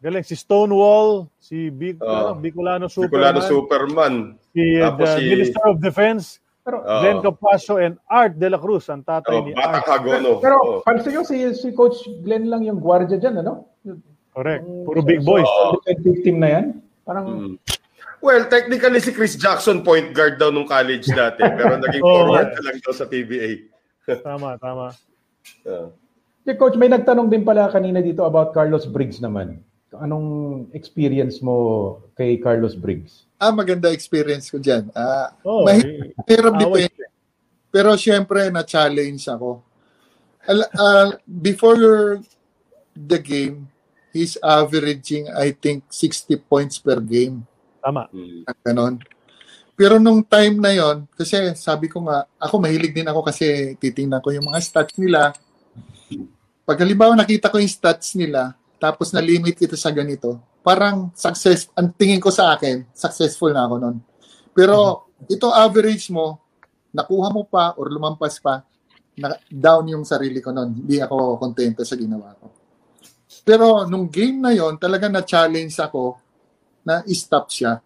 [0.00, 2.32] Galing, si Stonewall, si Big, Ah.
[2.32, 4.14] ano, Bicolano Bicolano Superman, Superman.
[4.48, 7.00] si, uh, Tapos si- Minister of Defense, Pero, Oo.
[7.00, 9.80] Glenn Capasio and Art De La Cruz, ang tatay Oh, ni Art.
[9.82, 10.38] Hagono.
[10.38, 10.80] pero Oh.
[10.84, 13.64] pansin nyo, si, si Coach Glenn lang yung gwardiya dyan, ano?
[14.30, 14.62] Correct.
[14.84, 15.42] Puro big boys.
[15.42, 15.80] Oo.
[15.82, 16.64] Defensive team na yan.
[17.02, 17.54] Parang, Mm.
[18.20, 22.12] Well, technically si Chris Jackson point guard daw nung college dati, pero naging Oo.
[22.28, 23.64] forward na lang daw sa PBA.
[24.26, 24.90] Tama, tama.
[25.64, 25.88] Ah.
[26.42, 29.60] Si Coach, may nagtanong din pala kanina dito about Carlos Briggs naman.
[29.94, 31.54] Anong experience mo
[32.14, 33.28] kay Carlos Briggs?
[33.38, 34.88] Ah, maganda experience ko dyan.
[34.92, 36.54] Ah, Oh, Mahirap.
[36.58, 37.06] Depende.
[37.70, 39.62] Pero syempre, na-challenge ako.
[40.48, 42.18] Al- ah, before
[42.96, 43.70] the game,
[44.10, 47.46] he's averaging, I think, 60 points per game.
[47.80, 48.06] Tama.
[48.12, 48.44] Mm.
[48.64, 48.94] Ganon.
[49.80, 54.20] Pero nung time na yon, kasi sabi ko nga, ako mahilig din ako kasi titingnan
[54.20, 55.32] ko yung mga stats nila.
[56.68, 61.96] Pag halimbawa nakita ko yung stats nila, tapos na-limit kita sa ganito, parang success, ang
[61.96, 63.96] tingin ko sa akin, successful na ako nun.
[64.52, 66.36] Pero ito average mo,
[66.92, 68.60] nakuha mo pa or lumampas pa,
[69.16, 70.76] na, down yung sarili ko nun.
[70.84, 72.52] Hindi ako kontento sa ginawa ko.
[73.48, 76.20] Pero nung game na yon, talaga na-challenge ako
[76.90, 77.78] na stop siya.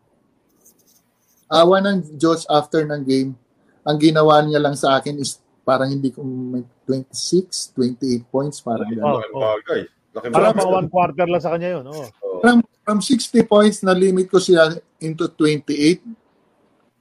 [1.52, 3.36] Awa ng Diyos after ng game,
[3.84, 8.88] ang ginawa niya lang sa akin is parang hindi ko may 26, 28 points, parang
[8.88, 9.20] Laki gano'n.
[9.28, 9.80] ng bagay.
[10.16, 11.84] Laki Parang mga one quarter lang sa kanya yun.
[11.88, 12.08] Oh.
[12.24, 12.40] Oh.
[12.40, 16.00] From, from 60 points na limit ko siya into 28,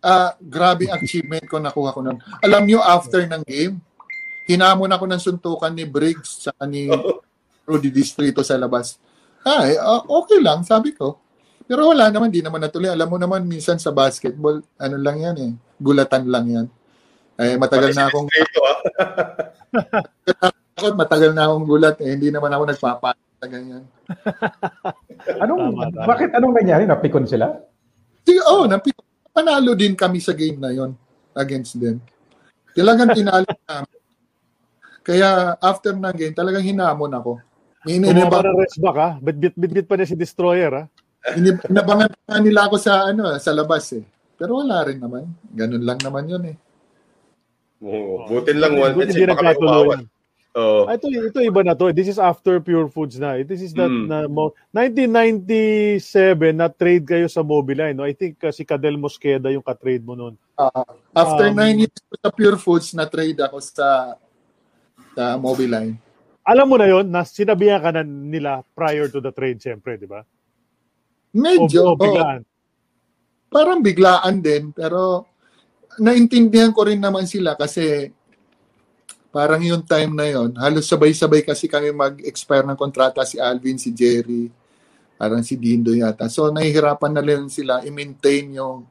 [0.04, 2.20] ah grabe achievement ko nakuha ko nun.
[2.44, 3.80] Alam niyo, after ng game,
[4.52, 6.92] hinamon ako ng suntukan ni Briggs sa ni
[7.68, 9.00] Rudy Distrito sa labas.
[9.44, 11.23] Ay, ah, okay lang, sabi ko.
[11.74, 12.94] Pero wala naman, di naman natuloy.
[12.94, 15.52] Alam mo naman, minsan sa basketball, ano lang yan eh,
[15.82, 16.66] gulatan lang yan.
[17.42, 18.78] Eh, matagal na akong ah.
[20.78, 22.14] ako, matagal na akong gulat eh.
[22.14, 23.90] Hindi naman ako nagpapalala sa ganyan.
[25.42, 26.06] Anong, Tama, tama.
[26.14, 26.86] bakit anong nangyari?
[26.86, 27.58] Napikon sila?
[28.22, 28.94] Sige, oh, napi-
[29.34, 30.94] panalo din kami sa game na yon
[31.34, 31.98] against them.
[32.78, 33.98] Talagang tinalo namin.
[35.02, 37.42] Kaya after ng game, talagang hinamon ako.
[37.82, 39.10] May Tumama inabang, ng rest back, ha?
[39.18, 40.86] Bit-bit bit pa niya si Destroyer, ha?
[41.32, 44.04] Inib- inabangan pa nila ako sa ano sa labas eh.
[44.36, 45.24] Pero wala rin naman.
[45.50, 46.58] Ganun lang naman yun eh.
[47.80, 48.28] Oo.
[48.28, 49.72] Butin lang one Buti pa kami nagkatuloy.
[49.88, 50.02] umawan.
[50.54, 50.86] Oo.
[50.86, 51.90] Ah, ito, ito iba na to.
[51.90, 53.42] This is after Pure Foods na.
[53.42, 54.06] This is that Mm.
[54.06, 57.94] na mo 1997 na trade kayo sa Mobiline.
[57.94, 58.04] No?
[58.04, 60.36] I think uh, si Cadel Mosqueda yung ka-trade mo noon.
[60.54, 64.14] Ah, after Um, nine years sa Pure Foods, na-trade ako sa
[65.14, 65.98] sa Mobiline.
[66.44, 70.06] Alam mo na yon na sinabihan ka na nila prior to the trade, siyempre, di
[70.06, 70.22] ba?
[71.34, 72.42] Medyo, O, o biglaan.
[73.50, 75.26] parang biglaan din, pero
[75.98, 78.10] naintindihan ko rin naman sila kasi
[79.34, 83.90] parang yung time na yon halos sabay-sabay kasi kami mag-expire ng kontrata si Alvin, si
[83.90, 84.50] Jerry,
[85.18, 86.30] parang si Dindo yata.
[86.30, 88.86] So, nahihirapan na rin sila i-maintain yung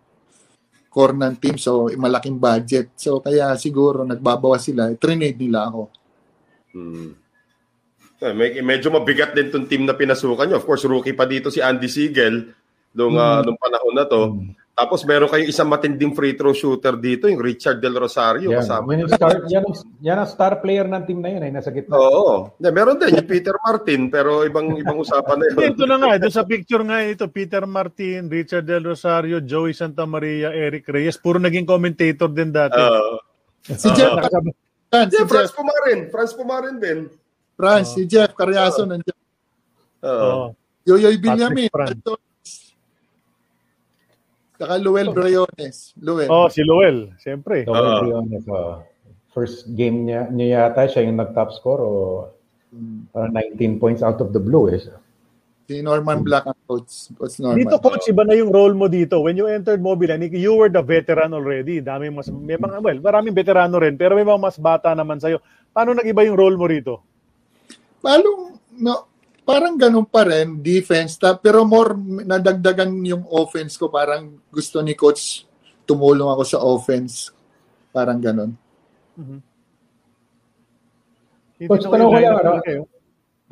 [0.91, 1.57] core ng team.
[1.57, 2.91] So, malaking budget.
[2.99, 4.91] So, kaya siguro nagbabawas sila.
[4.99, 5.83] Trinade nila ako.
[6.75, 7.22] Hmm.
[8.23, 10.57] Eh, may, medyo mabigat din tong team na pinasukan nyo.
[10.57, 12.55] Of course, rookie pa dito si Andy Siegel
[12.95, 14.39] nung, ah, nung panahon na to.
[14.73, 18.49] Tapos meron kayong isang matinding free throw shooter dito, yung Richard Del Rosario.
[18.49, 18.89] Yan, kasama.
[18.89, 21.69] yan, yung star, yan, ang- yan ang star player ng team na yun, ay nasa
[21.69, 21.93] gitna.
[21.93, 22.57] Oo.
[22.57, 25.77] Yeah, meron din yung Peter Martin, pero ibang ibang usapan na yun.
[25.77, 30.09] Ito na nga, ito sa picture nga ito, Peter Martin, Richard Del Rosario, Joey Santa
[30.09, 32.79] Maria, Eric Reyes, puro naging commentator din dati.
[32.79, 33.21] Oo.
[33.67, 34.57] Si Jeff, Nakasab-
[34.89, 35.99] Fran, si Yeah, Franz Jeff, Pumarin.
[36.09, 36.99] Franz Pumarin din.
[37.57, 39.19] Fran, si Jeff Carriazo nandiyan.
[40.03, 40.11] Oo.
[40.11, 40.47] Oo.
[40.89, 41.17] Yoyoy.
[41.71, 42.03] Fran.
[44.63, 45.91] Saka Luel Briones.
[45.99, 46.31] Luel.
[46.31, 47.67] Oh, si Luel, siyempre.
[47.67, 47.83] So, Oo.
[47.83, 48.79] to be honest, uh,
[49.35, 51.91] first game niya, niya yata siya yung nag-top score o
[53.11, 54.71] parang 19 points out of the blue.
[54.71, 54.79] Eh.
[55.67, 57.11] Si Norman Black ang coach.
[57.19, 57.59] Coach Norman.
[57.59, 59.19] Dito coach, iba na yung role mo dito.
[59.19, 61.83] When you entered Mobile, Nick, you were the veteran already.
[61.83, 65.43] Dami mas may mga well, maraming veterano rin, pero may mga mas bata naman sa'yo.
[65.75, 67.03] Paano nag-iba yung role mo rito?
[68.03, 69.07] Palong, no,
[69.47, 71.95] parang ganun pa rin, defense, ta, pero more
[72.27, 73.89] nadagdagan yung offense ko.
[73.89, 75.47] Parang gusto ni coach
[75.87, 77.31] tumulong ako sa offense.
[77.95, 78.59] Parang ganun.
[81.63, 82.51] Coach, Titignan tanong ko yung lang, ano?
[82.59, 82.71] talaga.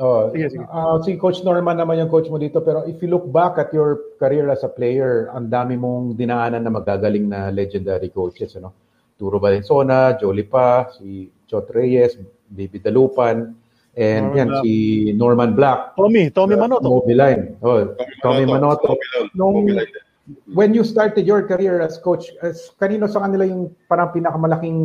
[0.00, 0.64] Oh, Sige, sige.
[0.72, 2.64] ah, si Coach Norman naman yung coach mo dito.
[2.64, 6.64] Pero if you look back at your career as a player, ang dami mong dinaanan
[6.64, 8.56] na magagaling na legendary coaches.
[8.56, 8.72] Ano?
[9.20, 12.16] Turo Valenzuela, Jolie Pa, si Chot Reyes,
[12.48, 13.52] David Dalupan,
[13.96, 14.62] and Norman yan, Black.
[14.64, 14.72] si
[15.16, 15.78] Norman Black.
[15.96, 16.86] Tommy, Tommy Manoto.
[16.86, 17.58] Mobiline.
[17.62, 18.94] Oh, Tommy Manoto.
[18.94, 19.30] Mobiline.
[19.34, 20.08] Nung, Mobiline
[20.50, 24.78] when you started your career as coach, as, kanino sa kanila yung parang pinakamalaking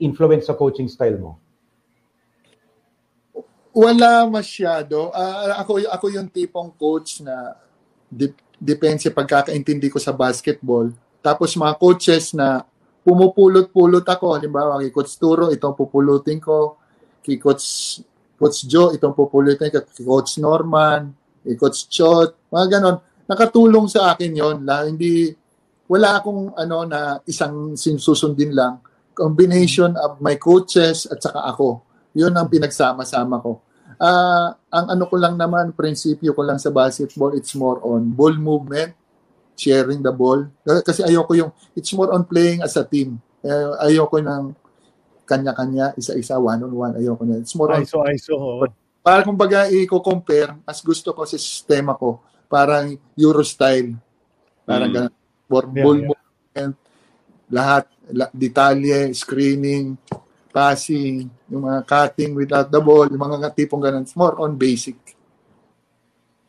[0.00, 1.32] influence sa coaching style mo?
[3.74, 5.10] Wala masyado.
[5.10, 7.58] Ah, ako, ako yung tipong coach na
[8.06, 10.94] dip, depense pagkakaintindi ko sa basketball.
[11.18, 12.62] Tapos mga coaches na
[13.02, 14.38] pumupulot-pulot ako.
[14.38, 16.78] Halimbawa, kay Coach Turo, itong pupulutin ko.
[17.24, 17.98] Kay Coach,
[18.34, 19.80] Coach Joe, itong pupulutin ko.
[19.84, 21.14] Coach Norman,
[21.56, 22.96] Coach Chot, mga ganon.
[23.24, 25.32] Nakatulong sa akin yon La, hindi,
[25.88, 28.80] wala akong ano na isang sinsusundin lang.
[29.14, 31.84] Combination of my coaches at saka ako.
[32.16, 33.62] Yun ang pinagsama-sama ko.
[34.00, 38.34] Ah, ang ano ko lang naman, prinsipyo ko lang sa basketball, it's more on ball
[38.34, 38.90] movement,
[39.54, 40.42] sharing the ball.
[40.66, 43.22] Kasi ayoko yung, it's more on playing as a team.
[43.44, 44.63] Eh, ayoko ng
[45.24, 47.00] kanya-kanya, isa-isa, one-on-one.
[47.00, 47.40] Ayoko na.
[47.40, 48.34] It's more on, ISO, ISO.
[48.36, 48.64] oo.
[49.04, 52.88] para kumbaga i-compare, mas gusto ko sa sistema ko, parang
[53.20, 53.92] Euro style.
[54.64, 54.96] Parang Mm.
[54.96, 55.12] ganun.
[55.44, 56.08] For Yeah, ball yeah.
[56.08, 56.74] movement,
[57.52, 60.00] lahat, la, detalye, screening,
[60.48, 64.08] passing, yung mga cutting without the ball, yung mga tipong ganun.
[64.08, 64.96] It's more on basic.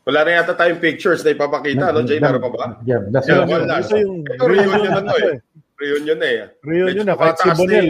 [0.06, 2.06] Wala na yata tayong pictures na ipapakita, no?
[2.06, 2.66] Jay, meron pa ba?
[2.86, 3.82] Yeah, that's Yeah, wala.
[3.82, 5.36] Ito yung Ito, reunion na to eh.
[5.76, 6.40] Reunion na eh.
[6.64, 7.88] Reunion na, kahit si Bonel.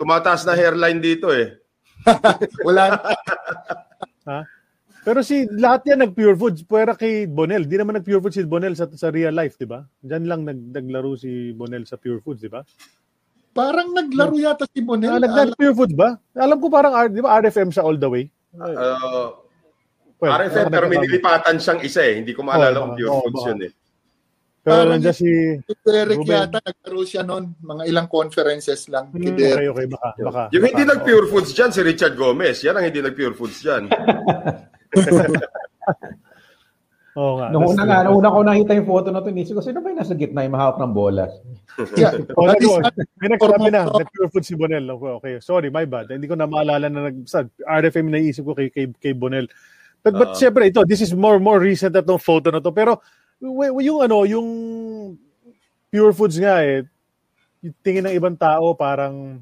[0.00, 1.60] Tumataas na hairline dito eh.
[2.66, 2.96] Wala,
[4.24, 4.40] Ha?
[5.00, 6.60] Pero si lahat yan nag-pure foods.
[6.64, 7.64] Pwera kay Bonel.
[7.64, 9.80] Di naman nag-pure foods si Bonel sa, sa real life, di ba?
[10.00, 12.64] Diyan lang nag, naglaro si Bonel sa pure foods, di ba?
[13.50, 15.10] parang naglaro yata si Bonel.
[15.10, 16.16] Ah, nag, nag-pure foods ba?
[16.32, 18.24] Alam ko parang, R- di ba, RFM siya all the way?
[18.56, 19.36] Uh,
[20.20, 22.20] Well, RFM, pero may nilipatan siyang isa eh.
[22.20, 23.48] Hindi ko maalala Oo, kung pure oo, foods baka.
[23.48, 23.72] yun eh.
[24.60, 25.56] Pero Parang nandiyan si...
[25.80, 26.36] Derek Ruben.
[26.36, 27.56] yata, naglaro siya noon.
[27.64, 29.08] Mga ilang conferences lang.
[29.08, 30.08] Hmm, okay, okay, baka.
[30.20, 30.70] baka Yung baka.
[30.76, 32.60] hindi nag-pure foods dyan, si Richard Gomez.
[32.60, 33.88] Yan ang hindi nag-pure foods dyan.
[37.18, 37.50] Oo nga.
[37.50, 39.90] Nung una nga, nung una ko nakita yung photo na to, inisip ko, sino ba
[39.90, 41.26] yung nasa gitna yung mahawak ng bola?
[41.98, 42.20] Yeah.
[42.38, 44.84] Oh, least, nag- may nagsabi na, nag-pure food si Bonel.
[44.86, 45.34] Okay, okay.
[45.42, 46.12] Sorry, my bad.
[46.12, 49.48] Hindi ko na maalala na nag sa RFM na naisip ko kay, kay, kay Bonel.
[50.00, 52.72] But, but syempre, ito, this is more more recent na tong photo na to.
[52.72, 53.04] Pero,
[53.40, 54.48] yung ano, yung
[55.88, 56.84] pure foods nga eh,
[57.64, 59.40] yung tingin ng ibang tao parang,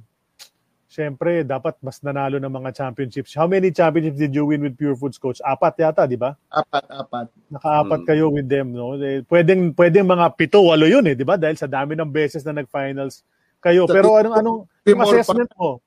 [0.88, 3.34] syempre, dapat mas nanalo ng mga championships.
[3.36, 5.38] How many championships did you win with Pure Foods, Coach?
[5.44, 6.34] Apat yata, di ba?
[6.50, 7.26] apat, apat.
[7.48, 8.08] Nakaapat Mm.
[8.08, 8.92] kayo with them, no?
[9.00, 11.40] Eh, Pwedeng pwedeng mga pito, walo 'yun eh, 'di ba?
[11.40, 13.24] Dahil sa dami ng beses na nag-finals
[13.64, 13.88] kayo.
[13.88, 15.80] Sa Pero anong anong yung assessment mo?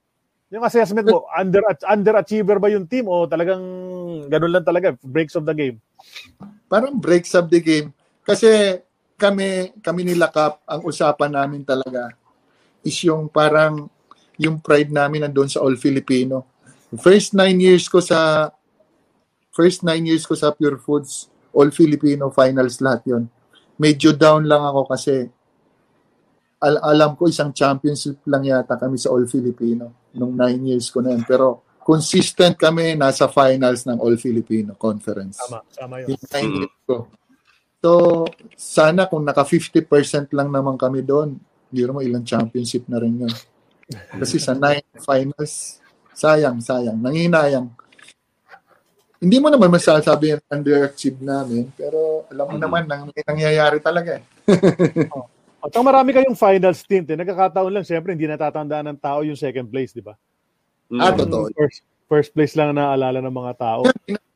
[0.52, 3.62] Yung assessment mo, under underachiever ba yung team o talagang
[4.28, 5.78] ganun lang talaga, breaks of the game?
[6.66, 7.94] parang breaks up the game.
[8.32, 8.80] Kasi
[9.20, 12.16] kami, kami nila Kap, ang usapan namin talaga
[12.82, 13.92] is yung parang
[14.42, 16.48] yung pride namin nandun sa All Filipino.
[16.98, 18.50] First nine years ko sa
[19.54, 23.28] first nine years ko sa Pure Foods, All Filipino finals lahat yon.
[23.78, 25.28] Medyo down lang ako kasi
[26.64, 31.04] al- alam ko isang championship lang yata kami sa All Filipino nung nine years ko
[31.04, 31.24] na yun.
[31.28, 35.38] Pero consistent kami nasa finals ng All Filipino Conference.
[35.38, 36.16] Tama, tama 'yun.
[36.16, 36.96] Yung nine years ko.
[37.82, 41.34] So, sana kung naka 50% lang naman kami doon,
[41.74, 43.34] hindi mo ilang championship na rin yun.
[44.22, 45.82] Kasi sa nine finals,
[46.14, 47.02] sayang, sayang.
[47.02, 47.68] Nanginayang.
[49.22, 54.18] hindi mo naman masasabi yung underachieve namin, pero alam mo naman nang may nangyayari talaga
[54.18, 54.24] eh.
[55.62, 57.18] At ang marami kayong final stint, eh.
[57.18, 60.18] nagkakataon lang, siyempre, hindi natatandaan ng tao yung second place, di ba?
[60.98, 61.54] Ah, totoo.
[61.54, 61.80] First,
[62.10, 63.82] first place lang ang naaalala ng mga tao.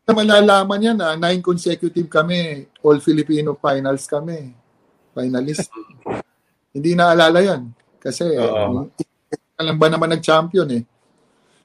[0.05, 4.53] Na malalaman yan na nine consecutive kami, all Filipino finals kami.
[5.17, 5.65] Finalist.
[6.69, 7.73] Hindi naalala yan.
[7.97, 8.85] Kasi, Oo.
[8.85, 10.83] uh, alam ba naman nag-champion eh.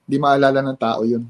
[0.09, 1.29] Hindi maalala ng tao yun.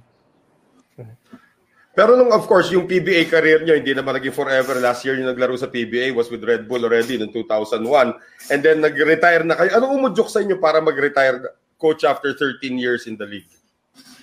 [1.90, 4.78] Pero nung of course, yung PBA career nyo, hindi naman naging forever.
[4.78, 8.54] Last year yung naglaro sa PBA was with Red Bull already noong 2001.
[8.54, 9.74] And then nag-retire na kayo.
[9.76, 13.50] Ano umudyok sa inyo para mag-retire coach after 13 years in the league?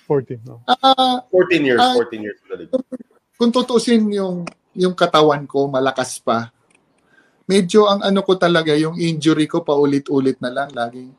[0.08, 0.64] 14, no?
[0.66, 1.94] Ah, 14 years, Ah.
[2.00, 2.72] 14 years in the league.
[3.38, 6.50] kung tutusin yung yung katawan ko malakas pa.
[7.46, 11.12] Medyo ang ano ko talaga yung injury ko paulit-ulit na lang laging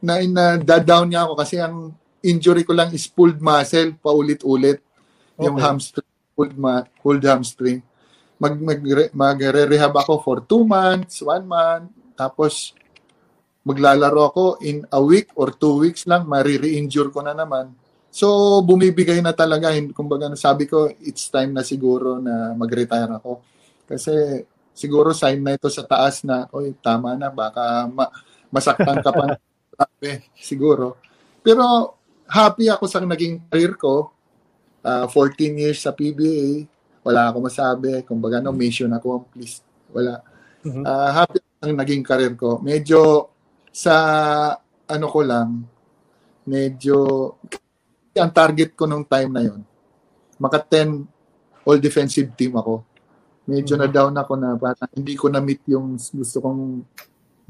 [0.00, 4.80] na, na down niya ako kasi ang injury ko lang is pulled muscle paulit-ulit.
[5.38, 5.64] Yung Okay.
[5.64, 7.80] hamstring, pulled, ma- pulled hamstring.
[8.36, 8.80] Mag, mag,
[9.12, 12.72] magre-rehab ako for two months, one month, tapos
[13.62, 17.72] maglalaro ako in a week or two weeks lang, marire-injure ko na naman.
[18.10, 19.70] So, bumibigay na talaga.
[19.94, 23.38] Kumbaga, sabi ko, it's time na siguro na mag-retire ako.
[23.86, 24.42] Kasi
[24.74, 28.10] siguro sign na ito sa taas na, oy, tama na, baka ma-
[28.50, 29.38] masaktan ka pa.
[29.80, 31.00] Sabi, siguro.
[31.40, 31.96] Pero
[32.28, 34.12] happy ako sa naging career ko.
[34.84, 36.68] Ah, 14 years sa PBA.
[37.00, 38.04] Wala ako masabi.
[38.04, 39.64] Kumbaga, no, mission accomplished.
[39.88, 40.20] Wala.
[40.84, 42.60] Ah, happy sa naging career ko.
[42.60, 43.32] Medyo
[43.72, 43.94] sa
[44.84, 45.64] ano ko lang,
[46.44, 46.96] medyo
[48.20, 49.60] ang target ko nung time na yon
[50.40, 51.04] maka 10
[51.68, 52.80] all defensive team ako.
[53.44, 56.80] Medyo na down ako na parang hindi ko na meet yung gusto kong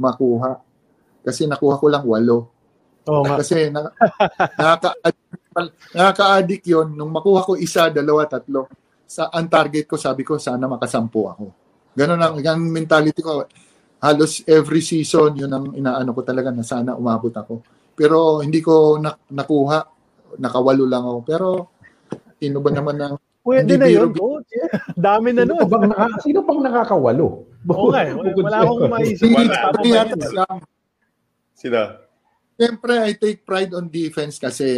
[0.01, 0.59] makuha.
[1.23, 2.51] Kasi nakuha ko lang walo.
[3.07, 3.39] Oo nga.
[3.39, 3.87] Kasi na,
[4.59, 4.91] nakaka
[5.95, 6.95] nakaka-addict yun.
[6.97, 8.67] Nung makuha ko isa, dalawa, tatlo.
[9.05, 11.45] Sa ang target ko, sabi ko, sana makasampu ako.
[11.95, 13.45] Ganon ang, ang mentality ko.
[14.01, 17.61] Halos every season, yun ang inaano ko talaga na sana umabot ako.
[17.93, 20.00] Pero hindi ko na, nakuha.
[20.39, 21.19] Nakawalo lang ako.
[21.25, 21.49] Pero,
[22.39, 24.53] sino ba naman ang Pwede Hindi na yun, biro- coach.
[25.01, 25.61] Dami na Sino nun.
[25.65, 27.27] pa bang, naka, sino pang nakakawalo?
[27.73, 28.13] Oo nga, eh.
[28.13, 29.33] Wala akong maisip.
[29.33, 30.13] Wala.
[30.13, 30.59] Lang.
[31.57, 31.83] Sina?
[32.61, 34.69] Siyempre, I take pride on defense kasi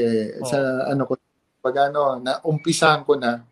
[0.47, 1.19] sa ano ko,
[1.59, 3.43] pag ano, na umpisahan ko na,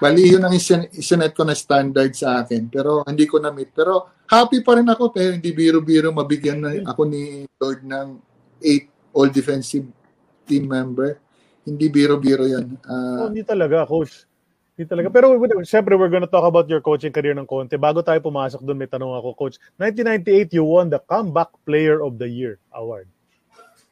[0.00, 2.72] bali yun ang isin- isinet ko na standard sa akin.
[2.72, 3.76] Pero hindi ko na-meet.
[3.76, 8.08] Pero happy pa rin ako, pero hindi biro-biro mabigyan na ako ni Lord ng
[8.64, 9.84] eight all defensive
[10.48, 11.20] team member.
[11.68, 12.66] Hindi biro-biro yan.
[12.88, 14.24] Oh, Ah, hindi talaga, coach.
[14.78, 15.10] Hindi talaga.
[15.10, 15.34] Pero
[15.66, 17.74] siyempre, we're gonna talk about your coaching career ng konti.
[17.74, 19.58] Bago tayo pumasok doon, may tanong ako, coach.
[19.76, 23.10] 1998, you won the Comeback Player of the Year award.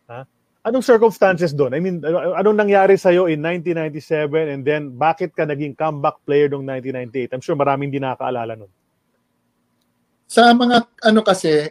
[0.06, 0.22] Ha?
[0.62, 1.74] Anong circumstances doon?
[1.74, 6.46] I mean, ano- anong nangyari sa'yo in 1997 and then bakit ka naging comeback player
[6.50, 7.34] noong 1998?
[7.34, 8.70] I'm sure maraming hindi nakakaalala nun.
[10.26, 11.70] Sa mga ano kasi,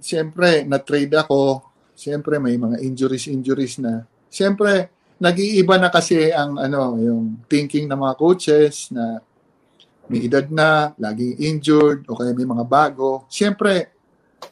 [0.00, 1.64] siyempre, na-trade ako.
[1.92, 4.04] Siyempre, may mga injuries, injuries na.
[4.28, 9.20] Siyempre, nag-iiba na kasi ang ano, yung thinking ng mga coaches na
[10.10, 13.24] may edad na, laging injured, o kaya may mga bago.
[13.32, 13.96] Siyempre,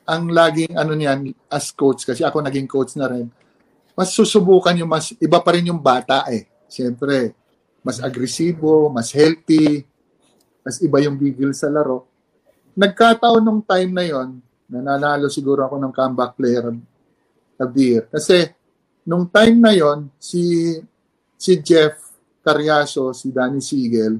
[0.08, 3.28] ang laging ano niyan as coach, kasi ako naging coach na rin,
[3.92, 6.48] mas susubukan yung mas, iba pa rin yung bata eh.
[6.72, 7.36] Siyempre,
[7.84, 9.84] mas agresibo, mas healthy,
[10.64, 12.12] mas iba yung bigil sa laro
[12.72, 14.40] nagkataon nung time na yon
[14.72, 16.72] nananalo siguro ako ng comeback player
[17.60, 18.04] of the year.
[18.08, 18.48] Kasi
[19.06, 20.74] nung time na yon si
[21.34, 21.98] si Jeff
[22.42, 24.18] Carriaso, si Danny Siegel,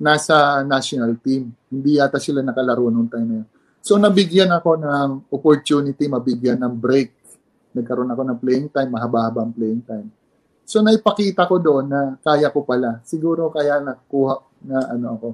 [0.00, 1.52] nasa national team.
[1.68, 3.48] Hindi yata sila nakalaro nung time na yun.
[3.84, 7.16] So nabigyan ako ng opportunity, mabigyan ng break.
[7.72, 10.08] Nagkaroon ako ng playing time, mahaba-haba playing time.
[10.68, 13.00] So naipakita ko doon na kaya ko pala.
[13.08, 14.36] Siguro kaya nakuha
[14.68, 15.28] na ano ako.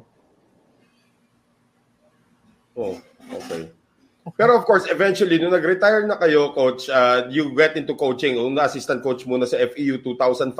[2.74, 2.94] Oh,
[3.39, 3.84] okay.
[4.32, 8.40] Pero of course, eventually, nung nag-retire na kayo, coach, uh, you get into coaching.
[8.40, 10.56] Una assistant coach muna sa FEU 2005.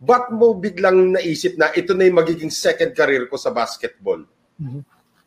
[0.00, 4.24] Ba't mo biglang naisip na ito na yung magiging second career ko sa basketball?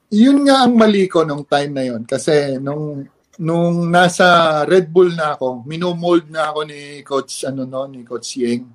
[0.07, 3.03] yun nga ang mali ko nung time na yon kasi nung
[3.37, 8.39] nung nasa Red Bull na ako, minomold na ako ni coach ano no, ni coach
[8.39, 8.65] Yeng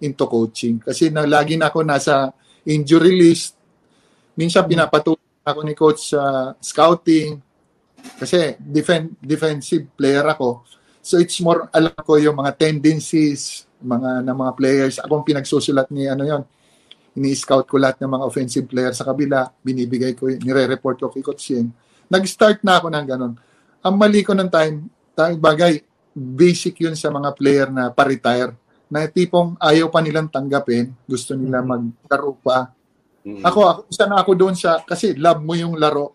[0.00, 2.30] into coaching kasi na lagi na ako nasa
[2.64, 3.58] injury list.
[4.38, 7.42] Minsan pinapatuloy ako ni coach sa scouting
[8.14, 10.62] kasi defen- defensive player ako.
[11.02, 14.94] So it's more alam ko yung mga tendencies mga ng mga players.
[15.02, 16.42] Akong pinagsusulat ni ano yon
[17.16, 21.56] ini-scout ko lahat ng mga offensive player sa kabila, binibigay ko, nire-report ko kay Coach
[21.56, 21.72] Yeng.
[22.12, 23.34] Nag-start na ako ng ganun.
[23.80, 24.84] Ang mali ko ng time,
[25.16, 25.80] time bagay,
[26.12, 28.52] basic yun sa mga player na pa-retire.
[28.86, 32.70] na tipong ayaw pa nilang tanggapin, gusto nila maglaro pa.
[33.26, 33.42] Mm.
[33.42, 36.14] Ako, ako, isa na ako doon sa, kasi love mo yung laro.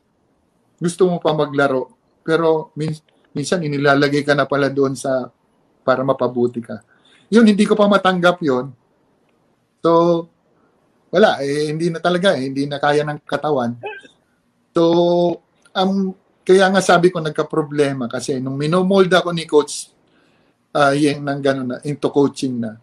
[0.82, 1.94] Gusto mo pa maglaro.
[2.26, 2.90] Pero min,
[3.38, 5.30] minsan inilalagay ka na pala doon sa,
[5.86, 6.82] para mapabuti ka.
[7.30, 8.74] Yun, hindi ko pa matanggap yon
[9.82, 10.26] So,
[11.14, 13.78] wala, eh, hindi na talaga, eh, hindi na kaya ng katawan.
[14.74, 14.84] So,
[15.74, 19.92] um, kaya nga sabi ko nagka-problema kasi nung minomold ako ni Coach
[20.76, 22.80] uh, yung nang gano'n na, into coaching na.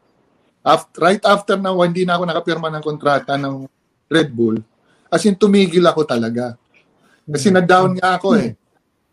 [0.63, 3.65] After, right after na hindi na ako nakapirma ng kontrata ng
[4.09, 4.61] Red Bull,
[5.09, 6.57] as in tumigil ako talaga.
[7.29, 8.57] Kasi na-down nga ako eh.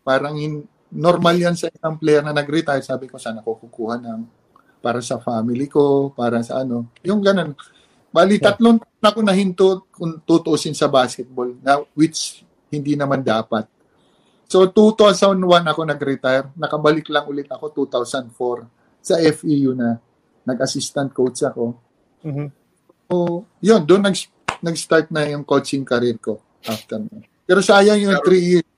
[0.00, 2.80] Parang in, normal yan sa isang player na nag-retire.
[2.80, 4.20] Sabi ko, sana ko kukuha ng
[4.80, 6.88] para sa family ko, para sa ano.
[7.02, 7.52] Yung ganun.
[8.14, 13.68] Bali, tatlong taon ako nahinto kung tutusin sa basketball, na, which hindi naman dapat.
[14.46, 16.54] So, 2001 ako nag-retire.
[16.54, 18.64] Nakabalik lang ulit ako 2004
[19.02, 19.98] sa FEU na
[20.46, 21.74] nag-assistant coach ako.
[22.22, 22.46] Mhm.
[23.10, 24.16] So, yun, doon nag,
[24.62, 27.26] nag-start na yung coaching career ko after na.
[27.46, 28.68] Pero sayang yung 3 years.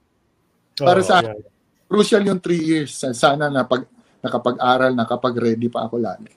[0.77, 1.35] Para sa yeah.
[1.89, 2.93] crucial yung 3 years.
[3.17, 3.89] Sana na pag,
[4.21, 6.29] nakapag-aral, nakapag-ready pa ako lalo.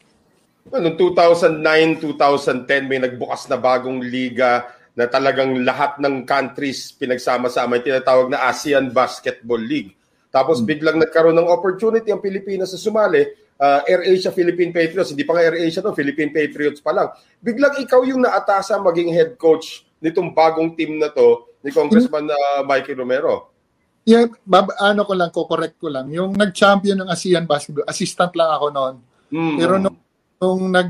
[0.71, 7.79] Well, noong 2009, 2010, may nagbukas na bagong liga na talagang lahat ng countries pinagsama-sama
[7.79, 9.95] yung tinatawag na ASEAN Basketball League.
[10.31, 13.27] Tapos biglang nagkaroon ng opportunity ang Pilipinas sa sumali,
[13.59, 17.11] uh, AirAsia Philippine Patriots, hindi pa nga AirAsia to, Philippine Patriots pa lang.
[17.43, 22.61] Biglang ikaw yung naatasa maging head coach nitong bagong team na to ni Congressman uh,
[22.65, 23.53] Mikey Romero.
[24.01, 26.09] Yeah, bab, ano ko lang, ko-correct ko lang.
[26.09, 28.95] Yung nag-champion ng ASEAN Basketball, assistant lang ako noon.
[29.29, 29.55] Mm.
[29.61, 29.97] Pero nung,
[30.41, 30.89] nung nag,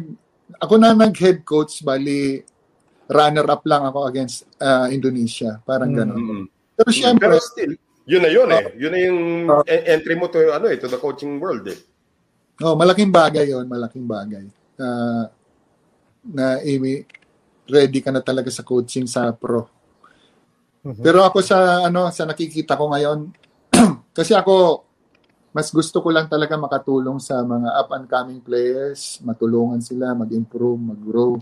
[0.63, 2.39] ako na nag-head coach, bali,
[3.11, 5.59] runner-up lang ako against uh, Indonesia.
[5.67, 6.19] Parang gano'n.
[6.23, 6.45] Mm.
[6.79, 7.73] Pero syempre, Pero still,
[8.07, 8.63] yun na yun eh.
[8.79, 9.21] Yun na yung
[9.67, 11.77] e- entry mo to ano eh, to the coaching world eh.
[12.63, 14.45] oh, malaking bagay yon malaking bagay.
[14.79, 15.27] Uh,
[16.25, 17.05] na Amy,
[17.69, 19.67] ready ka na talaga sa coaching sa pro.
[21.05, 23.29] Pero ako sa ano sa nakikita ko ngayon
[24.17, 24.81] kasi ako
[25.51, 30.79] mas gusto ko lang talaga makatulong sa mga up and coming players, matulungan sila mag-improve,
[30.79, 31.35] mag-grow.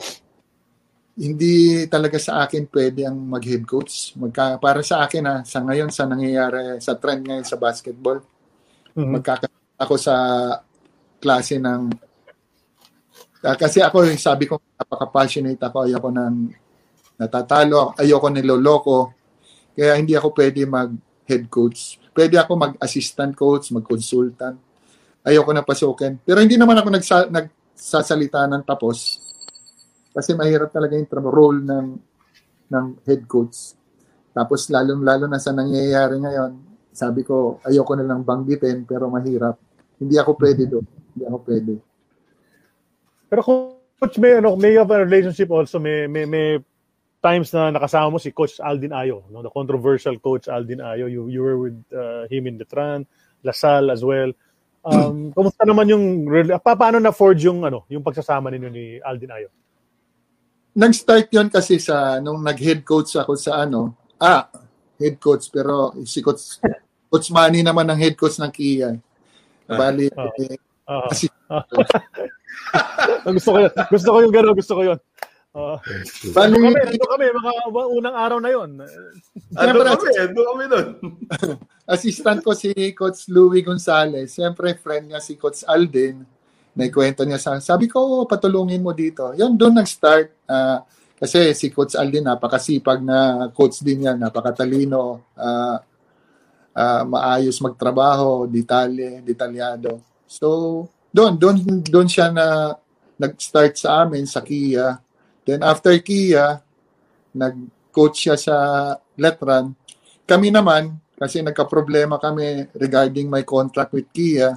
[1.14, 4.18] Hindi talaga sa akin pwede ang mag-head coach.
[4.18, 8.18] Magka, para sa akin ha, sa ngayon sa nangyayari sa trend ngayon sa basketball,
[8.98, 9.14] Mhm.
[9.22, 9.48] magkaka
[9.78, 10.16] ako sa
[11.22, 12.10] klase ng
[13.40, 16.52] Ah, kasi ako sabi ko napaka-passionate ako, ayoko nang
[17.16, 18.98] natatalo, ayoko niloloko.
[19.80, 20.92] Kaya hindi ako pwede mag
[21.24, 22.04] head coach.
[22.12, 24.60] Pwede ako mag-assistant coach, mag-consultant.
[25.24, 26.20] Ayoko na pasukin.
[26.20, 29.24] Pero hindi naman ako nagsa, nagsasalita ng tapos.
[30.12, 31.88] Kasi mahirap talaga yung role ng
[32.76, 33.80] ng head coach.
[34.36, 36.52] Tapos lalong-lalo na sa nangyayari ngayon,
[36.92, 39.56] sabi ko, ayoko na lang banggitin, pero mahirap.
[39.96, 40.86] Hindi ako pwede doon.
[41.16, 41.74] Hindi ako pwede.
[43.32, 46.60] Pero coach, may ano, may have a relationship also may may may
[47.20, 49.44] times na nakasama mo si Coach Aldin Ayo, no?
[49.44, 51.12] The controversial Coach Aldin Ayo.
[51.12, 53.04] You you were with uh, him in Detran,
[53.44, 54.32] Lasal as well.
[54.84, 56.04] Um, kumusta naman yung
[56.64, 59.50] pa, paano na forge yung ano, yung pagsasama ninyo ni Aldin Ayo?
[60.80, 64.48] Nag-start yon kasi sa nung nag-head coach ako sa ano, ah,
[64.96, 66.60] head coach pero si coach
[67.12, 68.96] coach Manny naman ang head coach ng Kia.
[69.70, 70.32] Bali Ah.
[70.40, 70.58] eh,
[70.90, 71.62] Ah, kasi ah.
[73.30, 73.74] gusto ko yun.
[73.94, 74.58] Gusto ko yung gano'n.
[74.58, 75.00] Gusto ko yun.
[75.50, 75.82] Uh,
[76.30, 78.86] bali kami, nandun kami, mga unang araw na.
[79.58, 80.88] Ano Siyempre, kami, ano kami nun?
[81.98, 84.30] assistant ko si Coach Louis Gonzalez.
[84.30, 86.22] Siyempre, friend niya si Coach Alden.
[86.78, 89.34] Naikwento niya sa sabi ko, patulungin mo dito.
[89.34, 90.46] Yan, doon nag-start.
[90.46, 90.86] ah,
[91.18, 94.22] kasi si Coach Alden, napakasipag na coach din yan.
[94.22, 95.34] Napakatalino.
[95.34, 95.82] ah,
[96.78, 99.98] ah, maayos magtrabaho, detalye, detalyado.
[100.30, 101.58] So, doon, doon,
[101.90, 102.78] doon siya na
[103.18, 105.09] nag-start sa amin sa Kia.
[105.50, 106.62] Then after Kia,
[107.34, 108.56] nag-coach siya sa
[109.18, 109.74] Letran.
[110.30, 114.54] Kami naman, kasi nagka-problema kami regarding my contract with Kia,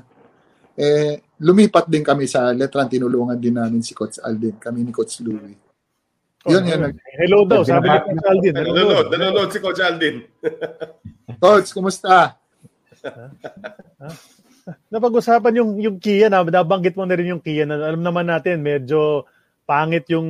[0.76, 2.92] eh, lumipat din kami sa Letran.
[2.92, 5.56] Tinulungan din namin si Coach Aldin, kami ni Coach Louie.
[6.44, 6.80] Yun, yun.
[6.90, 8.52] Nag- Hello daw, sabi ni Coach Aldin.
[8.52, 10.16] Nanonood, nanonood si Coach Aldin.
[11.42, 12.36] Coach, kumusta?
[14.92, 18.62] Napag-usapan yung yung Kia na nabanggit mo na rin yung Kia na alam naman natin
[18.62, 19.26] medyo
[19.62, 20.28] pangit yung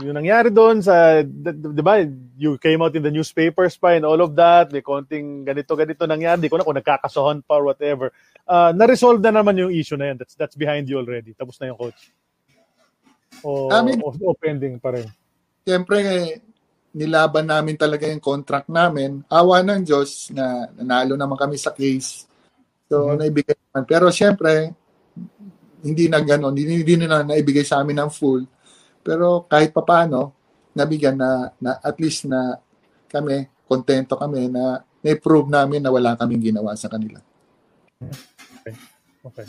[0.00, 2.00] yung nangyari doon sa 'di ba
[2.40, 6.08] you came out in the newspapers pa and all of that may konting ganito ganito
[6.08, 8.08] nangyari di ko na kung nagkakasohan pa or whatever
[8.48, 11.68] uh, na-resolve na naman yung issue na yan that's that's behind you already tapos na
[11.68, 12.10] yung coach
[13.44, 15.06] o, I mean- o, o pending pa rin
[15.66, 16.38] Siyempre, eh,
[16.94, 19.26] nilaban namin talaga yung contract namin.
[19.26, 22.22] Awa ng Diyos na nanalo naman kami sa case.
[22.86, 23.82] So, naibigay naman.
[23.82, 24.70] Pero siyempre,
[25.86, 28.42] hindi na gano'n, hindi, hindi na naibigay sa amin ng full.
[29.06, 30.34] Pero kahit papaano,
[30.74, 32.58] nabigyan na, na at least na
[33.06, 37.22] kami, kontento kami na na-prove namin na wala kaming ginawa sa kanila.
[39.22, 39.46] Okay.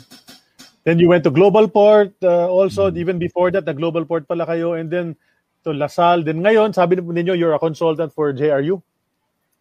[0.86, 4.46] Then you went to Global Port uh, also, even before that, na Global Port pala
[4.46, 5.18] kayo, and then
[5.66, 6.24] to LaSalle.
[6.24, 8.80] Then ngayon, sabi ninyo, you're a consultant for JRU?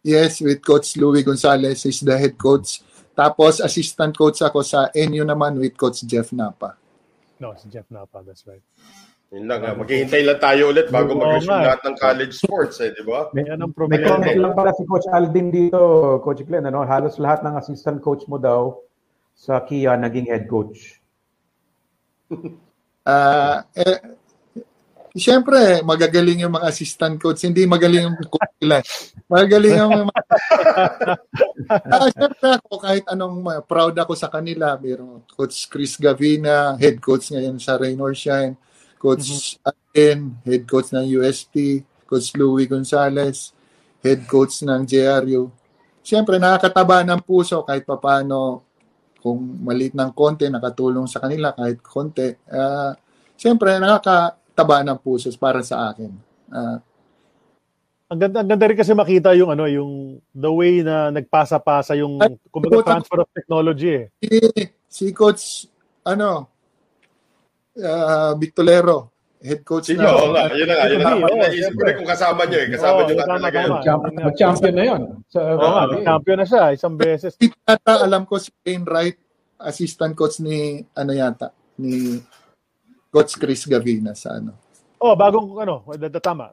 [0.08, 2.80] Yes, with Coach Louis Gonzalez, is the head coach.
[3.18, 6.78] Tapos, assistant coach ako sa NU naman with Coach Jeff Napa.
[7.42, 8.62] No, si Jeff Napa, that's right.
[9.34, 9.76] Yun lang, ha.
[9.76, 13.28] maghihintay lang tayo ulit bago Oo mag-resume lahat ng college sports, eh, di ba?
[13.36, 13.44] May
[13.76, 14.08] problema.
[14.08, 15.82] comment lang pala si Coach Aldin dito,
[16.24, 16.70] Coach Glenn.
[16.70, 16.88] Ano?
[16.88, 18.80] Halos lahat ng assistant coach mo daw
[19.36, 21.02] sa Kia naging head coach.
[23.08, 24.17] Ah, eh,
[25.18, 28.86] Siyempre, magagaling yung mga assistant coach, hindi magaling yung coach nila.
[29.26, 30.22] Magagaling yung mga...
[31.92, 34.78] ah, Siyempre ako, kahit anong uh, proud ako sa kanila.
[34.78, 38.54] Meron Coach Chris Gavina, head coach ngayon sa Rain or Shine.
[39.02, 41.82] Coach Alden, head coach ng UST.
[42.08, 43.52] Coach Louie Gonzalez,
[44.00, 45.52] head coach ng JRU.
[46.00, 48.64] Siyempre, nakakataba ng puso kahit papano
[49.20, 52.32] kung malit ng konti, nakatulong sa kanila kahit konti.
[52.48, 52.96] Ah,
[53.38, 53.76] Siyempre,
[54.58, 56.10] nakakataba ng puso para sa akin.
[56.50, 56.82] Ah,
[58.10, 59.92] Ang ganda, ang ganda rin kasi makita yung ano, yung
[60.32, 64.06] the way na nagpasa-pasa yung Ay, kumbaga transfer of technology eh.
[64.18, 64.32] si,
[64.88, 65.68] si Coach,
[66.02, 66.48] ano,
[67.78, 70.10] ah, Victolero, head coach Sige, na.
[70.10, 70.48] oo nga.
[70.50, 70.86] Yun na nga.
[70.88, 71.28] Yun na nga.
[71.30, 71.84] Naisip ko siyempre.
[71.84, 72.68] rin kung kasama nyo eh.
[72.74, 73.70] Kasama nyo na talaga yun.
[73.70, 73.84] tama.
[73.84, 75.02] Champ- Mag-champion na yun.
[75.28, 77.32] Sa, Oo nga, champion na siya isang beses.
[77.36, 79.20] Si Tata, alam ko si Wayne Wright,
[79.60, 80.58] assistant coach ni,
[80.92, 82.18] ano yata, ni
[83.12, 84.56] Coach Chris Gavina sa ano.
[84.98, 85.86] Oh, bagong ano,
[86.18, 86.50] tama.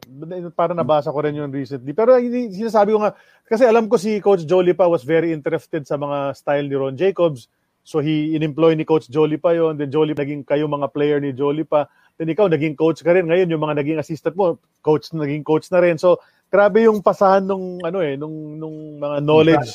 [0.52, 1.96] Para nabasa ko rin yung recently.
[1.96, 3.16] Pero hindi sinasabi ko nga
[3.48, 6.96] kasi alam ko si Coach Jolie pa was very interested sa mga style ni Ron
[6.96, 7.48] Jacobs.
[7.84, 9.80] So he in-employ ni Coach Jolie pa yon.
[9.80, 11.88] Then Jolie naging kayo mga player ni Jolie pa.
[12.20, 15.66] Then ikaw naging coach ka rin ngayon yung mga naging assistant mo, coach naging coach
[15.72, 15.98] na rin.
[15.98, 16.20] So
[16.52, 19.74] grabe yung pasahan nung ano eh nung nung mga knowledge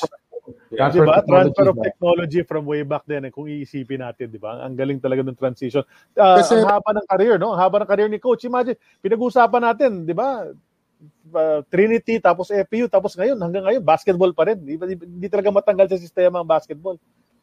[0.72, 1.14] Transfer diba?
[1.20, 1.84] technology Transfer of ba?
[1.84, 4.62] technology from way back then eh, kung iisipin natin, di ba?
[4.64, 5.82] Ang galing talaga ng transition.
[6.14, 7.54] Ah, Kasi- ang haba ng career, no?
[7.54, 8.44] Ang haba ng career ni coach.
[8.46, 10.48] Imagine, pinag-uusapan natin, di ba?
[11.32, 14.58] Ah, Trinity, tapos FPU, tapos ngayon, hanggang ngayon, basketball pa rin.
[14.60, 17.00] Di, ba- di, di talaga matanggal sa sistema ang basketball.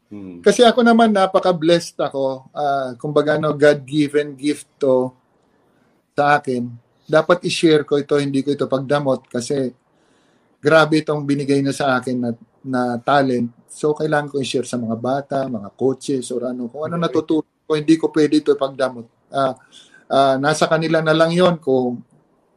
[0.07, 0.39] Hmm.
[0.39, 2.47] Kasi ako naman, napaka-blessed ako.
[2.55, 5.11] Ah, kumbaga, no, God-given gift to
[6.15, 6.65] sa akin.
[7.05, 9.71] Dapat i-share ko ito, hindi ko ito pagdamot kasi
[10.57, 12.29] grabe itong binigay na sa akin na,
[12.67, 13.49] na talent.
[13.71, 16.67] So, kailangan ko i-share sa mga bata, mga coaches, or ano.
[16.67, 19.07] Kung ano natutunan ko, hindi ko pwede ito pagdamot.
[19.31, 19.55] Ah,
[20.11, 22.03] ah, nasa kanila na lang yon kung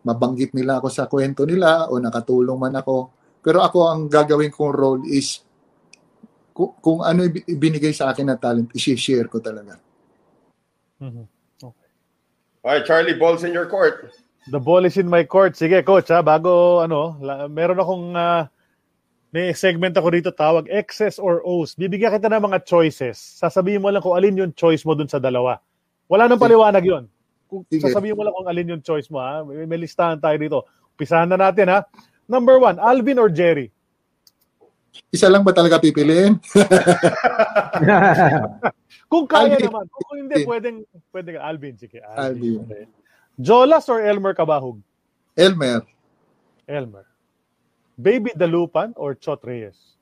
[0.05, 3.12] mabanggit nila ako sa kwento nila o nakatulong man ako.
[3.41, 5.41] Pero ako, ang gagawin kong role is
[6.53, 9.81] kung, kung ano ibi- ibinigay sa akin na talent, i-share ko talaga.
[12.61, 14.12] Alright, Charlie, balls in your court.
[14.53, 15.57] The ball is in my court.
[15.57, 18.53] Sige, coach, ha, bago, ano, la, meron akong, ah,
[19.31, 21.78] may segment ako dito tawag, X's or O's.
[21.78, 23.19] Bibigyan kita ng mga choices.
[23.19, 25.62] Sasabihin mo lang kung alin yung choice mo dun sa dalawa.
[26.11, 27.05] Wala nang paliwanag yon.
[27.47, 27.86] Kung Sige.
[27.86, 29.47] sasabihin mo lang kung alin yung choice mo, ha?
[29.47, 30.59] May, may listahan tayo dito.
[30.98, 31.86] Pisahan na natin, ha?
[32.27, 33.70] Number one, Alvin or Jerry?
[35.15, 36.39] Isa lang ba talaga pipiliin?
[39.11, 39.66] Kung kaya Alvin.
[39.66, 39.85] naman.
[39.90, 40.78] Kung, kung hindi, pwedeng,
[41.11, 41.74] pwedeng Alvin.
[41.78, 42.62] Sige, Alvin.
[42.62, 42.86] Alvin.
[43.39, 44.78] Jolas or Elmer Kabahug?
[45.35, 45.82] Elmer,
[46.66, 47.10] Elmer.
[48.02, 49.97] Baby Dalupan or Chot Reyes?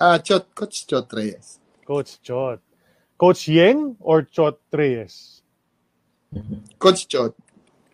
[0.00, 1.58] ah Chot, Coach Chot Reyes.
[1.86, 2.60] Coach Chot.
[3.18, 5.42] Coach Yeng or Chot Reyes?
[6.78, 7.34] Coach Chot,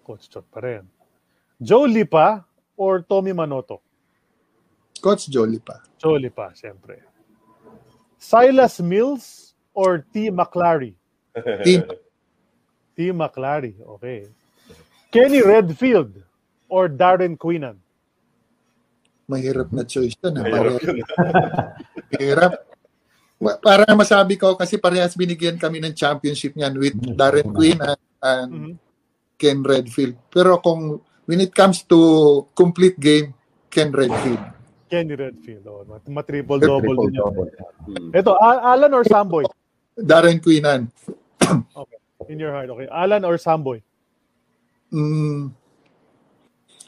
[0.04, 0.86] Coach Chot pa rin.
[1.60, 2.44] Joe Lipa
[2.76, 3.80] or Tommy Manoto?
[5.00, 5.80] Coach Jolly pa.
[5.98, 7.00] Joe Lipa, siyempre.
[8.18, 10.30] Silas Mills or T.
[10.30, 10.94] McClary?
[11.64, 11.84] Team,
[12.96, 13.10] T.
[13.12, 14.28] McClary, okay.
[15.10, 16.22] Kenny Redfield
[16.68, 17.76] or Darren Quinnan?
[19.26, 20.34] Mahirap na choice yun.
[20.34, 20.44] ah.
[20.44, 20.80] Mahirap
[22.12, 22.52] Mahirap.
[23.60, 28.50] Para masabi ko, kasi parehas binigyan kami ng championship niyan with Darren Quinn and, and
[28.50, 28.72] Mhm.
[29.36, 30.16] Ken Redfield.
[30.26, 30.96] Pero kung
[31.26, 32.00] when it comes to
[32.52, 33.36] complete game,
[33.68, 34.40] Ken Redfield.
[34.86, 35.66] Kenny Redfield.
[35.66, 37.12] Oh, mat- matriple-double yun.
[37.12, 37.50] double.
[38.14, 39.42] Ito, A- Alan or Samboy?
[39.92, 40.86] Darren Quinnan.
[41.76, 41.98] Okay.
[42.30, 42.86] In your heart, okay.
[42.88, 43.82] Alan or Samboy?
[44.88, 45.50] Mm,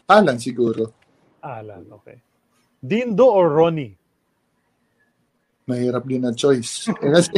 [0.08, 0.94] Alan siguro.
[1.38, 2.22] Alan, okay.
[2.78, 3.98] Dindo or Ronnie?
[5.68, 6.88] mahirap din na choice.
[6.88, 7.36] Eh, kasi,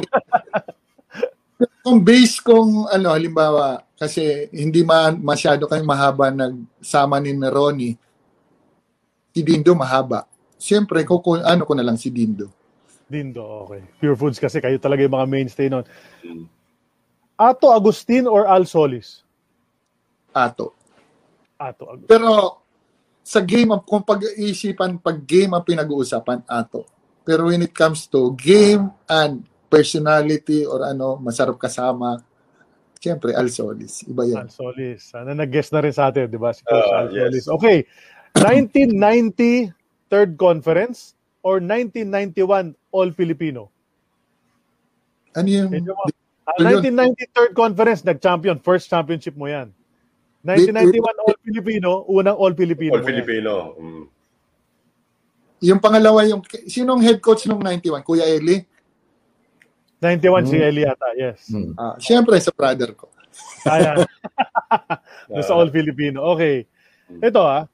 [1.84, 7.98] kung base kung ano, halimbawa, kasi hindi ma masyado kayong mahaba nagsama ni na Ronnie,
[9.34, 10.30] si Dindo mahaba.
[10.54, 12.54] Siyempre, kung ano ko na lang si Dindo.
[13.10, 13.82] Dindo, okay.
[13.98, 15.82] Pure Foods kasi kayo talaga yung mga mainstay nun.
[17.34, 19.26] Ato Agustin or Al Solis?
[20.30, 20.78] Ato.
[21.58, 22.06] Ato Agustin.
[22.06, 22.59] Pero
[23.30, 26.82] sa game, ang- kung pag-iisipan, pag game ang pinag-uusapan, ato.
[27.22, 32.18] Pero when it comes to game and personality or ano, masarap kasama,
[32.98, 34.02] siyempre, Al Solis.
[34.02, 34.44] Iba yan.
[34.44, 35.14] Al Solis.
[35.14, 36.50] Sana nag-guess na rin sa atin, di ba?
[36.50, 37.22] Si Coach Ah, Al yes.
[37.22, 37.44] Solis.
[37.54, 37.78] Okay.
[38.34, 39.70] 1990
[40.10, 41.14] third conference
[41.46, 43.70] or 1991 All-Filipino?
[45.38, 45.70] Ano yung...
[45.70, 45.86] Yun.
[46.58, 48.58] 1990 third conference, nag-champion.
[48.58, 49.70] First championship mo yan.
[50.40, 53.12] 1991 All-Filipino, unang All-Filipino All mo yan.
[53.12, 53.52] Filipino.
[53.76, 54.04] Mm.
[55.60, 56.40] Yung pangalawa, yung...
[56.64, 58.00] Sinong head coach nung 91?
[58.00, 58.64] Kuya Eli?
[60.00, 61.52] 91 si Eli yata, yes.
[61.52, 61.76] Hmm.
[61.76, 63.12] Ah, siyempre, sa brother ko.
[63.68, 64.08] Ayan.
[65.28, 66.24] Doon sa All-Filipino.
[66.32, 66.64] Okay.
[67.20, 67.68] Ito ah,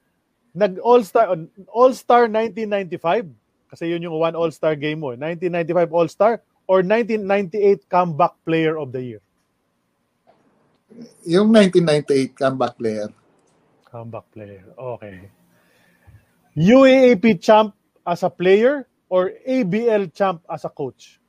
[0.50, 1.38] nag-All-Star,
[1.70, 3.30] All-Star 1995,
[3.70, 5.14] kasi yun yung one All-Star game mo.
[5.14, 6.32] 1995 All-Star
[6.66, 9.22] or 1998 Comeback Player of the Year?
[11.26, 13.08] Yung 1998 comeback player.
[13.96, 14.64] Comeback Player.
[14.76, 15.30] Okay.
[16.56, 17.72] UAAP champ
[18.04, 21.20] as a player or ABL champ as a coach?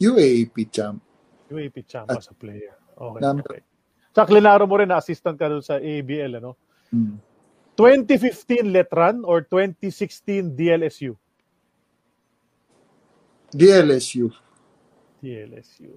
[0.00, 1.00] UAAP champ.
[1.48, 2.76] UAP champ as a player.
[2.92, 3.20] Okay.
[3.20, 3.62] Number- okay.
[4.28, 6.60] Klinaro mo rin na assistant ka doon sa ABL, ano?
[6.92, 7.16] Hmm.
[7.76, 11.16] 2015 Letran or 2016 DLSU?
[13.56, 14.28] DLSU.
[15.24, 15.96] DLSU.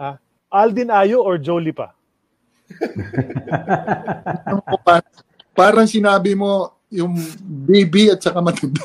[0.00, 0.16] Ah,
[0.54, 1.90] Aldin Ayo or Jolie pa?
[4.46, 4.62] Ano
[5.58, 7.14] Parang sinabi mo yung
[7.66, 8.82] baby at saka matanda.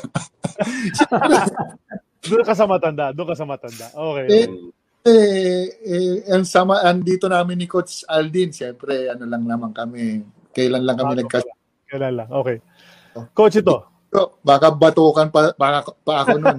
[2.26, 3.10] Doon ka sa matanda.
[3.14, 3.86] Doon ka sa matanda.
[3.90, 4.26] Okay.
[4.30, 4.46] Eh,
[5.06, 10.22] eh, eh, ang sama, andito namin ni Coach Aldin, siyempre, ano lang naman kami.
[10.54, 11.42] Kailan lang kami nagkas...
[11.90, 12.28] Kailan lang.
[12.30, 12.62] Okay.
[13.34, 13.86] Coach ito.
[14.42, 16.58] Baka batukan pa, pa, pa ako nun.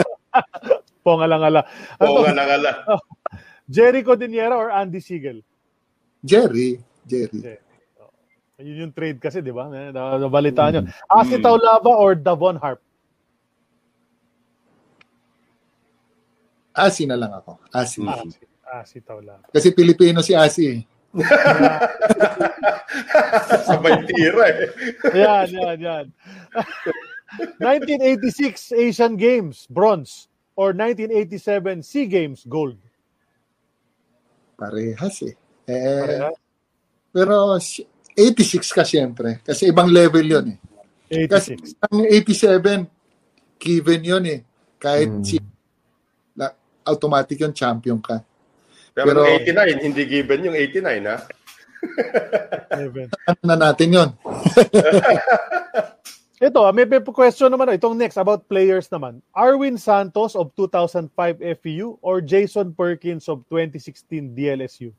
[1.04, 1.60] Pongalang-ala.
[2.00, 2.24] Oo Ano?
[2.24, 2.70] nga lang ala.
[3.68, 5.40] Jerry Cordillera or Andy Siegel?
[6.24, 6.80] Jerry.
[7.06, 7.40] Jerry.
[7.40, 7.60] Jerry.
[8.00, 8.12] Oh.
[8.60, 9.68] Yun yung trade kasi, di ba?
[9.68, 10.86] Na- Nabalitaan yun.
[11.08, 12.80] Asi Taulava or Davon Harp?
[16.74, 17.56] Asi na lang ako.
[17.72, 18.02] Asi.
[18.02, 19.46] Asi, Asi Taulava.
[19.48, 20.64] Kasi Pilipino si Asi.
[20.74, 20.80] eh.
[23.64, 24.66] Sabay tira eh.
[25.22, 26.04] Yan, yan, yan.
[27.62, 30.26] 1986 Asian Games, bronze.
[30.54, 32.78] Or 1987 SEA Games, gold.
[34.64, 35.34] Parehas eh.
[35.68, 36.36] eh Parehas?
[37.12, 37.86] Pero si-
[38.16, 39.42] 86 ka siyempre.
[39.44, 40.58] Kasi ibang level yun eh.
[41.28, 41.84] Kasi 86.
[41.84, 44.40] ang 87, given yun eh.
[44.80, 45.36] Kahit si
[46.34, 46.50] na,
[46.86, 48.24] automatic yung champion ka.
[48.94, 51.18] Pero, Pero- yung 89, hindi given yung 89 ha.
[52.72, 53.08] Seven.
[53.28, 54.10] Ano na natin yun?
[56.42, 57.70] Ito, ah, may may question naman.
[57.70, 59.22] ah, Itong next, about players naman.
[59.30, 61.06] Arwin Santos of 2005
[61.62, 64.90] FEU or Jason Perkins of 2016 DLSU?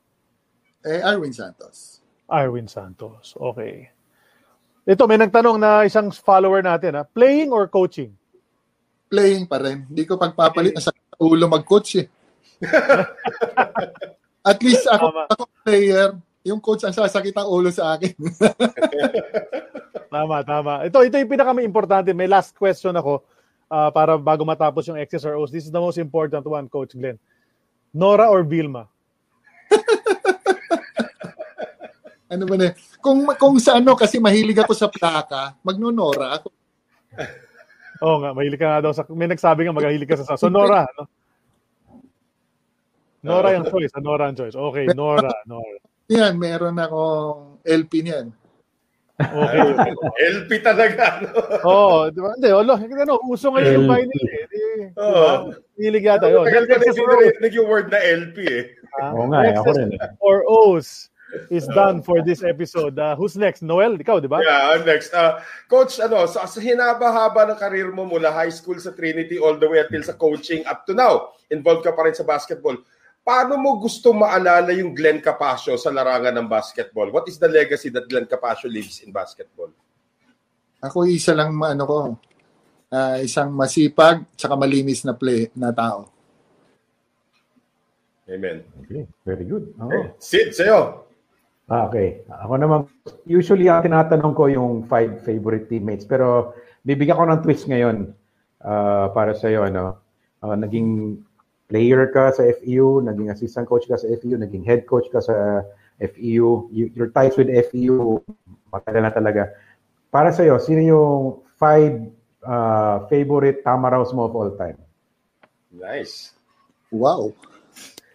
[0.86, 2.00] Eh, Arwin Santos.
[2.24, 3.36] Arwin Santos.
[3.36, 3.92] Okay.
[4.86, 6.94] Ito, may nagtanong na isang follower natin.
[6.96, 7.02] Ha?
[7.04, 8.14] Playing or coaching?
[9.12, 9.84] Playing pa rin.
[9.84, 12.06] Hindi ko pagpapalit na sa ulo mag-coach eh.
[14.46, 15.22] At least ako, Tama.
[15.28, 16.08] ako player,
[16.46, 18.14] yung coach ang sasakit ang ulo sa akin.
[20.10, 20.86] Tama, tama.
[20.86, 22.14] Ito, ito yung pinaka importante.
[22.14, 23.26] May last question ako
[23.70, 25.50] ah, para bago matapos yung X's or O's.
[25.50, 27.18] This is the most important one, Coach Glenn.
[27.96, 28.84] Nora or Vilma?
[32.32, 32.74] ano ba na?
[33.00, 36.48] Kung, kung sa ano, kasi mahilig ako sa plaka, magnonora ako.
[38.04, 39.08] Oo nga, mahilig ka nga daw sa...
[39.08, 40.36] May nagsabi nga magahilig ka sa...
[40.36, 41.08] So, Nora, no?
[43.26, 43.90] Nora yung choice.
[43.98, 44.54] Nora ang choice.
[44.54, 45.80] Okay, Nora, Nora.
[46.06, 48.30] Yan, meron akong LP niyan.
[49.16, 49.92] Okay.
[50.36, 51.24] LP talaga.
[51.24, 51.28] No?
[51.64, 52.36] Oo, di ba?
[52.36, 54.44] Hindi, olo, ano, uso ngayon yung vinyl eh.
[54.44, 54.60] Di,
[54.92, 55.08] Oo.
[55.08, 55.28] diba?
[55.80, 56.44] Hilig yata yun.
[56.44, 58.62] Tagal ko na X's hindi or O's, narinig yung word na LP eh.
[59.00, 59.10] ah.
[59.16, 59.90] Oo nga, eh, ako rin.
[60.20, 61.08] or O's
[61.50, 62.96] is done for this episode.
[62.98, 63.60] Uh, who's next?
[63.60, 64.40] Noel, ikaw, di ba?
[64.40, 65.12] Yeah, next.
[65.12, 69.58] Uh, Coach, ano, sa, sa hinaba-haba ng karir mo mula high school sa Trinity all
[69.58, 72.78] the way until sa coaching up to now, involved ka pa rin sa basketball.
[73.26, 77.10] Paano mo gusto maalala yung Glenn Capasio sa larangan ng basketball?
[77.10, 79.74] What is the legacy that Glenn Capasio leaves in basketball?
[80.78, 81.98] Ako isa lang ano ko,
[82.94, 86.06] ah, isang masipag tsaka malinis na play na tao.
[88.30, 88.62] Amen.
[88.86, 89.74] Okay, very good.
[89.74, 89.90] Oo.
[89.90, 90.02] Okay.
[90.22, 91.02] Sid, sa'yo.
[91.66, 92.22] Ah, okay.
[92.30, 92.86] Ako naman,
[93.26, 96.06] usually ang tinatanong ko yung five favorite teammates.
[96.06, 96.54] Pero
[96.86, 98.06] bibigyan ko ng twist ngayon
[98.62, 99.66] ah, para sa iyo.
[99.66, 99.98] Ano?
[100.38, 101.18] Ah, naging
[101.66, 105.66] player ka sa FEU, naging assistant coach ka sa FEU, naging head coach ka sa
[105.98, 106.70] FEU.
[106.70, 108.22] You- Your ties with FEU,
[108.70, 109.50] matagal na talaga.
[110.08, 111.18] Para sa iyo, sino yung
[111.58, 112.06] five
[112.40, 114.78] ah, favorite Tamaraws mo of all time?
[115.68, 116.30] Nice.
[116.88, 117.34] Wow.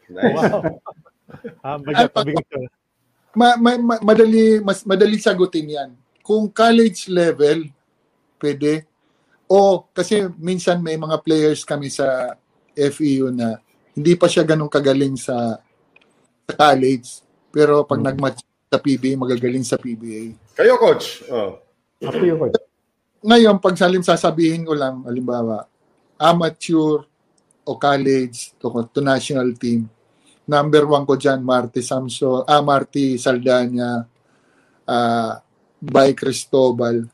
[0.07, 0.31] Nice.
[0.31, 0.79] Wow.
[1.63, 2.67] Ah, bigat, bigat yun.
[3.31, 5.89] Ma, ma, ma- madali mas madali sagutin 'yan.
[6.19, 7.71] Kung college level,
[8.35, 8.83] pwede.
[9.47, 12.35] O kasi minsan may mga players kami sa
[12.75, 13.59] FEU na
[13.91, 15.59] hindi pa siya ganun kagaling sa,
[16.47, 17.23] sa college.
[17.51, 20.31] Pero pag nag-match sa PBA, magagaling sa PBA.
[20.55, 21.27] Kayo, coach.
[21.27, 21.59] Oh.
[21.99, 22.55] To you, coach.
[23.21, 25.67] Ngayon, pag salim sasabihin ko lang, halimbawa,
[26.17, 27.05] amateur
[27.61, 29.85] o college to, to national team,
[30.47, 34.07] number one ko dyan, Marty Samson, ah, Marty Saldana,
[34.87, 35.37] ah,
[35.77, 37.05] by Cristobal.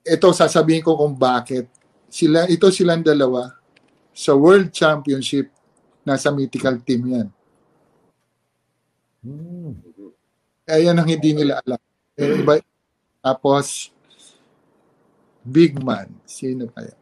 [0.00, 1.68] Ito, sasabihin ko kung bakit.
[2.10, 3.59] Sila, ito silang dalawa
[4.20, 5.48] sa World Championship,
[6.04, 7.28] nasa mythical team yan.
[10.68, 11.80] Eh, yan ang hindi nila alam.
[12.20, 12.60] Eh, iba,
[13.24, 13.88] tapos,
[15.40, 16.12] big man.
[16.28, 16.92] Sino kaya?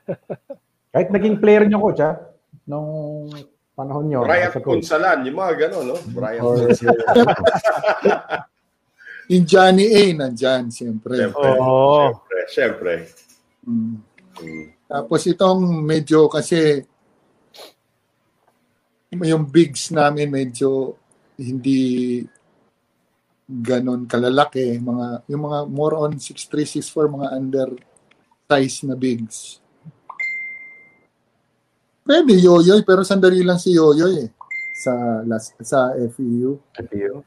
[0.96, 2.16] Kahit naging player niyo, coach, ha?
[2.64, 3.28] Nung
[3.76, 4.24] panahon niyo.
[4.24, 4.48] Brian.
[4.64, 5.96] Punsalan, yung mga gano'n, no?
[6.08, 7.04] Brian Or- Punsalan.
[9.30, 11.14] Yung Johnny A, nandyan, siyempre.
[11.14, 11.54] Siyempre.
[11.62, 12.18] Oo.
[12.50, 12.50] Siyempre.
[12.50, 12.94] Siyempre.
[13.62, 14.09] Mm.
[14.90, 16.82] Tapos itong medyo kasi
[19.10, 20.94] yung bigs namin medyo
[21.38, 22.22] hindi
[23.46, 24.78] ganon kalalaki.
[24.78, 27.68] Mga yung mga more on 6'3 6'4 mga under
[28.50, 29.58] size na bigs.
[32.06, 34.30] Pwede yoyoy pero sandali lang si yoyoy eh.
[34.80, 37.22] Sa last sa FEU FEU.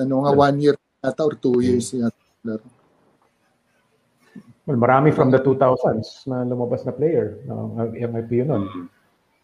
[0.00, 2.16] ano nga one year ata or two years yata.
[2.44, 2.79] laro.
[4.70, 8.70] Well, marami from the 2000s na lumabas na player ng yung FPU nun.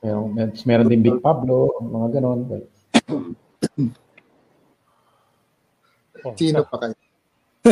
[0.07, 2.47] Yung, meron din Big Pablo, mga ganon.
[2.47, 2.71] But,
[6.39, 6.95] sino pa kayo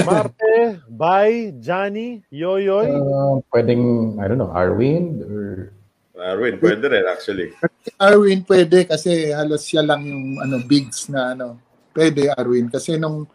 [0.02, 2.90] Marte, Bay, Johnny, Yoyoy.
[2.90, 5.70] uh, pwedeng, I don't know, Arwin or
[6.18, 7.54] Arwin, pwede rin actually.
[8.02, 11.62] Arwin pwede kasi halos siya lang yung ano bigs na ano.
[11.94, 13.30] Pwede Arwin kasi nung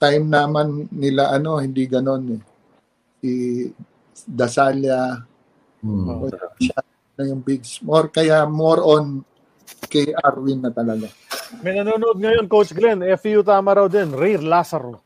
[0.00, 2.51] time naman nila ano hindi ganon eh.
[3.22, 3.70] Si
[4.26, 5.22] Dasalia
[5.78, 6.26] hmm.
[6.58, 6.78] siya
[7.14, 9.22] na yung bigs more kaya more on
[9.86, 11.06] kay Arwin na talaga.
[11.62, 13.04] May nanonood ngayon, Coach Glenn.
[13.14, 14.10] FEU tama raw din.
[14.10, 14.98] Ray Lazaro.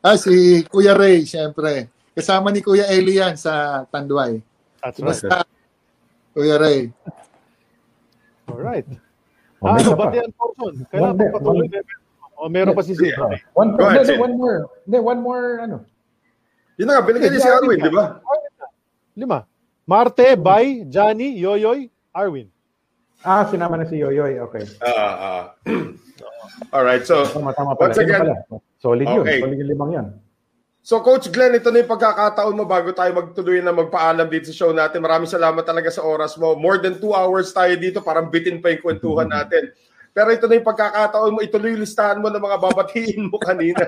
[0.00, 1.92] Ah si Kuya Ray syempre.
[2.16, 4.40] Kasama ni Kuya Eli yan sa Tanduay.
[4.80, 5.06] That's right.
[5.12, 5.36] Basta
[6.32, 6.88] Kuya Ray.
[8.48, 8.88] Alright.
[9.58, 10.14] Oh, Ah, may isa ba pa.
[10.14, 10.74] yan, Thorson?
[10.78, 11.66] One Kailangan patuloy.
[12.38, 12.94] O, meron pa si.
[12.94, 13.74] Uh, one,
[14.06, 14.22] Sid.
[14.22, 14.70] one more.
[14.86, 15.76] Hindi, one more, ano.
[16.78, 18.22] Yun na nga, binigyan niya si Arwin, di ba?
[19.18, 19.38] Lima.
[19.82, 22.46] Marte, Bay, Johnny, Yoyoy, Arwin.
[23.26, 24.38] Ah, sinama na si Yoyoy.
[24.46, 24.62] Okay.
[24.78, 25.42] Ah, ah.
[26.74, 27.90] Alright, so Tama, tama pala.
[27.90, 28.34] once Yun again, pala.
[28.78, 29.22] Solid yun.
[29.26, 29.42] Okay.
[29.42, 30.06] Solid yung limang yan.
[30.86, 34.56] So Coach Glenn, ito na yung pagkakataon mo bago tayo magtuloy na magpaalam dito sa
[34.56, 35.02] show natin.
[35.02, 36.54] Maraming salamat talaga sa oras mo.
[36.54, 39.74] More than two hours tayo dito, parang bitin pa yung kwentuhan natin.
[40.18, 43.86] Pero ito na yung pagkakataon mo, ituloy yung listahan mo ng mga babatiin mo kanina.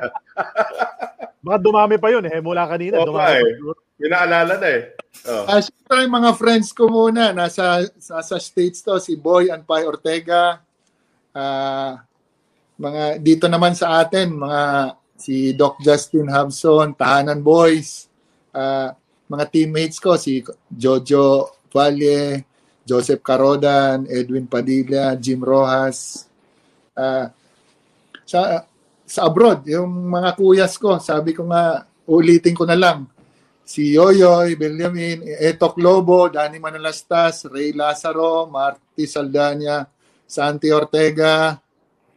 [1.42, 2.38] Baka dumami pa yun eh.
[2.38, 3.02] Mula kanina.
[3.02, 3.42] Oo dumami pa.
[3.42, 3.50] eh.
[3.98, 4.82] Yung naalala na eh.
[5.26, 5.42] Oh.
[5.50, 10.62] Ah, syempre, yung mga friends ko muna, nasa, nasa States to, si Boy Anpay Ortega,
[11.34, 11.98] ah,
[12.78, 14.62] mga dito naman sa atin, mga
[15.18, 18.06] si Doc Justin Habson, Tahanan Boys,
[18.54, 18.94] ah,
[19.26, 22.46] mga teammates ko, si Jojo Valle,
[22.90, 26.26] Joseph Carodan, Edwin Padilla, Jim Rojas,
[26.98, 27.30] ah,
[28.26, 28.66] sa,
[29.06, 33.06] sa abroad, yung mga kuyas ko, sabi ko nga, ulitin ko na lang,
[33.62, 39.86] si Yoyoy, Benjamin, Etok Lobo, Danny Manalastas, Ray Lazaro, Marty Saldana,
[40.26, 41.54] Santi Ortega,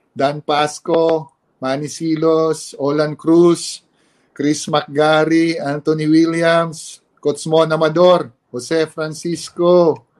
[0.09, 3.85] Dan Pasco, Manny Silos, Olan Cruz,
[4.33, 10.12] Chris McGarry, Anthony Williams, Coach Mon Amador, Jose Francisco,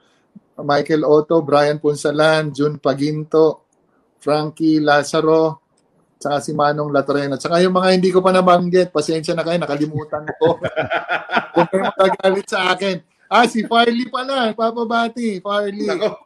[0.62, 3.66] Michael Otto, Brian Punsalan, Jun Paginto,
[4.22, 5.66] Frankie Lazaro,
[6.22, 7.36] tsaka si Manong Latrena.
[7.36, 10.62] Tsaka yung mga hindi ko pa nabanggit, pasensya na kayo, nakalimutan ko.
[11.58, 13.02] Huwag kayo magagalit sa akin.
[13.28, 15.90] Ah, si Farley pala, papabati, Farley.
[15.90, 16.22] Nako,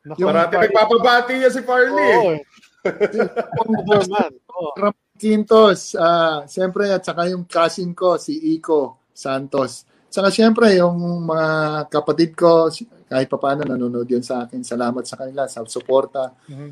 [0.00, 2.10] Naku, marami nagpapabati niya si Farley.
[2.10, 2.34] Oo.
[4.80, 9.84] Ram Quintos, ah, siyempre, at saka yung cousin ko, si Iko Santos.
[10.08, 10.96] Saka siyempre, yung
[11.28, 11.48] mga
[11.92, 12.72] kapatid ko,
[13.10, 14.62] kahit pa paano nanonood yun sa akin.
[14.62, 16.30] Salamat sa kanila, sa suporta.
[16.46, 16.70] Mhm.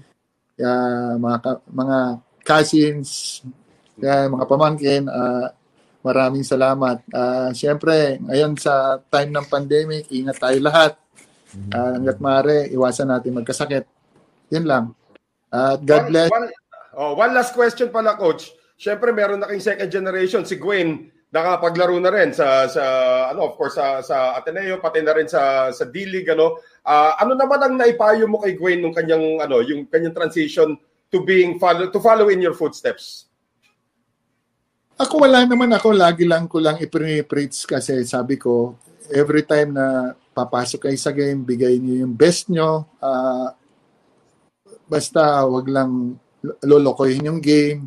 [0.55, 0.74] Kaya,
[1.19, 1.98] mga, ka- mga
[2.40, 3.43] cousins,
[3.94, 5.51] kaya mga pamangkin, ah,
[6.01, 7.02] maraming salamat.
[7.10, 10.94] Ah, siyempre, ngayon sa time ng pandemic, ingat tayo lahat.
[11.74, 13.82] Ah, hanggat maaari, iwasan natin magkasakit.
[14.55, 14.85] Yun lang.
[15.51, 16.31] At God One- bless.
[16.31, 16.47] One,
[16.94, 18.55] oh, one last question pala, Coach.
[18.78, 21.10] Siyempre, meron na kayong second generation, si Gwen.
[21.28, 22.84] Nakapaglaro na rin sa sa
[23.28, 26.56] ano of course sa sa Ateneo pati na rin sa sa D-League ano.
[26.88, 30.72] Ah, ano naman ang naipayo mo kay Gwen nung kanyang ano, yung kanyang transition
[31.12, 33.28] to being follow to follow in your footsteps?
[34.98, 38.74] Ako wala naman ako, lagi lang ko lang i-preach kasi sabi ko,
[39.14, 42.88] every time na papasok kayo sa game, bigay niyo yung best nyo.
[42.98, 43.55] Ah,
[44.88, 46.16] basta wag lang
[46.64, 47.86] lolokohin yung game.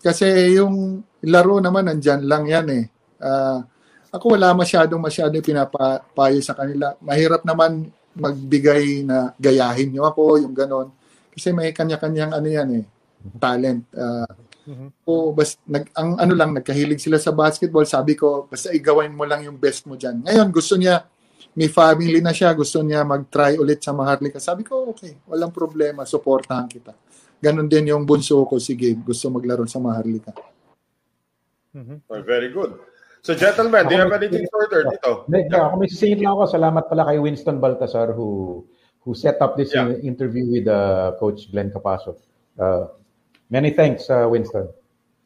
[0.00, 2.84] Kasi yung laro naman, nandyan lang yan eh.
[3.22, 3.64] Ah,
[4.12, 6.92] ako wala masyadong masyadong pinapayo sa kanila.
[7.00, 10.92] Mahirap naman magbigay na gayahin nyo ako, yung ganon.
[11.32, 12.84] Kasi may kanya-kanyang ano yan eh,
[13.36, 13.84] talent.
[13.92, 14.28] Ah,
[15.06, 19.22] o bas nag ang ano lang nagkahilig sila sa basketball sabi ko basta igawin mo
[19.22, 21.06] lang yung best mo diyan ngayon gusto niya
[21.54, 26.02] may family na siya gusto niya mag-try ulit sa Maharlika sabi ko okay walang problema
[26.02, 26.98] suportahan kita
[27.38, 30.34] ganon din yung bunso ko sige gusto maglaro sa Maharlika
[32.08, 32.78] Oh, very good.
[33.26, 35.26] So gentlemen, do you have anything further dito?
[35.26, 36.42] Hindi, ako may sisingit lang ako.
[36.46, 38.62] Salamat pala kay Winston Baltasar who
[39.02, 39.98] who set up this Yeah.
[40.02, 42.14] interview with uh, Coach Glenn Capasso.
[42.54, 42.90] Uh,
[43.50, 44.70] many thanks, uh, Winston.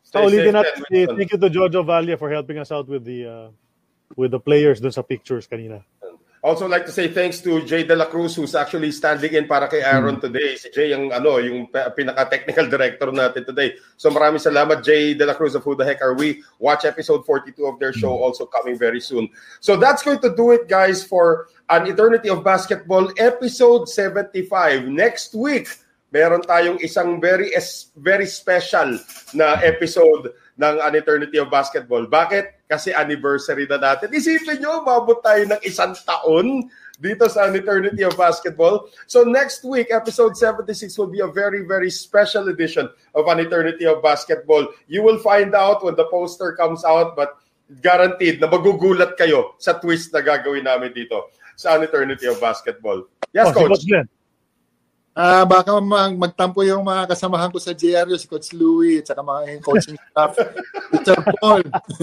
[0.01, 0.74] Stay So, ulitin natin,
[1.12, 3.48] thank you to Jojo Valle for helping us out with the uh,
[4.16, 5.85] with the players dun sa pictures kanina.
[6.41, 9.69] Also like to say thanks to Jay De La Cruz who's actually standing in para
[9.69, 10.57] kay Aaron today.
[10.57, 13.77] Si Jay ang ano, yung pinaka-technical director natin today.
[14.01, 16.41] So maraming salamat Jay De La Cruz of Who the Heck Are We?
[16.57, 19.29] Watch episode 42 of their show also coming very soon.
[19.61, 24.89] So that's going to do it guys for An Eternity of Basketball episode 75.
[24.89, 25.69] Next week,
[26.09, 27.53] meron tayong isang very
[28.01, 28.97] very special
[29.37, 32.09] na episode ng An Eternity of Basketball.
[32.09, 32.60] Bakit?
[32.70, 34.14] Kasi anniversary na natin.
[34.14, 36.70] Isipin nyo, mabot tayo ng isang taon
[37.02, 38.86] dito sa An Eternity of Basketball.
[39.10, 42.86] So next week, episode 76 will be a very, very special edition
[43.18, 44.70] of An Eternity of Basketball.
[44.86, 47.40] You will find out when the poster comes out, but
[47.82, 53.09] guaranteed na magugulat kayo sa twist na gagawin namin dito sa An Eternity of Basketball.
[53.34, 53.70] Yes, Oh, si Coach.
[53.74, 54.06] Coach Glenn.
[55.20, 59.20] Ah, baka mag- magtampo yung mga kasamahan ko sa GRU, si Coach Louie, at saka
[59.20, 60.32] mga coaching staff,
[60.88, 61.60] Teacher Paul.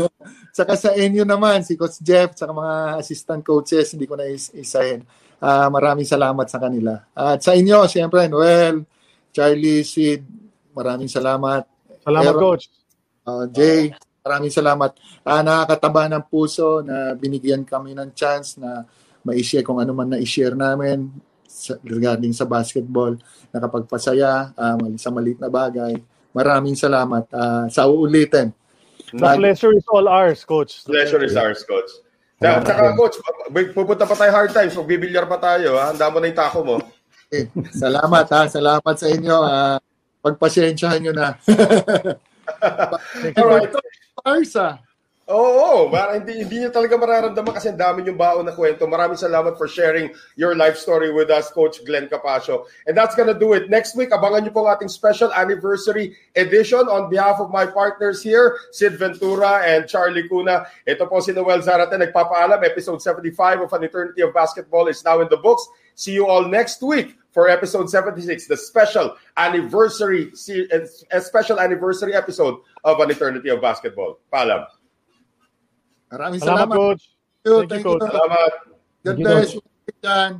[0.57, 4.29] saka sa inyo naman, si Coach Jeff, at saka mga assistant coaches, hindi ko na
[4.29, 5.01] is- isahin.
[5.41, 7.01] Ah, maraming salamat sa kanila.
[7.17, 8.85] At sa inyo, siyempre, Noel,
[9.33, 10.21] Charlie, Sid,
[10.77, 11.65] maraming salamat.
[12.05, 12.69] Salamat, Aaron, Coach.
[13.25, 14.93] ah, Jay, maraming salamat.
[15.25, 18.85] Ah, nakakataba ng puso na binigyan kami ng chance na
[19.25, 21.09] ma-share kung ano man na i-share namin
[21.57, 23.17] sa, regarding sa basketball,
[23.49, 25.97] nakapagpasaya ah, sa maliit na bagay.
[26.37, 27.25] Maraming salamat.
[27.33, 28.53] Ah, sa uulitin.
[29.09, 30.85] The pleasure is all ours, Coach.
[30.85, 31.89] The Pleasure is ours, Coach.
[32.37, 33.17] Sa, saka, Coach,
[33.73, 34.77] pupunta pa tayo hard times.
[34.77, 35.79] Magbibilyar pa tayo.
[35.79, 35.95] Ha?
[35.95, 36.77] Handa mo na yung tako mo.
[37.33, 38.45] Eh, salamat ha.
[38.51, 39.37] Salamat sa inyo.
[39.41, 39.79] Ah,
[40.21, 41.33] pagpasensyahan nyo na.
[43.39, 43.71] Alright.
[44.23, 44.86] Arsa.
[45.27, 48.87] Oo, para hindi hindi niyo talaga mararamdaman kasi ang dami yung baon na kwento.
[48.87, 50.07] Maraming salamat for sharing
[50.39, 52.63] your life story with us, Coach Glenn Capasio.
[52.87, 53.67] And that's gonna do it.
[53.67, 58.23] Next week, abangan niyo po ang ating special anniversary edition on behalf of my partners
[58.23, 60.63] here, Sid Ventura and Charlie Cuna.
[60.87, 62.63] Ito po si Noel Zarate, nagpapaalam.
[62.63, 65.67] Episode 75 of An Eternity of Basketball is now in the books.
[65.99, 70.31] See you all next week for episode 76, the special anniversary,
[71.11, 74.23] a special anniversary episode of An Eternity of Basketball.
[74.31, 74.63] Paalam.
[76.11, 76.77] Maraming Salamat, salamat.
[76.77, 77.03] Coach.
[77.43, 77.99] Thank Thank you, you.
[77.99, 78.11] Coach.
[78.11, 78.51] Salamat.
[78.51, 78.51] God
[79.03, 79.61] Thank you, bless you.
[80.03, 80.33] Dyan.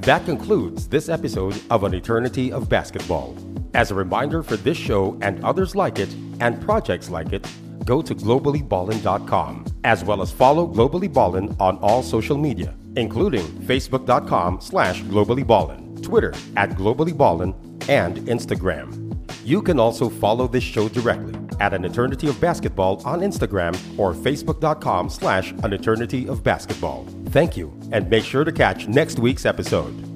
[0.00, 3.36] That concludes this episode of An Eternity of Basketball.
[3.74, 6.08] As a reminder for this show and others like it
[6.40, 7.46] and projects like it,
[7.84, 14.60] go to globallyballin.com as well as follow Globally Ballin on all social media, including facebook.com
[14.62, 17.52] slash globallyballin, Twitter at globallyballin,
[17.88, 19.09] and Instagram.
[19.50, 24.14] You can also follow this show directly at An Eternity of Basketball on Instagram or
[24.14, 27.04] facebook.com slash An Eternity of Basketball.
[27.30, 30.09] Thank you, and make sure to catch next week's episode.